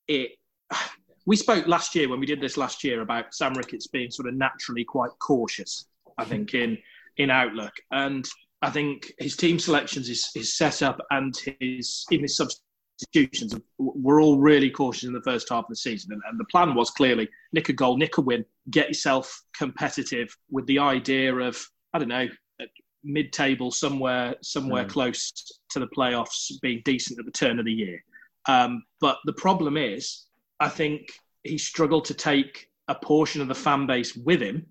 it. 0.08 0.32
We 1.26 1.36
spoke 1.36 1.68
last 1.68 1.94
year 1.94 2.10
when 2.10 2.20
we 2.20 2.26
did 2.26 2.42
this 2.42 2.58
last 2.58 2.84
year 2.84 3.02
about 3.02 3.36
Sam 3.36 3.54
Ricketts 3.54 3.88
being 3.88 4.10
sort 4.10 4.28
of 4.28 4.34
naturally 4.34 4.84
quite 4.84 5.12
cautious. 5.20 5.86
I 6.18 6.26
think 6.26 6.54
in 6.54 6.78
in 7.18 7.30
outlook, 7.30 7.74
and 7.92 8.28
I 8.62 8.70
think 8.70 9.14
his 9.20 9.36
team 9.36 9.60
selections, 9.60 10.08
his, 10.08 10.30
his 10.34 10.58
setup, 10.58 11.00
and 11.12 11.36
his 11.60 12.06
even 12.12 12.24
his 12.24 12.38
substitutions 12.38 13.56
were 13.78 14.20
all 14.20 14.40
really 14.40 14.70
cautious 14.70 15.04
in 15.04 15.14
the 15.14 15.22
first 15.22 15.50
half 15.50 15.66
of 15.66 15.70
the 15.70 15.76
season. 15.76 16.12
And, 16.12 16.22
and, 16.30 16.40
the 16.40 16.46
plan 16.46 16.76
was 16.76 16.90
clearly 16.90 17.30
nick 17.54 17.70
a 17.70 17.74
goal, 17.74 17.96
nick 17.96 18.18
a 18.18 18.22
win, 18.22 18.44
get 18.70 18.88
yourself 18.88 19.42
competitive 19.58 20.36
with 20.50 20.66
the 20.66 20.80
idea 20.80 21.34
of 21.34 21.58
I 21.94 22.00
don't 22.00 22.10
know 22.10 22.28
mid-table 23.12 23.72
somewhere 23.72 24.36
somewhere 24.42 24.86
mm. 24.86 24.90
close 24.90 25.32
to 25.70 25.80
the 25.80 25.88
playoffs 25.88 26.52
being 26.62 26.82
decent 26.86 27.20
at 27.20 27.26
the 27.26 27.32
turn 27.32 27.60
of 27.60 27.66
the 27.66 27.74
year 27.74 28.04
um, 28.48 28.84
but 29.02 29.18
the 29.26 29.34
problem 29.34 29.78
is 29.78 30.26
i 30.60 30.68
think 30.68 31.12
he 31.44 31.58
struggled 31.58 32.06
to 32.06 32.14
take 32.14 32.70
a 32.88 32.96
portion 32.96 33.42
of 33.42 33.48
the 33.48 33.56
fan 33.56 33.86
base 33.86 34.16
with 34.16 34.42
him 34.42 34.66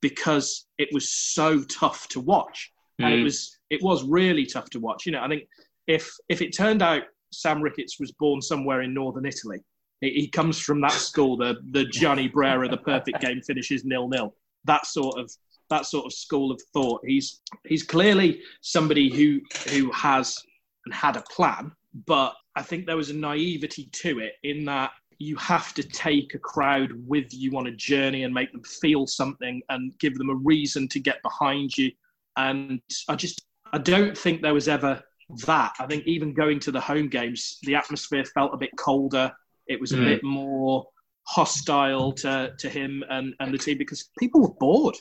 because 0.00 0.66
it 0.78 0.88
was 0.92 1.10
so 1.10 1.62
tough 1.64 2.06
to 2.08 2.20
watch 2.20 2.72
mm. 3.00 3.04
and 3.04 3.14
it 3.14 3.18
mm. 3.18 3.24
was 3.24 3.58
it 3.70 3.82
was 3.82 4.04
really 4.04 4.46
tough 4.46 4.70
to 4.70 4.80
watch 4.80 5.06
you 5.06 5.12
know 5.12 5.22
i 5.22 5.28
think 5.28 5.44
if 5.86 6.12
if 6.28 6.42
it 6.42 6.56
turned 6.56 6.82
out 6.82 7.02
sam 7.32 7.60
ricketts 7.60 7.98
was 8.00 8.12
born 8.12 8.40
somewhere 8.40 8.82
in 8.82 8.94
northern 8.94 9.26
italy 9.26 9.60
He 10.00 10.28
comes 10.28 10.58
from 10.60 10.80
that 10.82 10.92
school, 10.92 11.36
the 11.36 11.56
the 11.70 11.84
Gianni 11.84 12.28
Brera, 12.28 12.68
the 12.68 12.76
perfect 12.76 13.20
game 13.20 13.40
finishes 13.40 13.84
nil 13.84 14.08
nil. 14.08 14.34
That 14.64 14.86
sort 14.86 15.18
of 15.18 15.30
that 15.70 15.86
sort 15.86 16.06
of 16.06 16.12
school 16.12 16.50
of 16.50 16.60
thought. 16.72 17.00
He's 17.04 17.40
he's 17.64 17.82
clearly 17.82 18.40
somebody 18.60 19.10
who 19.10 19.40
who 19.70 19.90
has 19.92 20.38
and 20.84 20.94
had 20.94 21.16
a 21.16 21.22
plan, 21.22 21.72
but 22.06 22.34
I 22.54 22.62
think 22.62 22.86
there 22.86 22.96
was 22.96 23.10
a 23.10 23.14
naivety 23.14 23.88
to 23.92 24.20
it 24.20 24.34
in 24.42 24.64
that 24.66 24.92
you 25.18 25.36
have 25.36 25.72
to 25.74 25.82
take 25.82 26.34
a 26.34 26.38
crowd 26.38 26.92
with 27.06 27.32
you 27.32 27.56
on 27.56 27.68
a 27.68 27.70
journey 27.70 28.24
and 28.24 28.34
make 28.34 28.52
them 28.52 28.62
feel 28.62 29.06
something 29.06 29.62
and 29.70 29.98
give 29.98 30.16
them 30.18 30.30
a 30.30 30.34
reason 30.34 30.86
to 30.88 31.00
get 31.00 31.22
behind 31.22 31.76
you. 31.76 31.90
And 32.36 32.80
I 33.08 33.16
just 33.16 33.42
I 33.72 33.78
don't 33.78 34.16
think 34.16 34.42
there 34.42 34.54
was 34.54 34.68
ever 34.68 35.02
that. 35.44 35.74
I 35.78 35.86
think 35.86 36.06
even 36.06 36.34
going 36.34 36.60
to 36.60 36.70
the 36.70 36.80
home 36.80 37.08
games, 37.08 37.58
the 37.62 37.74
atmosphere 37.74 38.24
felt 38.24 38.54
a 38.54 38.58
bit 38.58 38.70
colder. 38.76 39.32
It 39.66 39.80
was 39.80 39.92
a 39.92 39.96
mm. 39.96 40.04
bit 40.04 40.24
more 40.24 40.86
hostile 41.26 42.12
to, 42.12 42.54
to 42.58 42.68
him 42.68 43.02
and, 43.10 43.34
and 43.40 43.52
the 43.52 43.58
team 43.58 43.78
because 43.78 44.10
people 44.18 44.40
were 44.40 44.54
bored. 44.60 44.96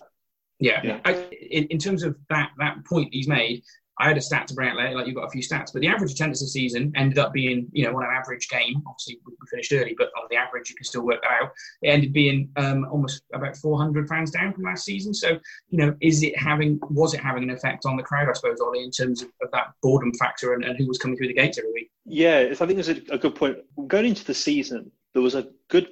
Yeah, 0.59 0.81
yeah. 0.83 0.99
I, 1.03 1.13
in, 1.31 1.65
in 1.65 1.77
terms 1.77 2.03
of 2.03 2.15
that 2.29 2.51
that 2.59 2.85
point 2.85 3.09
he's 3.11 3.27
made, 3.27 3.63
I 3.97 4.09
had 4.09 4.17
a 4.17 4.21
stat 4.21 4.47
to 4.47 4.53
bring 4.53 4.69
out 4.69 4.75
later, 4.75 4.95
like 4.95 5.07
you've 5.07 5.15
got 5.15 5.25
a 5.25 5.29
few 5.29 5.41
stats, 5.41 5.71
but 5.71 5.81
the 5.81 5.87
average 5.87 6.11
attendance 6.11 6.41
this 6.41 6.51
season 6.51 6.91
ended 6.95 7.17
up 7.17 7.31
being, 7.31 7.67
you 7.71 7.85
know, 7.85 7.95
on 7.95 8.03
an 8.03 8.09
average 8.13 8.49
game. 8.49 8.83
Obviously, 8.85 9.19
we 9.25 9.33
finished 9.49 9.71
early, 9.71 9.95
but 9.97 10.09
on 10.17 10.27
the 10.29 10.35
average, 10.35 10.69
you 10.69 10.75
can 10.75 10.83
still 10.83 11.05
work 11.05 11.21
that 11.21 11.31
out. 11.43 11.51
It 11.81 11.89
ended 11.89 12.11
being 12.11 12.49
um, 12.57 12.85
almost 12.91 13.23
about 13.33 13.55
400 13.55 14.09
fans 14.09 14.31
down 14.31 14.53
from 14.53 14.63
last 14.63 14.83
season. 14.83 15.13
So, 15.13 15.39
you 15.69 15.77
know, 15.77 15.95
is 16.01 16.23
it 16.23 16.37
having, 16.37 16.77
was 16.89 17.13
it 17.13 17.21
having 17.21 17.43
an 17.43 17.51
effect 17.51 17.85
on 17.85 17.95
the 17.95 18.03
crowd, 18.03 18.27
I 18.29 18.33
suppose, 18.33 18.59
Ollie, 18.59 18.83
in 18.83 18.91
terms 18.91 19.21
of, 19.21 19.29
of 19.41 19.49
that 19.53 19.67
boredom 19.81 20.11
factor 20.19 20.53
and, 20.53 20.65
and, 20.65 20.77
who 20.77 20.87
was 20.87 20.97
coming 20.97 21.15
through 21.15 21.29
the 21.29 21.33
gates 21.33 21.57
every 21.57 21.71
week? 21.71 21.91
Yeah, 22.05 22.49
I 22.51 22.53
think 22.53 22.73
there's 22.73 22.89
a, 22.89 23.01
a 23.11 23.17
good 23.17 23.35
point. 23.35 23.59
Going 23.87 24.07
into 24.07 24.25
the 24.25 24.33
season, 24.33 24.91
there 25.13 25.21
was 25.21 25.35
a 25.35 25.47
good 25.69 25.87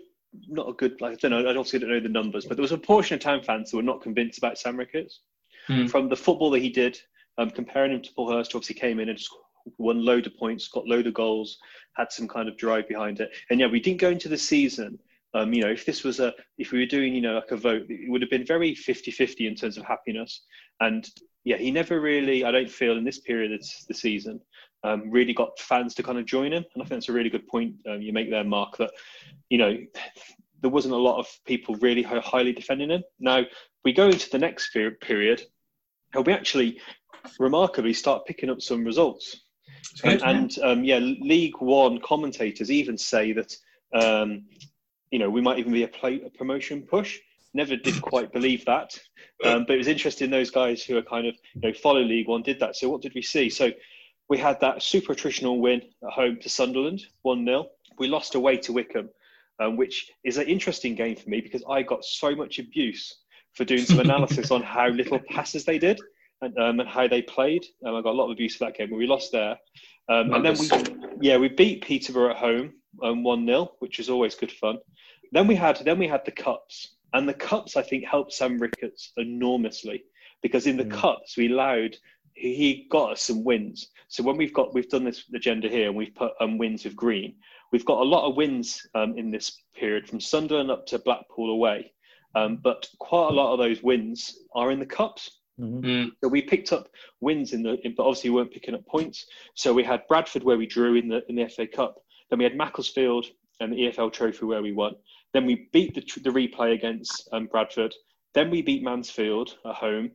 not 0.48 0.70
a 0.70 0.74
good 0.74 1.00
like 1.02 1.14
I 1.14 1.16
don't 1.16 1.32
know 1.32 1.40
I 1.40 1.56
obviously 1.56 1.80
don't 1.80 1.90
know 1.90 2.00
the 2.00 2.10
numbers, 2.10 2.46
but 2.46 2.58
there 2.58 2.62
was 2.64 2.72
a 2.72 2.78
portion 2.78 3.16
of 3.16 3.22
town 3.22 3.44
fans 3.44 3.72
who 3.72 3.78
were 3.78 3.84
not 3.84 4.02
convinced 4.02 4.38
about 4.38 4.58
Sam 4.58 4.78
Ricketts. 4.78 5.22
Mm. 5.70 5.90
From 5.90 6.10
the 6.10 6.16
football 6.16 6.52
that 6.52 6.62
he 6.62 6.70
did, 6.70 7.00
um, 7.38 7.50
comparing 7.50 7.94
him 7.94 8.02
to 8.02 8.14
Paul 8.14 8.32
Hurst, 8.32 8.54
obviously 8.54 8.76
came 8.76 9.00
in 9.00 9.10
and 9.10 9.18
just 9.18 9.34
won 9.78 10.04
load 10.04 10.28
of 10.28 10.38
points, 10.38 10.68
got 10.68 10.88
load 10.88 11.08
of 11.08 11.14
goals, 11.14 11.58
had 11.94 12.12
some 12.12 12.28
kind 12.28 12.50
of 12.50 12.58
drive 12.58 12.88
behind 12.88 13.22
it. 13.22 13.32
And 13.50 13.60
yeah, 13.60 13.68
we 13.68 13.80
didn't 13.80 14.02
go 14.02 14.10
into 14.10 14.30
the 14.30 14.38
season. 14.38 15.00
Um, 15.34 15.54
you 15.54 15.64
know, 15.64 15.72
if 15.72 15.86
this 15.86 16.04
was 16.04 16.20
a, 16.20 16.34
if 16.58 16.72
we 16.72 16.80
were 16.80 16.86
doing, 16.86 17.16
you 17.16 17.22
know, 17.22 17.36
like 17.36 17.52
a 17.52 17.58
vote, 17.58 17.86
it 17.90 18.10
would 18.10 18.22
have 18.22 18.30
been 18.30 18.46
very 18.46 18.76
50-50 18.76 19.48
in 19.48 19.56
terms 19.56 19.78
of 19.78 19.86
happiness. 19.86 20.42
And 20.80 21.10
yeah, 21.44 21.58
he 21.58 21.72
never 21.72 22.00
really, 22.00 22.46
I 22.46 22.52
don't 22.52 22.70
feel 22.70 22.98
in 22.98 23.04
this 23.04 23.20
period 23.20 23.52
of 23.52 23.66
the 23.88 23.94
season, 23.94 24.42
um, 24.84 25.10
really 25.10 25.34
got 25.34 25.60
fans 25.60 25.94
to 25.96 26.04
kind 26.04 26.18
of 26.18 26.26
join 26.26 26.52
him. 26.52 26.66
And 26.74 26.84
I 26.84 26.86
think 26.86 26.90
that's 26.90 27.10
a 27.10 27.14
really 27.14 27.30
good 27.30 27.48
point 27.48 27.76
um, 27.90 28.02
you 28.02 28.14
make 28.14 28.30
there, 28.30 28.44
Mark, 28.44 28.78
that, 28.78 28.92
you 29.50 29.58
know, 29.58 29.78
there 30.62 30.72
wasn't 30.72 30.94
a 30.94 30.98
lot 30.98 31.20
of 31.20 31.28
people 31.46 31.76
really 31.76 32.02
highly 32.02 32.54
defending 32.54 32.90
him. 32.90 33.04
Now, 33.20 33.44
we 33.84 33.94
go 33.94 34.08
into 34.08 34.30
the 34.30 34.40
next 34.40 34.72
period, 34.72 35.44
and 36.14 36.26
we 36.26 36.34
actually 36.34 36.80
remarkably 37.40 37.94
start 37.94 38.26
picking 38.26 38.50
up 38.50 38.62
some 38.62 38.84
results. 38.84 39.42
and, 40.04 40.22
and 40.24 40.60
um, 40.60 40.84
yeah, 40.84 41.00
League 41.00 41.60
One 41.60 42.00
commentators 42.00 42.72
even 42.72 42.98
say 42.98 43.34
that 43.34 43.56
um, 43.94 44.46
you 45.12 45.20
know 45.20 45.30
we 45.30 45.42
might 45.42 45.60
even 45.60 45.74
be 45.74 45.84
a, 45.84 45.88
play, 45.88 46.22
a 46.26 46.30
promotion 46.30 46.84
push. 46.84 47.20
Never 47.54 47.76
did 47.76 48.02
quite 48.02 48.34
believe 48.34 48.66
that, 48.66 48.98
um, 49.44 49.66
but 49.68 49.76
it 49.76 49.78
was 49.78 49.88
interesting. 49.88 50.32
Those 50.32 50.50
guys 50.50 50.84
who 50.84 50.98
are 50.98 51.04
kind 51.04 51.28
of 51.28 51.36
you 51.54 51.62
know 51.62 51.74
follow 51.74 52.02
League 52.02 52.28
One 52.28 52.42
did 52.42 52.60
that. 52.62 52.76
So 52.76 52.90
what 52.90 53.02
did 53.02 53.14
we 53.14 53.22
see? 53.22 53.50
So 53.50 53.70
we 54.34 54.40
had 54.40 54.60
that 54.62 54.82
super 54.82 55.14
attritional 55.14 55.60
win 55.60 55.80
at 56.04 56.12
home 56.12 56.40
to 56.42 56.50
Sunderland, 56.50 57.06
one 57.22 57.46
0 57.46 57.68
We 58.00 58.08
lost 58.08 58.34
away 58.34 58.58
to 58.58 58.74
Wycombe, 58.74 59.12
um, 59.60 59.78
which 59.78 60.10
is 60.24 60.38
an 60.38 60.48
interesting 60.48 60.96
game 60.96 61.16
for 61.16 61.30
me 61.30 61.40
because 61.40 61.64
I 61.70 61.84
got 61.84 62.04
so 62.04 62.36
much 62.36 62.58
abuse 62.58 63.20
for 63.54 63.64
doing 63.64 63.86
some 63.86 64.00
analysis 64.08 64.50
on 64.50 64.64
how 64.64 64.88
little 64.88 65.20
passes 65.30 65.66
they 65.66 65.78
did 65.78 66.02
and, 66.42 66.58
um, 66.58 66.80
and 66.80 66.90
how 66.90 67.08
they 67.08 67.22
played. 67.22 67.64
Um, 67.86 67.94
I 67.94 68.02
got 68.02 68.14
a 68.14 68.20
lot 68.20 68.26
of 68.26 68.32
abuse 68.32 68.56
for 68.56 68.66
that 68.66 68.76
game, 68.76 68.90
but 68.90 68.96
we 68.96 69.06
lost 69.06 69.32
there. 69.32 69.56
Um, 70.10 70.34
and 70.34 70.44
then 70.44 70.58
we, 70.58 70.68
yeah, 71.22 71.38
we 71.38 71.50
beat 71.50 71.84
Peterborough 71.84 72.32
at 72.32 72.38
home 72.38 72.74
um, 73.04 73.24
one 73.24 73.46
0 73.46 73.74
which 73.82 74.00
is 74.00 74.10
always 74.10 74.34
good 74.34 74.52
fun. 74.52 74.80
Then 75.32 75.46
we 75.46 75.54
had 75.54 75.78
then 75.86 76.00
we 76.00 76.08
had 76.08 76.26
the 76.26 76.32
cups, 76.32 76.96
and 77.14 77.30
the 77.30 77.36
cups 77.36 77.78
I 77.78 77.84
think 77.84 78.04
helped 78.04 78.34
Sam 78.34 78.58
Ricketts 78.58 79.12
enormously 79.16 80.06
because 80.42 80.66
in 80.66 80.78
the 80.78 80.86
mm. 80.86 80.92
cups 80.92 81.38
we 81.38 81.52
allowed 81.52 81.96
he 82.34 82.88
got 82.90 83.14
us 83.14 83.22
some 83.22 83.44
wins. 83.44 83.90
So 84.08 84.24
when 84.24 84.38
we've 84.38 84.54
got 84.54 84.74
we've 84.74 84.90
done 84.90 85.04
this 85.04 85.24
agenda 85.34 85.70
here 85.70 85.88
and 85.88 85.96
we've 85.96 86.16
put 86.16 86.34
um, 86.40 86.58
wins 86.58 86.84
with 86.84 86.96
green, 86.96 87.36
we've 87.72 87.86
got 87.86 88.00
a 88.00 88.04
lot 88.04 88.30
of 88.30 88.36
wins 88.36 88.86
um, 88.96 89.18
in 89.18 89.32
this 89.32 89.64
period 89.76 90.08
from 90.08 90.20
Sunderland 90.20 90.72
up 90.72 90.86
to 90.88 91.00
Blackpool 91.00 91.52
away. 91.52 91.92
Um, 92.36 92.58
but 92.64 92.88
quite 93.00 93.30
a 93.30 93.34
lot 93.34 93.54
of 93.54 93.60
those 93.60 93.84
wins 93.84 94.40
are 94.56 94.72
in 94.72 94.80
the 94.80 94.86
cups. 94.86 95.40
Mm-hmm. 95.60 95.86
Mm. 95.86 96.12
So 96.22 96.28
we 96.30 96.42
picked 96.42 96.74
up 96.74 96.90
wins 97.22 97.54
in 97.54 97.62
the, 97.62 97.78
in, 97.86 97.94
but 97.96 98.04
obviously 98.04 98.32
we 98.32 98.38
weren't 98.38 98.52
picking 98.52 98.74
up 98.74 98.86
points. 98.88 99.28
So 99.54 99.72
we 99.74 99.84
had 99.84 100.08
Bradford 100.08 100.44
where 100.44 100.58
we 100.58 100.66
drew 100.66 100.96
in 100.96 101.08
the 101.08 101.24
in 101.30 101.36
the 101.36 101.48
FA 101.48 101.68
Cup. 101.68 101.96
Then 102.30 102.40
we 102.40 102.46
had 102.46 102.58
Macclesfield 102.58 103.28
and 103.60 103.72
the 103.72 103.78
EFL 103.78 104.12
Trophy 104.12 104.46
where 104.46 104.64
we 104.64 104.72
won. 104.72 104.96
Then 105.34 105.46
we 105.46 105.70
beat 105.72 105.94
the, 105.94 106.02
the 106.22 106.30
replay 106.30 106.74
against 106.74 107.28
um, 107.32 107.48
Bradford. 107.48 107.94
Then 108.34 108.50
we 108.50 108.62
beat 108.62 108.84
Mansfield 108.84 109.58
at 109.66 109.76
home. 109.76 110.12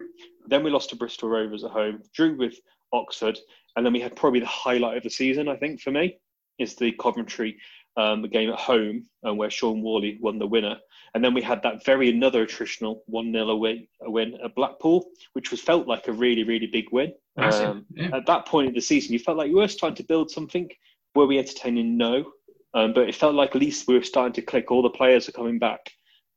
Then 0.46 0.64
we 0.64 0.70
lost 0.70 0.90
to 0.90 0.96
Bristol 0.96 1.28
Rovers 1.28 1.64
at 1.64 1.70
home. 1.70 2.02
Drew 2.14 2.36
with 2.36 2.58
Oxford, 2.92 3.38
and 3.76 3.84
then 3.84 3.92
we 3.92 4.00
had 4.00 4.16
probably 4.16 4.40
the 4.40 4.46
highlight 4.46 4.96
of 4.96 5.02
the 5.02 5.10
season. 5.10 5.48
I 5.48 5.56
think 5.56 5.80
for 5.80 5.90
me 5.90 6.18
is 6.58 6.74
the 6.74 6.92
Coventry 6.92 7.56
um, 7.96 8.22
game 8.22 8.50
at 8.50 8.58
home, 8.58 9.06
um, 9.24 9.36
where 9.36 9.50
Shaun 9.50 9.82
Whalley 9.82 10.18
won 10.20 10.38
the 10.38 10.46
winner. 10.46 10.76
And 11.14 11.24
then 11.24 11.32
we 11.32 11.42
had 11.42 11.62
that 11.62 11.84
very 11.84 12.10
another 12.10 12.46
attritional 12.46 13.00
1 13.06 13.32
0 13.32 13.48
away 13.48 13.88
win 14.02 14.36
at 14.44 14.54
Blackpool, 14.54 15.06
which 15.32 15.50
was 15.50 15.60
felt 15.60 15.86
like 15.86 16.08
a 16.08 16.12
really, 16.12 16.44
really 16.44 16.66
big 16.66 16.86
win. 16.92 17.12
Um, 17.36 17.86
yeah. 17.90 18.10
At 18.14 18.26
that 18.26 18.46
point 18.46 18.68
in 18.68 18.74
the 18.74 18.80
season, 18.80 19.12
you 19.12 19.18
felt 19.18 19.38
like 19.38 19.48
you 19.48 19.56
were 19.56 19.68
starting 19.68 19.96
to 19.96 20.02
build 20.02 20.30
something. 20.30 20.68
Were 21.14 21.26
we 21.26 21.38
entertaining? 21.38 21.96
No. 21.96 22.32
Um, 22.74 22.92
but 22.92 23.08
it 23.08 23.14
felt 23.14 23.34
like 23.34 23.54
at 23.54 23.60
least 23.60 23.88
we 23.88 23.94
were 23.94 24.02
starting 24.02 24.34
to 24.34 24.42
click. 24.42 24.70
All 24.70 24.82
the 24.82 24.90
players 24.90 25.28
are 25.28 25.32
coming 25.32 25.58
back 25.58 25.80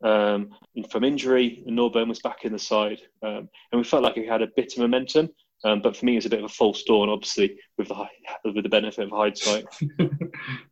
um, 0.04 0.50
from 0.90 1.04
injury, 1.04 1.64
and 1.66 1.78
Norburn 1.78 2.08
was 2.08 2.20
back 2.20 2.44
in 2.44 2.54
the 2.54 2.60
side. 2.60 3.00
Um, 3.24 3.50
and 3.72 3.80
we 3.80 3.84
felt 3.84 4.04
like 4.04 4.16
we 4.16 4.26
had 4.26 4.42
a 4.42 4.50
bit 4.56 4.74
of 4.74 4.80
momentum. 4.80 5.30
Um, 5.64 5.82
but 5.82 5.96
for 5.96 6.06
me, 6.06 6.14
it 6.14 6.18
was 6.18 6.26
a 6.26 6.30
bit 6.30 6.40
of 6.40 6.46
a 6.46 6.50
false 6.50 6.84
dawn, 6.84 7.10
obviously, 7.10 7.58
with 7.78 7.90
the 7.90 8.06
with 8.46 8.64
the 8.64 8.70
benefit 8.70 9.06
of 9.06 9.12
hindsight. 9.12 9.66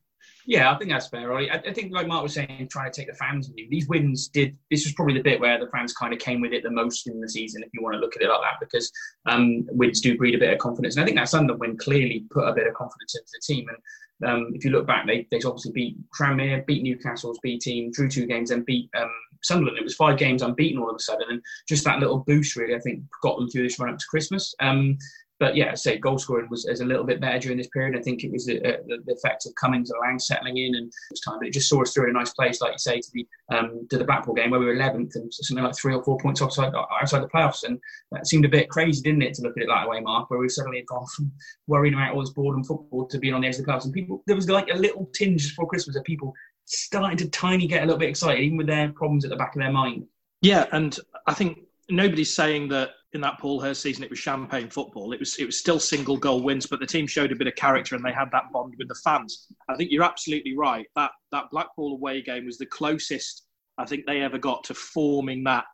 Yeah, 0.49 0.71
I 0.71 0.77
think 0.79 0.89
that's 0.89 1.07
fair. 1.07 1.27
Right? 1.27 1.47
I, 1.51 1.57
I, 1.69 1.73
think, 1.73 1.93
like 1.93 2.07
Mark 2.07 2.23
was 2.23 2.33
saying, 2.33 2.69
trying 2.71 2.91
to 2.91 2.99
take 2.99 3.07
the 3.07 3.13
fans. 3.13 3.51
In 3.55 3.69
these 3.69 3.87
wins 3.87 4.29
did. 4.29 4.57
This 4.71 4.83
was 4.83 4.95
probably 4.95 5.13
the 5.13 5.21
bit 5.21 5.39
where 5.39 5.59
the 5.59 5.69
fans 5.69 5.93
kind 5.93 6.11
of 6.11 6.17
came 6.17 6.41
with 6.41 6.53
it 6.53 6.63
the 6.63 6.71
most 6.71 7.05
in 7.05 7.21
the 7.21 7.29
season, 7.29 7.61
if 7.61 7.69
you 7.71 7.83
want 7.83 7.93
to 7.93 7.99
look 7.99 8.15
at 8.15 8.23
it 8.23 8.29
like 8.29 8.41
that, 8.41 8.59
because 8.59 8.91
um, 9.27 9.67
wins 9.67 10.01
do 10.01 10.17
breed 10.17 10.33
a 10.33 10.39
bit 10.39 10.51
of 10.51 10.57
confidence. 10.57 10.95
And 10.95 11.03
I 11.03 11.05
think 11.05 11.17
that 11.17 11.29
Sunderland 11.29 11.59
win 11.59 11.77
clearly 11.77 12.25
put 12.31 12.47
a 12.47 12.53
bit 12.53 12.65
of 12.65 12.73
confidence 12.73 13.13
into 13.15 13.29
the 13.31 13.53
team. 13.53 13.67
And 13.69 14.27
um, 14.27 14.51
if 14.55 14.65
you 14.65 14.71
look 14.71 14.87
back, 14.87 15.05
they 15.05 15.27
they 15.29 15.37
obviously 15.45 15.71
beat 15.71 15.97
Tranmere, 16.19 16.65
beat 16.65 16.81
Newcastle's 16.81 17.37
B 17.43 17.59
team, 17.59 17.91
drew 17.91 18.09
two 18.09 18.25
games, 18.25 18.49
and 18.49 18.65
beat 18.65 18.89
um, 18.97 19.11
Sunderland. 19.43 19.77
It 19.77 19.83
was 19.83 19.93
five 19.93 20.17
games 20.17 20.41
unbeaten 20.41 20.81
all 20.81 20.89
of 20.89 20.95
a 20.95 20.99
sudden, 20.99 21.27
and 21.29 21.43
just 21.67 21.83
that 21.83 21.99
little 21.99 22.23
boost 22.25 22.55
really, 22.55 22.73
I 22.73 22.79
think, 22.79 23.03
got 23.21 23.37
them 23.37 23.51
through 23.51 23.67
this 23.67 23.77
run 23.77 23.93
up 23.93 23.99
to 23.99 24.05
Christmas. 24.09 24.55
Um, 24.59 24.97
but 25.39 25.55
yeah, 25.55 25.73
say 25.73 25.97
goal 25.97 26.17
scoring 26.17 26.49
was, 26.49 26.65
a 26.65 26.85
little 26.85 27.03
bit 27.03 27.21
better 27.21 27.39
during 27.39 27.57
this 27.57 27.69
period. 27.69 27.97
I 27.97 28.01
think 28.01 28.23
it 28.23 28.31
was 28.31 28.45
the, 28.45 28.59
the 29.05 29.13
effect 29.13 29.45
of 29.45 29.55
Cummings 29.55 29.89
and 29.89 29.99
Lang 30.01 30.19
settling 30.19 30.57
in 30.57 30.75
and 30.75 30.91
this 31.09 31.21
time, 31.21 31.39
but 31.39 31.47
it 31.47 31.53
just 31.53 31.69
saw 31.69 31.81
us 31.81 31.93
through 31.93 32.05
in 32.05 32.15
a 32.15 32.19
nice 32.19 32.33
place, 32.33 32.61
like 32.61 32.73
you 32.73 32.77
say, 32.77 32.99
to 32.99 33.09
the 33.13 33.27
um, 33.51 33.87
to 33.89 33.97
the 33.97 34.03
Blackpool 34.03 34.33
game 34.33 34.51
where 34.51 34.59
we 34.59 34.65
were 34.65 34.75
11th 34.75 35.15
and 35.15 35.33
something 35.33 35.63
like 35.63 35.75
three 35.75 35.93
or 35.93 36.03
four 36.03 36.17
points 36.17 36.41
outside 36.41 36.73
outside 37.01 37.23
the 37.23 37.29
playoffs, 37.29 37.63
and 37.63 37.79
that 38.11 38.27
seemed 38.27 38.45
a 38.45 38.49
bit 38.49 38.69
crazy, 38.69 39.01
didn't 39.01 39.21
it, 39.21 39.33
to 39.35 39.41
look 39.41 39.57
at 39.57 39.63
it 39.63 39.69
that 39.69 39.87
way, 39.87 40.01
Mark? 40.01 40.29
Where 40.29 40.39
we 40.39 40.49
suddenly 40.49 40.79
had 40.79 40.87
gone 40.87 41.05
from 41.15 41.31
worrying 41.67 41.93
about 41.93 42.13
all 42.13 42.21
this 42.21 42.31
boredom 42.31 42.63
football 42.63 43.07
to 43.07 43.17
being 43.17 43.33
on 43.33 43.41
the 43.41 43.47
edge 43.47 43.57
of 43.57 43.65
the 43.65 43.71
playoffs, 43.71 43.85
and 43.85 43.93
people 43.93 44.23
there 44.27 44.35
was 44.35 44.49
like 44.49 44.69
a 44.71 44.77
little 44.77 45.09
tinge 45.13 45.49
before 45.49 45.67
Christmas 45.67 45.95
of 45.95 46.03
people 46.03 46.33
starting 46.65 47.17
to 47.17 47.29
tiny 47.29 47.65
get 47.65 47.83
a 47.83 47.85
little 47.85 47.99
bit 47.99 48.09
excited, 48.09 48.43
even 48.43 48.57
with 48.57 48.67
their 48.67 48.91
problems 48.91 49.23
at 49.23 49.31
the 49.31 49.37
back 49.37 49.55
of 49.55 49.61
their 49.61 49.71
mind. 49.71 50.05
Yeah, 50.41 50.67
and 50.71 50.97
I 51.27 51.33
think 51.33 51.59
nobody's 51.89 52.33
saying 52.33 52.69
that 52.69 52.91
in 53.13 53.21
that 53.21 53.39
Paul 53.39 53.59
Hurst 53.59 53.81
season 53.81 54.03
it 54.03 54.09
was 54.09 54.19
champagne 54.19 54.69
football. 54.69 55.11
It 55.13 55.19
was 55.19 55.37
it 55.37 55.45
was 55.45 55.57
still 55.57 55.79
single 55.79 56.17
goal 56.17 56.41
wins, 56.41 56.65
but 56.65 56.79
the 56.79 56.85
team 56.85 57.07
showed 57.07 57.31
a 57.31 57.35
bit 57.35 57.47
of 57.47 57.55
character 57.55 57.95
and 57.95 58.05
they 58.05 58.11
had 58.11 58.29
that 58.31 58.51
bond 58.53 58.75
with 58.77 58.87
the 58.87 58.99
fans. 59.03 59.47
I 59.67 59.75
think 59.75 59.91
you're 59.91 60.03
absolutely 60.03 60.55
right. 60.55 60.85
That 60.95 61.11
that 61.31 61.45
Blackpool 61.51 61.93
away 61.93 62.21
game 62.21 62.45
was 62.45 62.57
the 62.57 62.65
closest 62.67 63.47
I 63.77 63.85
think 63.85 64.05
they 64.05 64.21
ever 64.21 64.37
got 64.37 64.63
to 64.65 64.73
forming 64.73 65.43
that 65.45 65.65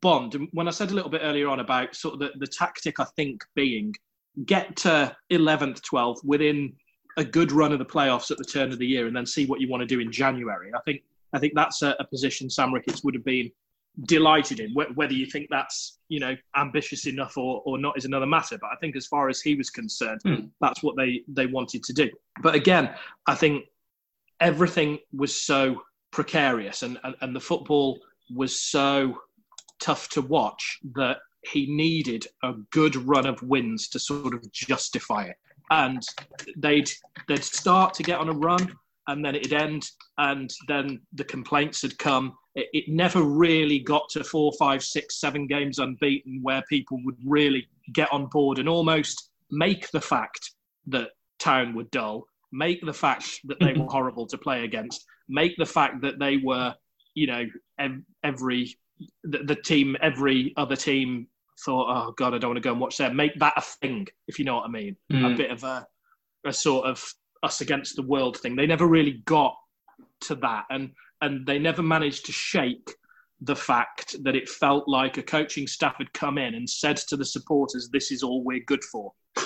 bond. 0.00 0.34
And 0.34 0.48
when 0.52 0.68
I 0.68 0.72
said 0.72 0.90
a 0.90 0.94
little 0.94 1.10
bit 1.10 1.22
earlier 1.22 1.48
on 1.48 1.60
about 1.60 1.94
sort 1.94 2.14
of 2.14 2.20
the, 2.20 2.30
the 2.38 2.46
tactic, 2.46 2.98
I 2.98 3.06
think 3.16 3.42
being 3.54 3.94
get 4.46 4.74
to 4.76 5.14
11th, 5.30 5.80
12th 5.82 6.24
within 6.24 6.72
a 7.18 7.24
good 7.24 7.52
run 7.52 7.72
of 7.72 7.78
the 7.78 7.84
playoffs 7.84 8.30
at 8.30 8.38
the 8.38 8.44
turn 8.44 8.72
of 8.72 8.78
the 8.78 8.86
year, 8.86 9.06
and 9.06 9.14
then 9.14 9.26
see 9.26 9.46
what 9.46 9.60
you 9.60 9.68
want 9.68 9.82
to 9.82 9.86
do 9.86 10.00
in 10.00 10.10
January. 10.10 10.72
I 10.74 10.80
think 10.84 11.02
I 11.34 11.38
think 11.38 11.54
that's 11.54 11.82
a, 11.82 11.94
a 11.98 12.04
position 12.04 12.50
Sam 12.50 12.74
Ricketts 12.74 13.04
would 13.04 13.14
have 13.14 13.24
been 13.24 13.50
delighted 14.04 14.60
in. 14.60 14.74
Whether 14.74 15.14
you 15.14 15.26
think 15.26 15.48
that's 15.50 15.98
you 16.08 16.20
know 16.20 16.36
ambitious 16.56 17.06
enough 17.06 17.36
or, 17.36 17.62
or 17.64 17.78
not 17.78 17.96
is 17.96 18.04
another 18.04 18.26
matter. 18.26 18.58
But 18.60 18.70
I 18.72 18.76
think 18.76 18.96
as 18.96 19.06
far 19.06 19.28
as 19.28 19.40
he 19.40 19.54
was 19.54 19.70
concerned, 19.70 20.20
mm. 20.24 20.48
that's 20.60 20.82
what 20.82 20.96
they 20.96 21.22
they 21.28 21.46
wanted 21.46 21.82
to 21.84 21.92
do. 21.92 22.10
But 22.42 22.54
again, 22.54 22.94
I 23.26 23.34
think 23.34 23.64
everything 24.40 24.98
was 25.12 25.40
so 25.40 25.82
precarious 26.10 26.82
and, 26.82 26.98
and, 27.04 27.14
and 27.20 27.34
the 27.34 27.40
football 27.40 27.98
was 28.34 28.58
so 28.58 29.16
tough 29.80 30.08
to 30.10 30.20
watch 30.20 30.78
that 30.94 31.18
he 31.42 31.66
needed 31.74 32.26
a 32.42 32.52
good 32.70 32.94
run 32.96 33.26
of 33.26 33.42
wins 33.42 33.88
to 33.88 33.98
sort 33.98 34.34
of 34.34 34.52
justify 34.52 35.24
it. 35.24 35.36
And 35.70 36.02
they'd 36.56 36.90
they'd 37.28 37.42
start 37.42 37.94
to 37.94 38.02
get 38.02 38.18
on 38.18 38.28
a 38.28 38.32
run, 38.32 38.74
and 39.08 39.24
then 39.24 39.34
it'd 39.34 39.52
end, 39.52 39.90
and 40.18 40.52
then 40.68 41.00
the 41.14 41.24
complaints 41.24 41.82
had 41.82 41.98
come. 41.98 42.36
It, 42.54 42.68
it 42.72 42.84
never 42.88 43.22
really 43.22 43.78
got 43.78 44.08
to 44.10 44.24
four, 44.24 44.52
five, 44.58 44.82
six, 44.82 45.20
seven 45.20 45.46
games 45.46 45.78
unbeaten, 45.78 46.40
where 46.42 46.62
people 46.68 46.98
would 47.04 47.16
really 47.24 47.66
get 47.94 48.12
on 48.12 48.26
board 48.26 48.58
and 48.58 48.68
almost 48.68 49.30
make 49.50 49.90
the 49.90 50.00
fact 50.00 50.52
that 50.86 51.10
Town 51.38 51.74
were 51.74 51.84
dull, 51.84 52.26
make 52.52 52.84
the 52.84 52.92
fact 52.92 53.40
that 53.44 53.58
they 53.60 53.72
were 53.72 53.86
horrible 53.90 54.26
to 54.26 54.38
play 54.38 54.64
against, 54.64 55.04
make 55.28 55.56
the 55.56 55.66
fact 55.66 56.02
that 56.02 56.18
they 56.18 56.36
were, 56.38 56.74
you 57.14 57.26
know, 57.26 57.44
every 58.24 58.76
the, 59.24 59.38
the 59.38 59.56
team, 59.56 59.96
every 60.00 60.52
other 60.56 60.76
team 60.76 61.26
thought, 61.64 61.86
oh 61.88 62.12
god, 62.12 62.34
I 62.34 62.38
don't 62.38 62.50
want 62.50 62.62
to 62.62 62.66
go 62.66 62.72
and 62.72 62.80
watch 62.80 62.98
them. 62.98 63.16
Make 63.16 63.38
that 63.38 63.54
a 63.56 63.60
thing, 63.60 64.06
if 64.28 64.38
you 64.38 64.44
know 64.44 64.56
what 64.56 64.66
I 64.66 64.68
mean. 64.68 64.96
Mm. 65.12 65.34
A 65.34 65.36
bit 65.36 65.50
of 65.50 65.64
a, 65.64 65.86
a 66.46 66.52
sort 66.52 66.86
of 66.86 67.04
us 67.42 67.60
against 67.60 67.96
the 67.96 68.02
world 68.02 68.38
thing. 68.38 68.56
They 68.56 68.66
never 68.66 68.86
really 68.86 69.22
got 69.24 69.54
to 70.22 70.34
that, 70.36 70.64
and 70.70 70.90
and 71.22 71.46
they 71.46 71.58
never 71.58 71.82
managed 71.82 72.26
to 72.26 72.32
shake 72.32 72.90
the 73.40 73.56
fact 73.56 74.22
that 74.22 74.36
it 74.36 74.48
felt 74.48 74.86
like 74.86 75.16
a 75.16 75.22
coaching 75.22 75.66
staff 75.66 75.96
had 75.98 76.12
come 76.12 76.38
in 76.38 76.54
and 76.54 76.68
said 76.68 76.96
to 76.96 77.16
the 77.16 77.24
supporters, 77.24 77.88
"This 77.90 78.10
is 78.10 78.22
all 78.22 78.44
we're 78.44 78.64
good 78.66 78.84
for." 78.84 79.12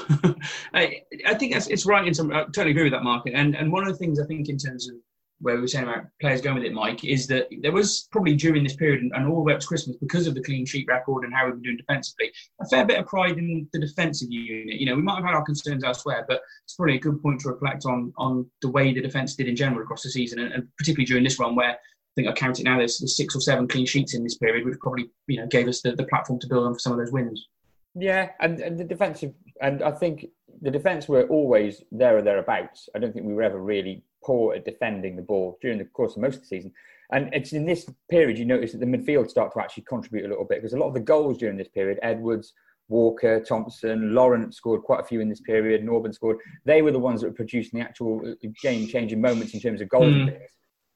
I, 0.75 1.03
I, 1.27 1.35
think 1.35 1.55
it's 1.55 1.87
right. 1.87 2.07
In 2.07 2.13
some, 2.13 2.33
I 2.33 2.43
totally 2.45 2.73
agree 2.73 2.85
with 2.85 2.93
that, 2.93 3.05
Mark. 3.05 3.27
And 3.33 3.55
and 3.55 3.73
one 3.73 3.87
of 3.87 3.89
the 3.89 3.99
things 3.99 4.19
I 4.19 4.27
think 4.27 4.49
in 4.49 4.59
terms 4.59 4.91
of 4.91 4.97
where 5.41 5.55
we 5.55 5.61
were 5.61 5.69
saying 5.69 5.85
about 5.85 6.05
players 6.21 6.41
going 6.41 6.57
with 6.57 6.65
it, 6.65 6.73
Mike, 6.73 7.05
is 7.05 7.27
that 7.27 7.49
there 7.61 7.73
was 7.73 8.09
probably 8.11 8.35
during 8.35 8.65
this 8.65 8.77
period 8.77 9.03
and, 9.03 9.13
and 9.15 9.29
all 9.29 9.37
the 9.37 9.43
way 9.43 9.53
up 9.53 9.61
to 9.61 9.67
Christmas, 9.67 9.97
because 9.97 10.27
of 10.27 10.35
the 10.35 10.43
clean 10.43 10.65
sheet 10.65 10.87
record 10.89 11.25
and 11.25 11.35
how 11.35 11.45
we've 11.45 11.55
been 11.55 11.63
doing 11.63 11.77
defensively, 11.77 12.33
a 12.61 12.67
fair 12.69 12.85
bit 12.85 12.99
of 12.99 13.07
pride 13.07 13.37
in 13.37 13.69
the 13.73 13.81
defensive 13.81 14.29
unit. 14.31 14.81
You 14.81 14.87
know, 14.87 14.97
we 14.97 15.03
might 15.03 15.17
have 15.17 15.25
had 15.25 15.35
our 15.35 15.45
concerns 15.45 15.85
elsewhere, 15.85 16.25
but 16.27 16.41
it's 16.65 16.75
probably 16.75 16.97
a 16.97 17.01
good 17.01 17.23
point 17.23 17.41
to 17.41 17.51
reflect 17.51 17.85
on 17.85 18.13
on 18.17 18.51
the 18.63 18.71
way 18.71 18.93
the 18.93 19.03
defence 19.03 19.35
did 19.35 19.49
in 19.49 19.57
general 19.57 19.83
across 19.83 20.03
the 20.03 20.11
season, 20.11 20.39
and, 20.39 20.53
and 20.53 20.69
particularly 20.79 21.07
during 21.07 21.25
this 21.25 21.39
run 21.39 21.55
where 21.55 21.73
I 21.73 21.77
think 22.15 22.29
I 22.29 22.33
count 22.33 22.59
it 22.59 22.65
now. 22.65 22.79
There's, 22.79 22.99
there's, 22.99 23.17
six 23.17 23.37
or 23.37 23.41
seven 23.41 23.69
clean 23.69 23.85
sheets 23.85 24.15
in 24.15 24.23
this 24.23 24.39
period, 24.39 24.65
which 24.65 24.79
probably 24.81 25.11
you 25.27 25.39
know 25.39 25.47
gave 25.47 25.69
us 25.69 25.83
the, 25.83 25.93
the 25.93 26.05
platform 26.05 26.41
to 26.41 26.49
build 26.49 26.67
on 26.67 26.75
for 26.75 26.81
some 26.81 26.93
of 26.93 26.99
those 26.99 27.13
wins. 27.13 27.47
Yeah, 27.95 28.31
and, 28.41 28.61
and 28.61 28.79
the 28.79 28.85
defensive, 28.85 29.33
and 29.61 29.83
I 29.83 29.91
think 29.91 30.27
the 30.61 30.71
defence 30.71 31.09
were 31.09 31.27
always 31.29 31.83
there 31.93 32.19
or 32.19 32.23
thereabouts. 32.23 32.89
I 32.95 32.99
don't 32.99 33.13
think 33.13 33.27
we 33.27 33.35
were 33.35 33.43
ever 33.43 33.59
really 33.59 34.03
poor 34.27 34.55
at 34.55 34.65
defending 34.65 35.15
the 35.17 35.23
ball 35.23 35.59
during 35.63 35.79
the 35.79 35.85
course 35.85 36.17
of 36.17 36.23
most 36.23 36.37
of 36.37 36.41
the 36.43 36.49
season. 36.49 36.73
And 37.13 37.33
it's 37.33 37.53
in 37.53 37.65
this 37.65 37.89
period 38.11 38.37
you 38.37 38.45
notice 38.45 38.73
that 38.73 38.79
the 38.79 38.87
midfield 38.87 39.31
start 39.31 39.53
to 39.53 39.61
actually 39.61 39.85
contribute 39.85 40.27
a 40.27 40.29
little 40.29 40.45
bit 40.45 40.59
because 40.59 40.73
a 40.73 40.79
lot 40.79 40.89
of 40.89 40.95
the 40.95 41.01
goals 41.01 41.39
during 41.39 41.57
this 41.57 41.69
period, 41.69 41.99
Edwards, 42.03 42.53
Walker, 42.89 43.41
Thompson, 43.41 44.15
Laurent 44.15 44.55
scored 44.55 44.83
quite 44.83 45.01
a 45.01 45.05
few 45.05 45.21
in 45.21 45.29
this 45.29 45.41
period. 45.41 45.85
Norburn 45.85 46.15
scored. 46.15 46.39
They 46.65 46.83
were 46.83 46.93
the 46.93 46.99
ones 46.99 47.21
that 47.21 47.29
were 47.29 47.35
producing 47.35 47.79
the 47.79 47.85
actual 47.85 48.23
uh, 48.27 48.49
game-changing 48.63 49.21
moments 49.21 49.55
in 49.55 49.61
terms 49.61 49.81
of 49.81 49.89
goals. 49.89 50.15
Mm. 50.15 50.39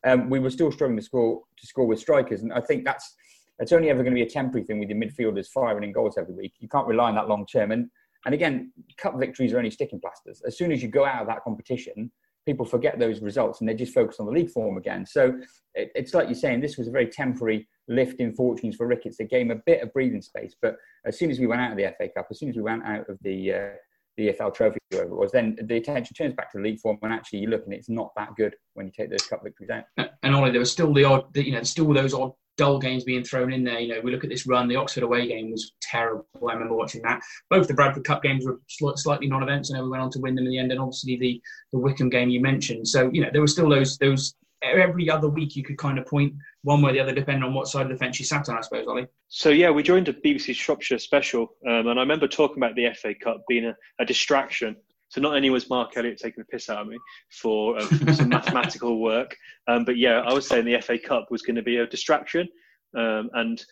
Um, 0.05 0.31
we 0.31 0.38
were 0.38 0.51
still 0.51 0.73
struggling 0.73 0.99
to 0.99 1.05
score 1.05 1.43
to 1.59 1.66
score 1.66 1.87
with 1.87 1.99
strikers, 1.99 2.43
and 2.43 2.53
I 2.53 2.61
think 2.61 2.85
that's 2.85 3.14
it's 3.59 3.73
only 3.73 3.90
ever 3.90 4.03
going 4.03 4.14
to 4.14 4.19
be 4.19 4.27
a 4.27 4.31
temporary 4.31 4.64
thing 4.64 4.79
with 4.79 4.88
your 4.88 4.99
midfielders 4.99 5.49
firing 5.49 5.85
in 5.85 5.93
goals 5.93 6.16
every 6.16 6.35
week. 6.35 6.55
You 6.59 6.69
can't 6.69 6.87
rely 6.87 7.09
on 7.11 7.16
that 7.16 7.29
long 7.29 7.45
term. 7.45 7.71
And 7.73 7.90
and 8.25 8.35
again, 8.35 8.73
cup 8.97 9.19
victories 9.19 9.53
are 9.53 9.59
only 9.59 9.71
sticking 9.71 10.01
plasters. 10.01 10.43
As 10.47 10.57
soon 10.57 10.73
as 10.73 10.83
you 10.83 10.88
go 10.88 11.05
out 11.05 11.23
of 11.23 11.27
that 11.29 11.43
competition, 11.43 12.11
people 12.46 12.64
forget 12.64 12.98
those 12.98 13.20
results 13.20 13.61
and 13.61 13.68
they 13.68 13.74
just 13.74 13.94
focus 13.94 14.18
on 14.18 14.26
the 14.26 14.33
league 14.33 14.50
form 14.50 14.76
again. 14.76 15.05
So 15.07 15.38
it, 15.74 15.90
it's 15.94 16.14
like 16.14 16.26
you're 16.29 16.35
saying, 16.35 16.61
this 16.61 16.79
was 16.79 16.88
a 16.88 16.92
very 16.92 17.07
temporary 17.07 17.68
lift 17.88 18.20
in 18.20 18.33
fortunes 18.33 18.76
for 18.76 18.87
Ricketts. 18.87 19.18
They 19.18 19.24
gave 19.24 19.46
him 19.46 19.50
a 19.50 19.62
bit 19.66 19.83
of 19.83 19.92
breathing 19.92 20.22
space. 20.22 20.55
But 20.61 20.76
as 21.07 21.18
soon 21.18 21.31
as 21.31 21.38
we 21.38 21.46
went 21.46 21.61
out 21.61 21.72
of 21.72 21.76
the 21.76 21.92
FA 21.98 22.09
Cup, 22.09 22.29
as 22.31 22.38
soon 22.38 22.48
as 22.48 22.57
we 22.57 22.62
went 22.62 22.85
out 22.85 23.09
of 23.09 23.18
the 23.22 23.53
uh, 23.53 23.68
the 24.16 24.33
EFL 24.33 24.53
Trophy, 24.53 24.79
whatever 24.90 25.12
it 25.12 25.16
was, 25.16 25.33
then 25.33 25.57
the 25.62 25.76
attention 25.76 26.14
turns 26.14 26.35
back 26.35 26.50
to 26.53 26.59
the 26.59 26.64
league 26.64 26.81
form, 26.81 26.98
and 27.03 27.12
actually 27.12 27.38
you 27.38 27.48
look 27.48 27.64
and 27.64 27.72
it's 27.72 27.88
not 27.88 28.12
that 28.16 28.35
good 28.37 28.55
when 28.74 28.87
you 28.87 28.92
take 28.92 29.09
those 29.09 29.22
cup 29.22 29.42
victories 29.42 29.70
out. 29.70 29.85
And 30.22 30.35
Ollie, 30.35 30.50
there 30.50 30.61
was 30.61 30.70
still 30.70 30.92
the 30.92 31.05
odd, 31.05 31.35
you 31.37 31.53
know, 31.53 31.62
still 31.62 31.92
those 31.92 32.12
odd 32.12 32.33
dull 32.61 32.79
games 32.79 33.05
being 33.05 33.25
thrown 33.25 33.55
in 33.55 33.64
there. 33.64 33.81
You 33.81 33.88
know, 33.88 34.01
we 34.03 34.12
look 34.12 34.23
at 34.23 34.29
this 34.29 34.46
run. 34.46 34.68
The 34.68 34.77
Oxford 34.77 35.03
away 35.03 35.27
game 35.27 35.51
was 35.51 35.73
terrible. 35.81 36.27
I 36.46 36.53
remember 36.53 36.77
watching 36.77 37.01
that. 37.03 37.23
Both 37.49 37.68
the 37.68 37.75
Bradford 37.75 38.05
Cup 38.05 38.23
games 38.23 38.44
were 38.44 38.61
slightly 38.68 39.29
non-events. 39.29 39.73
I 39.73 39.79
know 39.79 39.85
we 39.85 39.88
went 39.88 40.03
on 40.03 40.11
to 40.11 40.18
win 40.18 40.35
them 40.35 40.44
in 40.44 40.51
the 40.51 40.59
end, 40.59 40.70
and 40.70 40.79
obviously 40.79 41.16
the 41.16 41.40
the 41.73 41.79
Wycombe 41.79 42.11
game 42.11 42.29
you 42.29 42.42
mentioned. 42.42 42.87
So 42.87 43.09
you 43.14 43.23
know, 43.23 43.31
there 43.33 43.40
were 43.40 43.46
still 43.46 43.70
those 43.70 43.96
those 43.96 44.35
every 44.62 45.09
other 45.09 45.27
week 45.27 45.57
you 45.57 45.64
could 45.64 45.79
kind 45.79 45.99
of 45.99 46.05
point 46.05 46.35
one 46.64 46.83
way 46.83 46.90
or 46.90 46.92
the 46.92 47.01
other, 47.01 47.14
depending 47.14 47.44
on 47.44 47.55
what 47.55 47.66
side 47.66 47.87
of 47.87 47.88
the 47.88 47.96
fence 47.96 48.18
you 48.18 48.27
sat 48.27 48.46
on, 48.51 48.59
I 48.59 48.61
suppose, 48.61 48.87
Ollie. 48.87 49.07
So 49.29 49.49
yeah, 49.49 49.70
we 49.70 49.83
joined 49.83 50.09
a 50.09 50.12
BBC 50.12 50.55
Shropshire 50.55 50.99
special, 50.99 51.55
um, 51.66 51.87
and 51.87 51.99
I 51.99 52.03
remember 52.03 52.29
talking 52.29 52.59
about 52.59 52.77
the 52.77 52.88
FA 52.94 53.14
Cup 53.14 53.42
being 53.49 53.64
a, 53.64 53.77
a 53.99 54.05
distraction 54.05 54.77
so 55.11 55.20
not 55.20 55.35
only 55.35 55.51
was 55.51 55.68
Mark 55.68 55.96
Elliott 55.96 56.18
taking 56.18 56.42
the 56.42 56.44
piss 56.44 56.70
out 56.70 56.83
of 56.83 56.87
me 56.87 56.96
for 57.31 57.79
um, 57.81 58.14
some 58.14 58.29
mathematical 58.29 59.01
work, 59.03 59.37
um, 59.66 59.85
but 59.85 59.96
yeah, 59.96 60.20
I 60.20 60.33
was 60.33 60.46
saying 60.46 60.64
the 60.64 60.81
FA 60.81 60.99
Cup 60.99 61.27
was 61.31 61.42
going 61.42 61.57
to 61.57 61.62
be 61.62 61.79
a 61.79 61.87
distraction. 61.87 62.49
Um, 62.96 63.29
and 63.35 63.62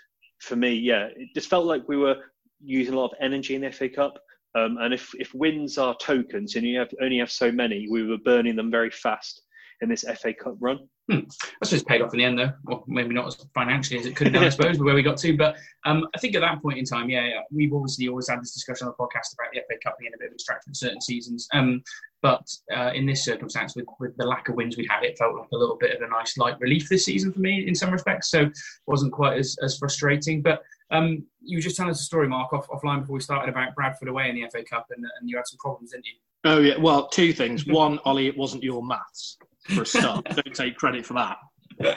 for 0.40 0.56
me, 0.56 0.74
yeah, 0.74 1.08
it 1.14 1.28
just 1.34 1.48
felt 1.48 1.64
like 1.64 1.88
we 1.88 1.96
were 1.96 2.16
using 2.60 2.94
a 2.94 2.98
lot 2.98 3.12
of 3.12 3.18
energy 3.20 3.54
in 3.54 3.62
the 3.62 3.70
FA 3.70 3.88
Cup. 3.88 4.18
Um, 4.56 4.78
and 4.80 4.92
if, 4.92 5.14
if 5.14 5.32
wins 5.32 5.78
are 5.78 5.96
tokens 5.96 6.56
and 6.56 6.66
you 6.66 6.80
have, 6.80 6.90
only 7.00 7.18
have 7.18 7.30
so 7.30 7.52
many, 7.52 7.86
we 7.88 8.04
were 8.04 8.18
burning 8.18 8.56
them 8.56 8.70
very 8.70 8.90
fast 8.90 9.42
in 9.80 9.88
this 9.88 10.04
FA 10.20 10.34
Cup 10.34 10.56
run. 10.60 10.80
Hmm. 11.10 11.20
That's 11.60 11.70
just 11.70 11.86
paid 11.86 12.02
off 12.02 12.12
in 12.12 12.18
the 12.18 12.24
end, 12.24 12.38
though. 12.38 12.52
Well, 12.64 12.84
maybe 12.86 13.14
not 13.14 13.28
as 13.28 13.46
financially 13.54 13.98
as 13.98 14.06
it 14.06 14.14
could 14.14 14.26
have 14.26 14.34
done, 14.34 14.44
I 14.44 14.50
suppose, 14.50 14.76
but 14.76 14.84
where 14.84 14.94
we 14.94 15.02
got 15.02 15.16
to. 15.18 15.36
But 15.36 15.56
um, 15.86 16.06
I 16.14 16.18
think 16.18 16.34
at 16.34 16.40
that 16.40 16.60
point 16.60 16.78
in 16.78 16.84
time, 16.84 17.08
yeah, 17.08 17.40
we've 17.50 17.72
obviously 17.72 18.08
always 18.08 18.28
had 18.28 18.40
this 18.40 18.52
discussion 18.52 18.86
on 18.86 18.94
the 18.96 19.02
podcast 19.02 19.32
about 19.32 19.52
the 19.52 19.60
FA 19.60 19.78
Cup 19.82 19.96
being 19.98 20.12
a 20.14 20.18
bit 20.18 20.28
of 20.28 20.32
a 20.32 20.36
distraction 20.36 20.70
in 20.70 20.74
certain 20.74 21.00
seasons. 21.00 21.48
Um, 21.54 21.82
but 22.20 22.46
uh, 22.74 22.90
in 22.94 23.06
this 23.06 23.24
circumstance, 23.24 23.74
with, 23.74 23.86
with 24.00 24.16
the 24.16 24.26
lack 24.26 24.48
of 24.48 24.56
wins 24.56 24.76
we 24.76 24.86
had, 24.90 25.04
it 25.04 25.16
felt 25.16 25.36
like 25.36 25.48
a 25.52 25.56
little 25.56 25.76
bit 25.76 25.96
of 25.96 26.02
a 26.02 26.08
nice 26.08 26.36
light 26.36 26.60
relief 26.60 26.88
this 26.88 27.04
season 27.04 27.32
for 27.32 27.40
me 27.40 27.66
in 27.66 27.74
some 27.74 27.90
respects. 27.90 28.30
So 28.30 28.42
it 28.42 28.52
wasn't 28.86 29.12
quite 29.12 29.38
as, 29.38 29.56
as 29.62 29.78
frustrating. 29.78 30.42
But 30.42 30.62
um, 30.90 31.24
you 31.40 31.56
were 31.56 31.62
just 31.62 31.76
telling 31.76 31.90
us 31.90 32.00
a 32.00 32.04
story, 32.04 32.28
Mark, 32.28 32.52
off, 32.52 32.68
offline 32.68 33.00
before 33.00 33.14
we 33.14 33.20
started 33.20 33.48
about 33.48 33.74
Bradford 33.74 34.08
away 34.08 34.28
in 34.28 34.34
the 34.34 34.48
FA 34.50 34.62
Cup, 34.64 34.86
and, 34.90 35.04
and 35.20 35.30
you 35.30 35.36
had 35.36 35.46
some 35.46 35.58
problems, 35.58 35.92
didn't 35.92 36.06
you? 36.06 36.12
Oh 36.44 36.60
yeah, 36.60 36.76
well, 36.76 37.08
two 37.08 37.32
things. 37.32 37.66
One, 37.66 37.98
Ollie, 38.04 38.28
it 38.28 38.36
wasn't 38.36 38.62
your 38.62 38.82
maths 38.84 39.38
for 39.68 39.82
a 39.82 39.86
start. 39.86 40.24
Don't 40.34 40.54
take 40.54 40.76
credit 40.76 41.06
for 41.06 41.14
that. 41.14 41.38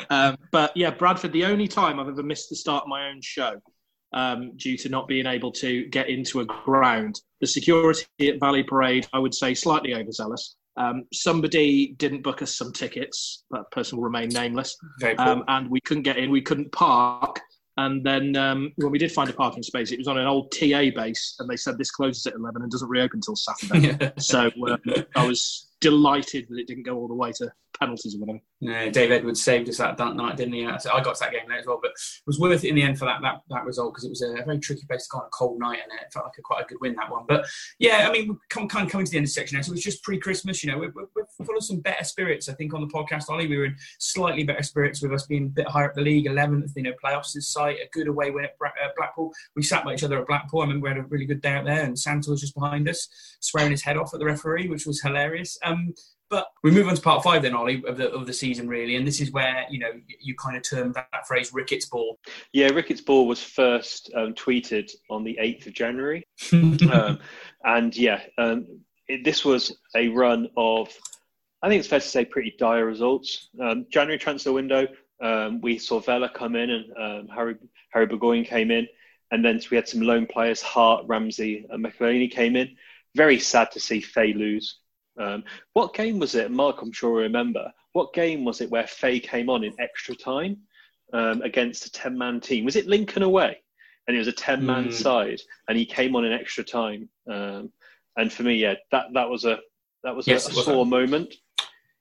Um, 0.09 0.37
but 0.51 0.75
yeah, 0.75 0.91
Bradford, 0.91 1.33
the 1.33 1.45
only 1.45 1.67
time 1.67 1.99
I've 1.99 2.07
ever 2.07 2.23
missed 2.23 2.49
the 2.49 2.55
start 2.55 2.83
of 2.83 2.89
my 2.89 3.09
own 3.09 3.19
show 3.21 3.59
um, 4.13 4.55
due 4.57 4.77
to 4.77 4.89
not 4.89 5.07
being 5.07 5.25
able 5.25 5.51
to 5.53 5.85
get 5.87 6.09
into 6.09 6.41
a 6.41 6.45
ground. 6.45 7.19
The 7.39 7.47
security 7.47 8.05
at 8.21 8.39
Valley 8.39 8.63
Parade, 8.63 9.07
I 9.13 9.19
would 9.19 9.33
say, 9.33 9.53
slightly 9.53 9.95
overzealous. 9.95 10.55
Um, 10.77 11.05
somebody 11.11 11.93
didn't 11.97 12.21
book 12.21 12.41
us 12.41 12.55
some 12.55 12.71
tickets. 12.71 13.43
That 13.51 13.69
person 13.71 13.97
will 13.97 14.05
remain 14.05 14.29
nameless. 14.29 14.77
Um, 15.17 15.43
and 15.47 15.69
we 15.69 15.81
couldn't 15.81 16.03
get 16.03 16.17
in. 16.17 16.31
We 16.31 16.41
couldn't 16.41 16.71
park. 16.71 17.39
And 17.77 18.05
then 18.05 18.35
um, 18.35 18.71
when 18.75 18.91
we 18.91 18.99
did 18.99 19.11
find 19.11 19.29
a 19.29 19.33
parking 19.33 19.63
space, 19.63 19.91
it 19.91 19.97
was 19.97 20.07
on 20.07 20.17
an 20.17 20.27
old 20.27 20.51
TA 20.51 20.91
base, 20.93 21.35
and 21.39 21.49
they 21.49 21.55
said 21.55 21.77
this 21.77 21.89
closes 21.89 22.25
at 22.27 22.33
eleven 22.33 22.61
and 22.61 22.69
doesn't 22.69 22.89
reopen 22.89 23.17
until 23.17 23.35
Saturday. 23.35 24.11
so 24.19 24.51
um, 24.67 24.77
I 25.15 25.25
was 25.25 25.70
delighted 25.81 26.47
that 26.49 26.59
it 26.59 26.67
didn't 26.67 26.83
go 26.83 26.95
all 26.95 27.07
the 27.07 27.13
way 27.13 27.31
to 27.33 27.51
penalties 27.79 28.15
or 28.15 28.19
whatever. 28.19 28.39
Yeah, 28.59 28.89
Dave 28.89 29.11
Edwards 29.11 29.43
saved 29.43 29.67
us 29.69 29.77
that, 29.77 29.97
that 29.97 30.15
night, 30.15 30.37
didn't 30.37 30.53
he? 30.53 30.65
I 30.65 30.77
got 31.01 31.15
to 31.15 31.19
that 31.19 31.31
game 31.31 31.49
late 31.49 31.59
as 31.61 31.65
well, 31.65 31.79
but 31.81 31.91
it 31.91 32.27
was 32.27 32.39
worth 32.39 32.63
it 32.63 32.69
in 32.69 32.75
the 32.75 32.83
end 32.83 32.99
for 32.99 33.05
that 33.05 33.21
that, 33.23 33.41
that 33.49 33.65
result 33.65 33.93
because 33.93 34.05
it 34.05 34.09
was 34.09 34.21
a 34.21 34.43
very 34.43 34.59
tricky 34.59 34.85
place 34.87 35.05
to 35.05 35.09
go 35.11 35.17
on 35.19 35.25
a 35.25 35.29
cold 35.29 35.59
night 35.59 35.79
and 35.83 35.91
it 35.99 36.13
felt 36.13 36.25
like 36.25 36.37
a, 36.37 36.41
quite 36.41 36.63
a 36.63 36.67
good 36.67 36.77
win 36.79 36.95
that 36.95 37.11
one. 37.11 37.25
But 37.27 37.45
yeah, 37.79 38.07
I 38.07 38.11
mean, 38.11 38.37
come, 38.49 38.67
kind 38.67 38.85
of 38.85 38.91
coming 38.91 39.05
to 39.05 39.11
the 39.11 39.17
end 39.17 39.25
of 39.25 39.29
the 39.29 39.33
section 39.33 39.57
now, 39.57 39.63
so 39.63 39.73
it's 39.73 39.81
just 39.81 40.03
pre-Christmas. 40.03 40.63
You 40.63 40.71
know, 40.71 40.77
we're, 40.77 40.93
we're, 40.93 41.25
full 41.43 41.57
of 41.57 41.63
some 41.63 41.79
better 41.79 42.03
spirits. 42.03 42.49
I 42.49 42.53
think 42.53 42.73
on 42.73 42.81
the 42.81 42.87
podcast, 42.87 43.29
Ollie, 43.29 43.47
we 43.47 43.57
were 43.57 43.65
in 43.65 43.75
slightly 43.97 44.43
better 44.43 44.63
spirits 44.63 45.01
with 45.01 45.11
us 45.11 45.25
being 45.25 45.45
a 45.45 45.49
bit 45.49 45.67
higher 45.67 45.89
up 45.89 45.95
the 45.95 46.01
league, 46.01 46.27
11th. 46.27 46.71
You 46.75 46.83
know, 46.83 46.93
playoffs 47.03 47.33
in 47.35 47.41
sight, 47.41 47.77
a 47.77 47.89
good 47.91 48.07
away 48.07 48.29
win 48.29 48.45
at 48.45 48.51
uh, 48.61 48.89
Blackpool. 48.95 49.31
We 49.55 49.63
sat 49.63 49.83
by 49.83 49.95
each 49.95 50.03
other 50.03 50.19
at 50.19 50.27
Blackpool. 50.27 50.61
I 50.61 50.65
remember 50.65 50.83
we 50.83 50.89
had 50.89 50.97
a 50.99 51.07
really 51.07 51.25
good 51.25 51.41
day 51.41 51.53
out 51.53 51.65
there, 51.65 51.83
and 51.83 51.97
Santa 51.97 52.29
was 52.29 52.41
just 52.41 52.53
behind 52.53 52.87
us, 52.87 53.07
swearing 53.39 53.71
his 53.71 53.81
head 53.81 53.97
off 53.97 54.13
at 54.13 54.19
the 54.19 54.25
referee, 54.25 54.67
which 54.67 54.85
was 54.85 55.01
hilarious. 55.01 55.57
Um, 55.63 55.70
but 56.31 56.47
we 56.63 56.71
move 56.71 56.87
on 56.87 56.95
to 56.95 57.01
part 57.01 57.23
five 57.23 57.41
then, 57.41 57.53
Ollie, 57.53 57.83
of 57.85 57.97
the 57.97 58.09
of 58.11 58.25
the 58.25 58.33
season 58.33 58.67
really, 58.67 58.95
and 58.95 59.05
this 59.05 59.19
is 59.19 59.31
where 59.31 59.65
you 59.69 59.79
know 59.79 59.91
you 60.19 60.33
kind 60.35 60.55
of 60.55 60.63
termed 60.63 60.95
that, 60.95 61.07
that 61.11 61.27
phrase 61.27 61.53
"Ricketts 61.53 61.85
ball." 61.85 62.19
Yeah, 62.53 62.69
Ricketts 62.69 63.01
ball 63.01 63.27
was 63.27 63.43
first 63.43 64.09
um, 64.15 64.33
tweeted 64.33 64.89
on 65.09 65.23
the 65.23 65.37
eighth 65.39 65.67
of 65.67 65.73
January, 65.73 66.25
um, 66.53 67.19
and 67.63 67.95
yeah, 67.95 68.21
um, 68.37 68.65
it, 69.07 69.25
this 69.25 69.43
was 69.43 69.77
a 69.93 70.07
run 70.07 70.49
of, 70.55 70.89
I 71.61 71.67
think 71.67 71.79
it's 71.79 71.89
fair 71.89 71.99
to 71.99 72.07
say, 72.07 72.23
pretty 72.23 72.55
dire 72.57 72.85
results. 72.85 73.49
Um, 73.61 73.85
January 73.91 74.17
transfer 74.17 74.53
window, 74.53 74.87
um, 75.21 75.59
we 75.59 75.77
saw 75.77 75.99
Vela 75.99 76.29
come 76.29 76.55
in, 76.55 76.69
and 76.69 76.85
um, 76.97 77.27
Harry 77.27 77.55
Harry 77.91 78.05
Burgoyne 78.05 78.45
came 78.45 78.71
in, 78.71 78.87
and 79.31 79.43
then 79.43 79.61
we 79.69 79.75
had 79.75 79.87
some 79.89 80.01
lone 80.01 80.27
players, 80.27 80.61
Hart, 80.61 81.05
Ramsey, 81.07 81.65
and 81.69 81.85
McElhaney 81.85 82.31
came 82.31 82.55
in. 82.55 82.77
Very 83.15 83.39
sad 83.39 83.71
to 83.71 83.81
see 83.81 83.99
Faye 83.99 84.33
lose. 84.33 84.80
Um, 85.19 85.43
what 85.73 85.93
game 85.93 86.19
was 86.19 86.35
it, 86.35 86.51
Mark? 86.51 86.81
I'm 86.81 86.91
sure 86.91 87.19
I 87.19 87.23
remember 87.23 87.71
what 87.93 88.13
game 88.13 88.45
was 88.45 88.61
it 88.61 88.69
where 88.69 88.87
Faye 88.87 89.19
came 89.19 89.49
on 89.49 89.63
in 89.63 89.73
extra 89.79 90.15
time 90.15 90.57
um, 91.13 91.41
against 91.41 91.85
a 91.85 91.91
ten 91.91 92.17
man 92.17 92.39
team? 92.39 92.65
Was 92.65 92.75
it 92.75 92.87
Lincoln 92.87 93.23
away? 93.23 93.57
And 94.07 94.15
it 94.15 94.19
was 94.19 94.27
a 94.27 94.33
ten 94.33 94.65
man 94.65 94.87
mm. 94.87 94.93
side, 94.93 95.41
and 95.67 95.77
he 95.77 95.85
came 95.85 96.15
on 96.15 96.25
in 96.25 96.31
extra 96.31 96.63
time. 96.63 97.09
Um, 97.29 97.71
and 98.17 98.31
for 98.31 98.43
me, 98.43 98.55
yeah, 98.55 98.75
that 98.91 99.07
that 99.13 99.29
was 99.29 99.45
a 99.45 99.59
that 100.03 100.15
was 100.15 100.27
yes, 100.27 100.47
a, 100.47 100.59
a 100.59 100.63
sore 100.63 100.85
moment. 100.85 101.35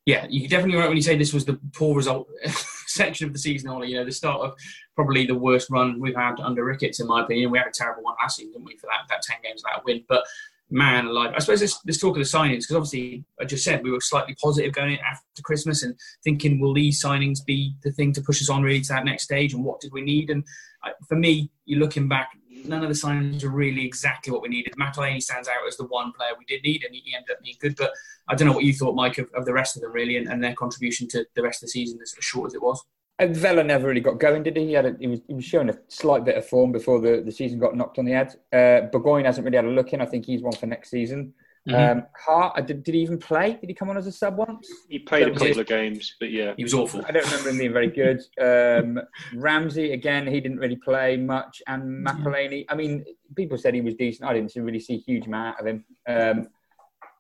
Yeah, 0.07 0.27
you're 0.31 0.49
definitely 0.49 0.77
right 0.77 0.89
when 0.89 0.97
you 0.97 1.03
say 1.03 1.17
this 1.17 1.35
was 1.35 1.45
the 1.45 1.61
poor 1.75 1.95
result 1.95 2.29
section 2.87 3.27
of 3.27 3.33
the 3.33 3.39
season. 3.39 3.69
Ollie, 3.69 3.91
you 3.91 3.97
know, 3.97 4.05
the 4.05 4.13
start 4.13 4.41
of 4.41 4.55
probably 4.97 5.27
the 5.27 5.35
worst 5.35 5.71
run 5.71 6.01
we've 6.01 6.17
had 6.17 6.41
under 6.41 6.65
Ricketts, 6.65 7.01
in 7.01 7.07
my 7.07 7.23
opinion. 7.23 7.51
We 7.51 7.59
had 7.59 7.67
a 7.67 7.73
terrible 7.73 8.03
one 8.03 8.17
last 8.21 8.37
season, 8.37 8.53
didn't 8.53 8.65
we, 8.65 8.77
for 8.77 8.87
that 8.87 9.09
that 9.09 9.23
ten 9.23 9.37
games 9.43 9.63
without 9.65 9.81
a 9.81 9.85
win? 9.85 10.05
But 10.09 10.25
man 10.71 11.07
alive. 11.07 11.33
I 11.35 11.41
suppose 11.41 11.61
let's, 11.61 11.99
talk 11.99 12.17
of 12.17 12.23
the 12.23 12.39
signings 12.39 12.61
because 12.61 12.77
obviously 12.77 13.25
I 13.41 13.45
just 13.45 13.65
said 13.65 13.83
we 13.83 13.91
were 13.91 14.01
slightly 14.01 14.37
positive 14.41 14.73
going 14.73 14.99
after 15.01 15.43
Christmas 15.43 15.83
and 15.83 15.99
thinking 16.23 16.61
will 16.61 16.73
these 16.73 17.03
signings 17.03 17.45
be 17.45 17.75
the 17.83 17.93
thing 17.93 18.13
to 18.15 18.23
push 18.23 18.41
us 18.41 18.49
on 18.49 18.63
really 18.63 18.81
to 18.81 18.89
that 18.89 19.05
next 19.05 19.25
stage 19.25 19.53
and 19.53 19.65
what 19.65 19.81
did 19.81 19.93
we 19.93 20.01
need? 20.01 20.31
And 20.31 20.45
I, 20.83 20.93
for 21.09 21.17
me, 21.17 21.51
you're 21.67 21.81
looking 21.81 22.09
back, 22.09 22.31
none 22.65 22.83
of 22.83 22.89
the 22.89 22.95
signings 22.95 23.43
are 23.43 23.51
really 23.51 23.85
exactly 23.85 24.33
what 24.33 24.43
we 24.43 24.49
needed. 24.49 24.75
McElhaney 24.81 25.21
stands 25.21 25.49
out 25.49 25.67
as 25.67 25.77
the 25.77 25.87
one 25.87 26.13
player 26.13 26.31
we 26.39 26.45
did 26.45 26.63
need 26.63 26.85
and 26.85 26.95
he 26.95 27.15
ended 27.15 27.31
up 27.33 27.43
being 27.43 27.57
good. 27.61 27.77
But 27.77 27.93
I 28.29 28.35
don't 28.35 28.47
know 28.47 28.55
what 28.55 28.65
you 28.65 28.73
thought, 28.73 28.95
Mike, 28.95 29.19
of, 29.19 29.29
of 29.35 29.45
the 29.45 29.53
rest 29.53 29.77
of 29.77 29.83
them 29.83 29.93
really 29.93 30.17
and, 30.17 30.29
and 30.29 30.43
their 30.43 30.55
contribution 30.55 31.09
to 31.09 31.27
the 31.35 31.43
rest 31.43 31.63
of 31.63 31.67
the 31.67 31.73
season 31.73 31.99
as 32.03 32.15
short 32.21 32.49
as 32.49 32.55
it 32.55 32.63
was. 32.63 32.83
And 33.21 33.37
Vela 33.37 33.63
never 33.63 33.87
really 33.87 34.01
got 34.01 34.19
going, 34.19 34.43
did 34.43 34.57
he? 34.57 34.69
He, 34.69 34.73
had 34.73 34.87
a, 34.87 34.97
he, 34.99 35.07
was, 35.07 35.21
he 35.29 35.35
was 35.35 35.45
showing 35.45 35.69
a 35.69 35.79
slight 35.89 36.25
bit 36.25 36.39
of 36.39 36.47
form 36.47 36.73
before 36.73 37.03
the, 37.03 37.23
the 37.23 37.31
season 37.31 37.59
got 37.59 37.77
knocked 37.77 37.99
on 37.99 38.07
the 38.07 38.13
head. 38.13 38.35
Uh, 38.51 38.89
Burgoyne 38.91 39.27
hasn't 39.27 39.45
really 39.45 39.57
had 39.57 39.67
a 39.67 39.69
look 39.69 39.93
in. 39.93 40.01
I 40.01 40.07
think 40.07 40.25
he's 40.25 40.41
one 40.41 40.55
for 40.55 40.67
next 40.67 40.91
season. 40.91 41.35
Mm-hmm. 41.69 41.99
Um, 41.99 42.07
Hart, 42.17 42.55
uh, 42.57 42.63
did, 42.63 42.83
did 42.83 42.95
he 42.95 43.03
even 43.03 43.19
play? 43.19 43.59
Did 43.61 43.69
he 43.69 43.75
come 43.75 43.91
on 43.91 43.99
as 43.99 44.07
a 44.07 44.13
sub 44.13 44.39
once? 44.39 44.67
He 44.89 45.01
played 45.01 45.29
a 45.29 45.33
couple 45.33 45.61
of 45.61 45.67
games, 45.67 46.17
but 46.19 46.31
yeah. 46.31 46.55
He 46.57 46.63
was 46.63 46.73
awful. 46.73 47.05
I 47.07 47.13
don't 47.13 47.27
remember 47.27 47.51
him 47.51 47.59
being 47.59 47.73
very 47.75 47.91
good. 47.91 48.23
Um, 48.41 48.99
Ramsey, 49.35 49.93
again, 49.93 50.27
he 50.27 50.41
didn't 50.41 50.59
really 50.59 50.77
play 50.77 51.19
much. 51.19 51.61
And 51.67 52.07
McElhaney, 52.07 52.65
I 52.71 52.75
mean, 52.75 53.05
people 53.37 53.59
said 53.59 53.75
he 53.75 53.83
was 53.83 53.95
decent. 53.97 54.31
I 54.31 54.33
didn't 54.33 54.55
really 54.57 54.81
see 54.81 54.95
a 54.95 54.99
huge 54.99 55.27
amount 55.27 55.57
out 55.57 55.61
of 55.61 55.67
him. 55.67 55.85
Um, 56.09 56.49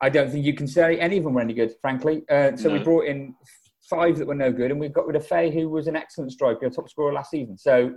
I 0.00 0.08
don't 0.08 0.30
think 0.30 0.46
you 0.46 0.54
can 0.54 0.66
say 0.66 0.98
any 0.98 1.18
of 1.18 1.24
them 1.24 1.34
were 1.34 1.42
any 1.42 1.52
good, 1.52 1.74
frankly. 1.82 2.24
Uh, 2.30 2.56
so 2.56 2.68
no. 2.70 2.78
we 2.78 2.82
brought 2.82 3.04
in 3.04 3.34
five 3.90 4.16
that 4.18 4.26
were 4.26 4.34
no 4.34 4.52
good, 4.52 4.70
and 4.70 4.80
we've 4.80 4.92
got 4.92 5.06
rid 5.06 5.16
of 5.16 5.26
Faye, 5.26 5.50
who 5.50 5.68
was 5.68 5.88
an 5.88 5.96
excellent 5.96 6.32
striker, 6.32 6.70
top 6.70 6.88
scorer 6.88 7.12
last 7.12 7.30
season. 7.30 7.58
So 7.58 7.94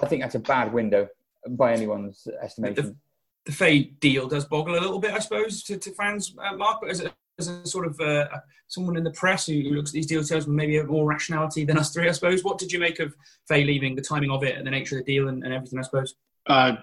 I 0.00 0.06
think 0.06 0.22
that's 0.22 0.36
a 0.36 0.40
bad 0.40 0.72
window 0.72 1.08
by 1.50 1.72
anyone's 1.72 2.26
estimation. 2.40 2.74
The, 2.76 2.96
the 3.44 3.52
Faye 3.52 3.82
deal 4.00 4.28
does 4.28 4.44
boggle 4.44 4.78
a 4.78 4.80
little 4.80 5.00
bit, 5.00 5.10
I 5.10 5.18
suppose, 5.18 5.64
to, 5.64 5.76
to 5.76 5.90
fans, 5.92 6.34
uh, 6.42 6.56
Mark, 6.56 6.78
but 6.80 6.90
as 6.90 7.02
a, 7.02 7.12
as 7.38 7.48
a 7.48 7.66
sort 7.66 7.86
of 7.86 8.00
uh, 8.00 8.28
someone 8.68 8.96
in 8.96 9.02
the 9.02 9.10
press 9.10 9.46
who 9.46 9.54
looks 9.54 9.90
at 9.90 9.94
these 9.94 10.06
deals 10.06 10.30
with 10.30 10.46
maybe 10.46 10.78
a 10.78 10.84
more 10.84 11.06
rationality 11.06 11.64
than 11.64 11.76
us 11.76 11.92
three, 11.92 12.08
I 12.08 12.12
suppose. 12.12 12.44
What 12.44 12.58
did 12.58 12.70
you 12.70 12.78
make 12.78 13.00
of 13.00 13.14
Faye 13.48 13.64
leaving, 13.64 13.96
the 13.96 14.02
timing 14.02 14.30
of 14.30 14.44
it, 14.44 14.56
and 14.56 14.66
the 14.66 14.70
nature 14.70 14.98
of 14.98 15.04
the 15.04 15.12
deal, 15.12 15.28
and, 15.28 15.42
and 15.44 15.52
everything? 15.52 15.78
I 15.78 15.82
suppose. 15.82 16.14
Uh, 16.46 16.76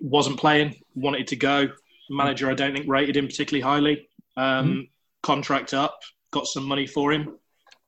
wasn't 0.00 0.38
playing, 0.38 0.76
wanted 0.94 1.26
to 1.28 1.36
go. 1.36 1.68
Manager, 2.10 2.50
I 2.50 2.54
don't 2.54 2.74
think 2.74 2.86
rated 2.88 3.16
him 3.16 3.26
particularly 3.26 3.62
highly. 3.62 4.08
Um, 4.36 4.68
mm-hmm. 4.68 4.80
Contract 5.22 5.72
up, 5.72 6.00
got 6.30 6.46
some 6.46 6.64
money 6.64 6.86
for 6.86 7.12
him 7.12 7.38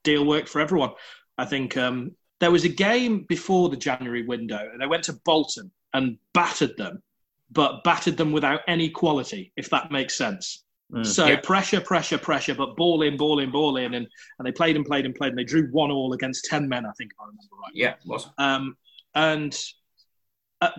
deal 0.05 0.25
worked 0.25 0.49
for 0.49 0.61
everyone. 0.61 0.91
I 1.37 1.45
think 1.45 1.77
um, 1.77 2.13
there 2.41 2.51
was 2.51 2.65
a 2.65 2.69
game 2.69 3.25
before 3.29 3.69
the 3.69 3.77
January 3.77 4.25
window, 4.25 4.69
and 4.71 4.81
they 4.81 4.87
went 4.87 5.05
to 5.05 5.15
Bolton 5.25 5.71
and 5.93 6.19
battered 6.33 6.77
them, 6.77 7.03
but 7.51 7.83
battered 7.83 8.17
them 8.17 8.33
without 8.33 8.61
any 8.69 8.89
quality, 8.89 9.53
if 9.57 9.69
that 9.71 9.91
makes 9.91 10.17
sense. 10.17 10.65
Mm, 10.93 11.07
so 11.07 11.27
yeah. 11.27 11.41
pressure, 11.41 11.81
pressure, 11.81 12.19
pressure, 12.19 12.55
but 12.55 12.77
ball 12.77 13.03
in, 13.03 13.17
ball 13.17 13.41
in, 13.41 13.51
ball 13.51 13.77
in, 13.79 13.95
and, 13.95 14.07
and 14.39 14.47
they 14.47 14.53
played 14.53 14.77
and 14.77 14.85
played 14.85 15.07
and 15.07 15.15
played, 15.15 15.31
and 15.31 15.39
they 15.39 15.45
drew 15.45 15.69
one 15.73 15.91
all 15.91 16.13
against 16.13 16.45
ten 16.45 16.69
men, 16.69 16.87
I 16.87 16.93
think, 16.99 17.13
if 17.13 17.21
I 17.21 17.25
remember 17.25 17.57
right. 17.63 17.73
Yeah, 17.75 17.95
was. 18.05 18.29
Um, 18.39 18.77
and 19.15 19.57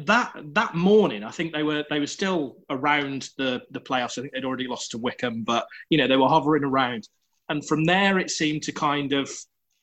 that 0.05 0.33
that 0.53 0.75
morning, 0.75 1.23
I 1.23 1.31
think 1.31 1.53
they 1.53 1.63
were 1.63 1.83
they 1.89 1.99
were 1.99 2.07
still 2.07 2.57
around 2.69 3.29
the 3.37 3.61
the 3.71 3.79
playoffs. 3.79 4.17
I 4.17 4.21
think 4.21 4.33
they'd 4.33 4.45
already 4.45 4.67
lost 4.67 4.91
to 4.91 4.97
Wycombe, 4.97 5.43
but 5.43 5.65
you 5.89 5.97
know 5.97 6.07
they 6.07 6.17
were 6.17 6.27
hovering 6.27 6.63
around 6.63 7.07
and 7.49 7.65
from 7.67 7.85
there 7.85 8.19
it 8.19 8.29
seemed 8.29 8.63
to 8.63 8.71
kind 8.71 9.13
of 9.13 9.29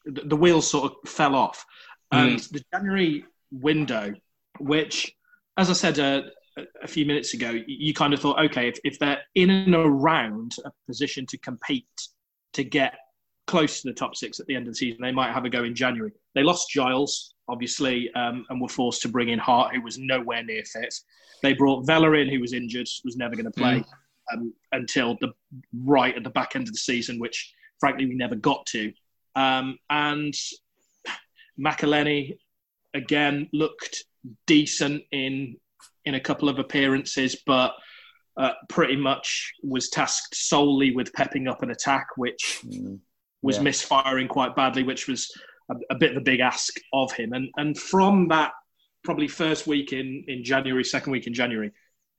the 0.04 0.36
wheels 0.36 0.68
sort 0.68 0.92
of 0.92 1.08
fell 1.08 1.34
off. 1.34 1.64
And 2.10 2.38
mm. 2.38 2.50
the 2.50 2.62
January 2.72 3.24
window, 3.50 4.14
which, 4.58 5.14
as 5.56 5.70
I 5.70 5.72
said 5.72 5.98
uh, 5.98 6.22
a 6.82 6.88
few 6.88 7.06
minutes 7.06 7.34
ago, 7.34 7.58
you 7.66 7.94
kind 7.94 8.12
of 8.12 8.20
thought, 8.20 8.38
okay, 8.46 8.68
if, 8.68 8.78
if 8.84 8.98
they're 8.98 9.20
in 9.34 9.50
and 9.50 9.74
around 9.74 10.52
a 10.64 10.70
position 10.86 11.24
to 11.26 11.38
compete 11.38 11.86
to 12.54 12.64
get 12.64 12.94
close 13.46 13.82
to 13.82 13.88
the 13.88 13.94
top 13.94 14.16
six 14.16 14.40
at 14.40 14.46
the 14.46 14.54
end 14.54 14.66
of 14.66 14.74
the 14.74 14.78
season, 14.78 15.00
they 15.00 15.12
might 15.12 15.32
have 15.32 15.44
a 15.44 15.50
go 15.50 15.64
in 15.64 15.74
January. 15.74 16.12
They 16.34 16.42
lost 16.42 16.70
Giles, 16.70 17.34
obviously, 17.48 18.10
um, 18.14 18.44
and 18.50 18.60
were 18.60 18.68
forced 18.68 19.02
to 19.02 19.08
bring 19.08 19.30
in 19.30 19.38
Hart, 19.38 19.74
who 19.74 19.82
was 19.82 19.98
nowhere 19.98 20.44
near 20.44 20.64
fit. 20.64 20.94
They 21.42 21.54
brought 21.54 21.86
Vela 21.86 22.12
in, 22.12 22.28
who 22.28 22.40
was 22.40 22.52
injured, 22.52 22.88
was 23.04 23.16
never 23.16 23.34
going 23.34 23.46
to 23.46 23.50
play. 23.50 23.78
Mm 23.80 23.86
um, 24.32 24.52
until 24.72 25.16
the 25.20 25.32
right 25.84 26.16
at 26.16 26.24
the 26.24 26.30
back 26.30 26.54
end 26.54 26.68
of 26.68 26.72
the 26.72 26.78
season, 26.78 27.18
which 27.18 27.52
frankly 27.80 28.06
we 28.06 28.14
never 28.14 28.36
got 28.36 28.64
to. 28.66 28.92
Um, 29.34 29.78
and 29.90 30.34
McElhaney 31.58 32.36
again 32.94 33.48
looked 33.52 34.04
decent 34.46 35.02
in 35.10 35.56
in 36.04 36.14
a 36.14 36.20
couple 36.20 36.48
of 36.48 36.58
appearances, 36.58 37.42
but 37.46 37.72
uh, 38.36 38.52
pretty 38.68 38.96
much 38.96 39.52
was 39.62 39.88
tasked 39.90 40.34
solely 40.34 40.94
with 40.94 41.12
pepping 41.12 41.46
up 41.46 41.62
an 41.62 41.70
attack, 41.70 42.06
which 42.16 42.60
mm, 42.66 42.98
was 43.42 43.56
yeah. 43.56 43.62
misfiring 43.62 44.26
quite 44.26 44.56
badly, 44.56 44.82
which 44.82 45.06
was 45.06 45.30
a, 45.70 45.74
a, 45.90 45.94
bit 45.94 46.12
of 46.12 46.16
a 46.16 46.20
big 46.20 46.40
ask 46.40 46.74
of 46.92 47.12
him. 47.12 47.32
And 47.32 47.48
and 47.56 47.78
from 47.78 48.28
that 48.28 48.52
probably 49.04 49.28
first 49.28 49.66
week 49.66 49.92
in 49.92 50.24
in 50.28 50.44
January, 50.44 50.84
second 50.84 51.12
week 51.12 51.26
in 51.26 51.34
January, 51.34 51.72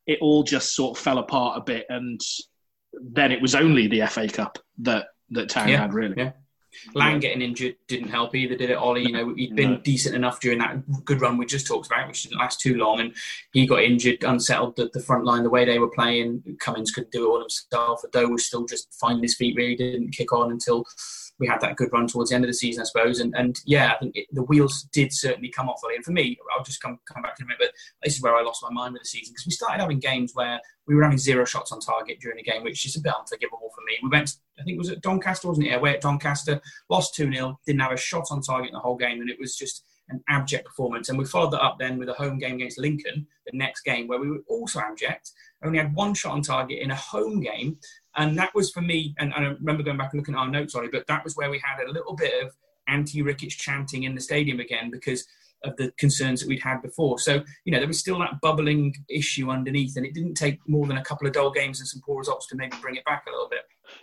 it 0.07 0.19
all 0.21 0.43
just 0.43 0.75
sort 0.75 0.97
of 0.97 1.03
fell 1.03 1.19
apart 1.19 1.57
a 1.57 1.61
bit, 1.61 1.85
and 1.89 2.19
then 2.93 3.31
it 3.31 3.41
was 3.41 3.55
only 3.55 3.87
the 3.87 4.05
FA 4.07 4.27
Cup 4.27 4.59
that 4.79 5.07
that 5.31 5.49
Town 5.49 5.69
yeah, 5.69 5.81
had 5.81 5.93
really. 5.93 6.15
Yeah. 6.17 6.31
Lang 6.95 7.19
getting 7.19 7.41
injured 7.41 7.75
didn't 7.87 8.09
help 8.09 8.35
either, 8.35 8.55
did 8.55 8.69
it, 8.69 8.77
Ollie? 8.77 9.03
You 9.03 9.11
know, 9.11 9.33
he'd 9.35 9.55
been 9.55 9.73
no. 9.73 9.77
decent 9.81 10.15
enough 10.15 10.39
during 10.39 10.59
that 10.59 11.05
good 11.05 11.21
run 11.21 11.37
we 11.37 11.45
just 11.45 11.67
talked 11.67 11.87
about, 11.87 12.07
which 12.07 12.23
didn't 12.23 12.39
last 12.39 12.59
too 12.59 12.75
long, 12.75 12.99
and 12.99 13.13
he 13.51 13.67
got 13.67 13.83
injured, 13.83 14.23
unsettled 14.23 14.75
the, 14.75 14.89
the 14.93 14.99
front 14.99 15.25
line, 15.25 15.43
the 15.43 15.49
way 15.49 15.65
they 15.65 15.79
were 15.79 15.89
playing. 15.89 16.41
Cummings 16.59 16.91
couldn't 16.91 17.11
do 17.11 17.25
it 17.25 17.29
all 17.29 17.39
himself. 17.39 18.01
Udoh 18.03 18.31
was 18.31 18.45
still 18.45 18.65
just 18.65 18.93
finding 18.99 19.23
his 19.23 19.35
feet, 19.35 19.55
really 19.55 19.75
didn't 19.75 20.11
kick 20.11 20.33
on 20.33 20.51
until 20.51 20.85
we 21.39 21.47
had 21.47 21.61
that 21.61 21.75
good 21.75 21.89
run 21.91 22.07
towards 22.07 22.29
the 22.29 22.35
end 22.35 22.43
of 22.43 22.49
the 22.49 22.53
season, 22.53 22.81
I 22.81 22.85
suppose. 22.85 23.19
And, 23.19 23.33
and 23.35 23.59
yeah, 23.65 23.93
I 23.93 23.97
think 23.97 24.15
it, 24.15 24.27
the 24.31 24.43
wheels 24.43 24.83
did 24.91 25.11
certainly 25.11 25.49
come 25.49 25.67
off. 25.67 25.81
Early. 25.83 25.95
And 25.95 26.05
for 26.05 26.11
me, 26.11 26.37
I'll 26.55 26.63
just 26.63 26.81
come 26.81 26.99
come 27.11 27.23
back 27.23 27.35
to 27.37 27.43
a 27.43 27.45
minute, 27.45 27.59
but 27.59 27.71
this 28.03 28.15
is 28.15 28.21
where 28.21 28.35
I 28.35 28.43
lost 28.43 28.63
my 28.63 28.71
mind 28.71 28.93
with 28.93 29.01
the 29.01 29.07
season 29.07 29.33
because 29.33 29.45
we 29.45 29.51
started 29.51 29.81
having 29.81 29.99
games 29.99 30.31
where 30.33 30.59
we 30.87 30.95
were 30.95 31.03
having 31.03 31.17
zero 31.17 31.45
shots 31.45 31.71
on 31.71 31.79
target 31.79 32.19
during 32.19 32.37
the 32.37 32.43
game, 32.43 32.63
which 32.63 32.85
is 32.85 32.95
a 32.95 33.01
bit 33.01 33.13
unforgivable 33.17 33.71
for 33.73 33.81
me. 33.85 33.97
We 34.03 34.09
went, 34.09 34.35
I 34.59 34.63
think 34.63 34.75
it 34.75 34.79
was 34.79 34.89
at 34.89 35.01
Doncaster, 35.01 35.47
wasn't 35.47 35.67
it? 35.67 35.73
Away 35.73 35.93
at 35.95 36.01
Doncaster, 36.01 36.61
lost 36.89 37.15
2 37.15 37.31
0, 37.31 37.59
didn't 37.65 37.81
have 37.81 37.91
a 37.91 37.97
shot 37.97 38.25
on 38.29 38.41
target 38.41 38.69
in 38.69 38.73
the 38.73 38.79
whole 38.79 38.97
game, 38.97 39.21
and 39.21 39.29
it 39.29 39.39
was 39.39 39.55
just 39.55 39.83
an 40.09 40.23
abject 40.29 40.65
performance. 40.65 41.09
And 41.09 41.17
we 41.17 41.25
followed 41.25 41.51
that 41.51 41.63
up 41.63 41.77
then 41.79 41.97
with 41.97 42.09
a 42.09 42.13
home 42.13 42.37
game 42.37 42.55
against 42.55 42.77
Lincoln, 42.77 43.25
the 43.45 43.57
next 43.57 43.83
game, 43.83 44.07
where 44.07 44.19
we 44.19 44.29
were 44.29 44.43
also 44.47 44.79
abject, 44.79 45.31
only 45.63 45.77
had 45.77 45.95
one 45.95 46.13
shot 46.13 46.33
on 46.33 46.41
target 46.41 46.79
in 46.79 46.91
a 46.91 46.95
home 46.95 47.39
game 47.39 47.77
and 48.15 48.37
that 48.37 48.53
was 48.53 48.71
for 48.71 48.81
me, 48.81 49.15
and, 49.17 49.33
and 49.33 49.45
I 49.45 49.49
remember 49.49 49.83
going 49.83 49.97
back 49.97 50.13
and 50.13 50.21
looking 50.21 50.35
at 50.35 50.39
our 50.39 50.49
notes, 50.49 50.73
sorry, 50.73 50.89
but 50.89 51.07
that 51.07 51.23
was 51.23 51.35
where 51.35 51.49
we 51.49 51.59
had 51.63 51.83
a 51.83 51.91
little 51.91 52.15
bit 52.15 52.43
of 52.43 52.55
anti 52.87 53.21
Ricketts 53.21 53.55
chanting 53.55 54.03
in 54.03 54.15
the 54.15 54.21
stadium 54.21 54.59
again 54.59 54.91
because 54.91 55.25
of 55.63 55.75
the 55.77 55.91
concerns 55.97 56.41
that 56.41 56.49
we'd 56.49 56.61
had 56.61 56.81
before. 56.81 57.17
So, 57.19 57.43
you 57.65 57.71
know, 57.71 57.79
there 57.79 57.87
was 57.87 57.99
still 57.99 58.19
that 58.19 58.41
bubbling 58.41 58.95
issue 59.09 59.49
underneath, 59.49 59.95
and 59.97 60.05
it 60.05 60.13
didn't 60.13 60.35
take 60.35 60.59
more 60.67 60.87
than 60.87 60.97
a 60.97 61.03
couple 61.03 61.27
of 61.27 61.33
dull 61.33 61.51
games 61.51 61.79
and 61.79 61.87
some 61.87 62.01
poor 62.05 62.19
results 62.19 62.47
to 62.47 62.55
maybe 62.55 62.77
bring 62.81 62.95
it 62.95 63.05
back 63.05 63.25
a 63.27 63.31
little 63.31 63.49
bit. 63.49 63.61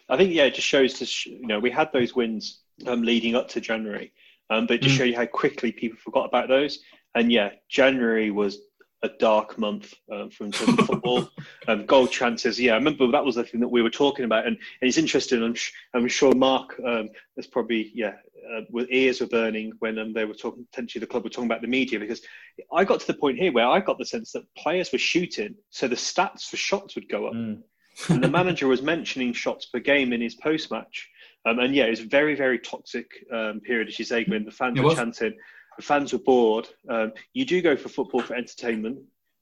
I 0.09 0.17
think, 0.17 0.33
yeah, 0.33 0.45
it 0.45 0.55
just 0.55 0.67
shows 0.67 0.95
to, 0.95 1.31
you 1.31 1.47
know, 1.47 1.59
we 1.59 1.71
had 1.71 1.93
those 1.93 2.15
wins 2.15 2.61
um, 2.87 3.03
leading 3.03 3.35
up 3.35 3.49
to 3.49 3.61
January, 3.61 4.13
um, 4.49 4.67
but 4.67 4.81
just 4.81 4.95
mm. 4.95 4.99
show 4.99 5.05
you 5.05 5.17
how 5.17 5.27
quickly 5.27 5.73
people 5.73 5.99
forgot 5.99 6.27
about 6.27 6.49
those. 6.49 6.81
And 7.15 7.31
yeah, 7.31 7.51
January 7.69 8.31
was 8.31 8.59
a 9.03 9.09
dark 9.09 9.59
month 9.59 9.95
uh, 10.13 10.29
from 10.29 10.53
football. 10.53 11.29
um, 11.69 11.87
goal 11.87 12.07
chances, 12.07 12.61
yeah, 12.61 12.73
I 12.73 12.77
remember 12.77 13.11
that 13.11 13.25
was 13.25 13.37
the 13.37 13.45
thing 13.45 13.61
that 13.61 13.69
we 13.69 13.83
were 13.83 13.91
talking 13.91 14.25
about, 14.25 14.47
and, 14.47 14.57
and 14.57 14.89
it's 14.89 14.99
interesting. 14.99 15.43
I'm, 15.43 15.55
sh- 15.55 15.73
I'm 15.95 16.07
sure 16.09 16.35
Mark 16.35 16.79
um, 16.85 17.09
has 17.37 17.47
probably, 17.47 17.91
yeah, 17.95 18.15
uh, 18.55 18.63
with 18.71 18.89
ears 18.91 19.21
were 19.21 19.27
burning 19.27 19.73
when 19.79 19.99
um, 19.99 20.13
they 20.13 20.25
were 20.25 20.35
talking. 20.35 20.67
Potentially, 20.71 21.01
the 21.01 21.07
club 21.07 21.25
were 21.25 21.31
talking 21.31 21.51
about 21.51 21.63
the 21.63 21.69
media 21.69 21.99
because 21.99 22.21
I 22.73 22.85
got 22.85 23.01
to 23.01 23.07
the 23.07 23.15
point 23.15 23.39
here 23.39 23.53
where 23.53 23.67
I 23.67 23.81
got 23.81 23.99
the 23.99 24.07
sense 24.07 24.33
that 24.33 24.43
players 24.57 24.93
were 24.93 24.99
shooting, 24.99 25.55
so 25.71 25.89
the 25.89 25.97
stats 25.97 26.45
for 26.45 26.57
shots 26.57 26.95
would 26.95 27.09
go 27.09 27.27
up, 27.27 27.35
mm. 27.35 27.63
and 28.09 28.23
the 28.23 28.29
manager 28.29 28.69
was 28.69 28.83
mentioning 28.83 29.33
shots 29.33 29.67
per 29.67 29.79
game 29.79 30.13
in 30.13 30.21
his 30.21 30.35
post 30.35 30.71
match. 30.71 31.09
Um, 31.47 31.59
and 31.59 31.75
yeah, 31.75 31.85
it 31.85 31.91
was 31.91 32.01
a 32.01 32.07
very, 32.07 32.35
very 32.35 32.59
toxic 32.59 33.07
um, 33.33 33.61
period, 33.61 33.89
as 33.89 33.99
you 33.99 34.05
say, 34.05 34.25
when 34.25 34.45
the 34.45 34.51
fans 34.51 34.79
were 34.79 34.95
chanting 34.95 35.35
the 35.77 35.83
fans 35.83 36.13
were 36.13 36.19
bored. 36.19 36.69
Um, 36.89 37.13
you 37.33 37.45
do 37.45 37.63
go 37.63 37.77
for 37.77 37.89
football 37.89 38.23
for 38.23 38.35
entertainment, 38.35 38.99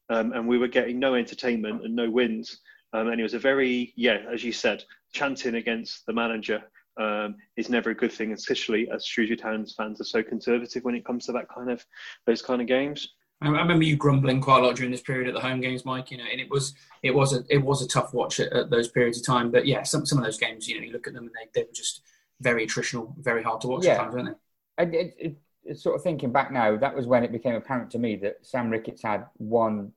um, 0.09 0.33
and 0.33 0.47
we 0.47 0.57
were 0.57 0.67
getting 0.67 0.99
no 0.99 1.15
entertainment 1.15 1.83
and 1.83 1.95
no 1.95 2.09
wins. 2.09 2.59
Um, 2.93 3.07
and 3.09 3.19
it 3.19 3.23
was 3.23 3.35
a 3.35 3.39
very, 3.39 3.93
yeah, 3.95 4.19
as 4.31 4.43
you 4.43 4.51
said, 4.51 4.83
chanting 5.13 5.55
against 5.55 6.05
the 6.05 6.13
manager 6.13 6.63
um, 6.99 7.35
is 7.55 7.69
never 7.69 7.91
a 7.91 7.95
good 7.95 8.11
thing, 8.11 8.33
especially 8.33 8.89
as 8.91 9.05
Shrewsbury 9.05 9.37
Town's 9.37 9.73
fans 9.73 10.01
are 10.01 10.05
so 10.05 10.23
conservative 10.23 10.83
when 10.83 10.95
it 10.95 11.05
comes 11.05 11.25
to 11.25 11.31
that 11.33 11.47
kind 11.49 11.69
of 11.69 11.85
those 12.25 12.41
kind 12.41 12.61
of 12.61 12.67
games. 12.67 13.13
I 13.41 13.47
remember 13.47 13.85
you 13.85 13.95
grumbling 13.95 14.41
quite 14.41 14.61
a 14.61 14.65
lot 14.65 14.75
during 14.75 14.91
this 14.91 15.01
period 15.01 15.29
at 15.29 15.33
the 15.33 15.39
home 15.39 15.61
games, 15.61 15.85
Mike. 15.85 16.11
You 16.11 16.17
know, 16.17 16.25
and 16.29 16.41
it 16.41 16.49
was 16.49 16.73
it 17.03 17.11
was 17.11 17.33
a 17.33 17.43
it 17.47 17.59
was 17.59 17.81
a 17.81 17.87
tough 17.87 18.13
watch 18.13 18.41
at, 18.41 18.51
at 18.51 18.69
those 18.69 18.89
periods 18.89 19.19
of 19.19 19.25
time. 19.25 19.49
But 19.49 19.65
yeah, 19.65 19.83
some 19.83 20.05
some 20.05 20.17
of 20.17 20.25
those 20.25 20.37
games, 20.37 20.67
you 20.67 20.77
know, 20.77 20.85
you 20.85 20.91
look 20.91 21.07
at 21.07 21.13
them 21.13 21.23
and 21.23 21.31
they, 21.33 21.61
they 21.61 21.65
were 21.65 21.73
just 21.73 22.01
very 22.41 22.67
attritional, 22.67 23.13
very 23.17 23.41
hard 23.41 23.61
to 23.61 23.67
watch 23.67 23.85
yeah. 23.85 23.93
at 23.93 23.97
times, 23.97 24.15
weren't 24.15 24.37
they? 24.77 24.83
It, 24.83 24.93
it, 24.93 25.15
it, 25.19 25.37
sort 25.75 25.95
of 25.95 26.03
thinking 26.03 26.31
back 26.31 26.51
now, 26.51 26.77
that 26.77 26.95
was 26.95 27.07
when 27.07 27.23
it 27.23 27.31
became 27.31 27.55
apparent 27.55 27.91
to 27.91 27.99
me 27.99 28.15
that 28.17 28.37
Sam 28.41 28.69
Ricketts 28.69 29.03
had 29.03 29.25
one 29.37 29.91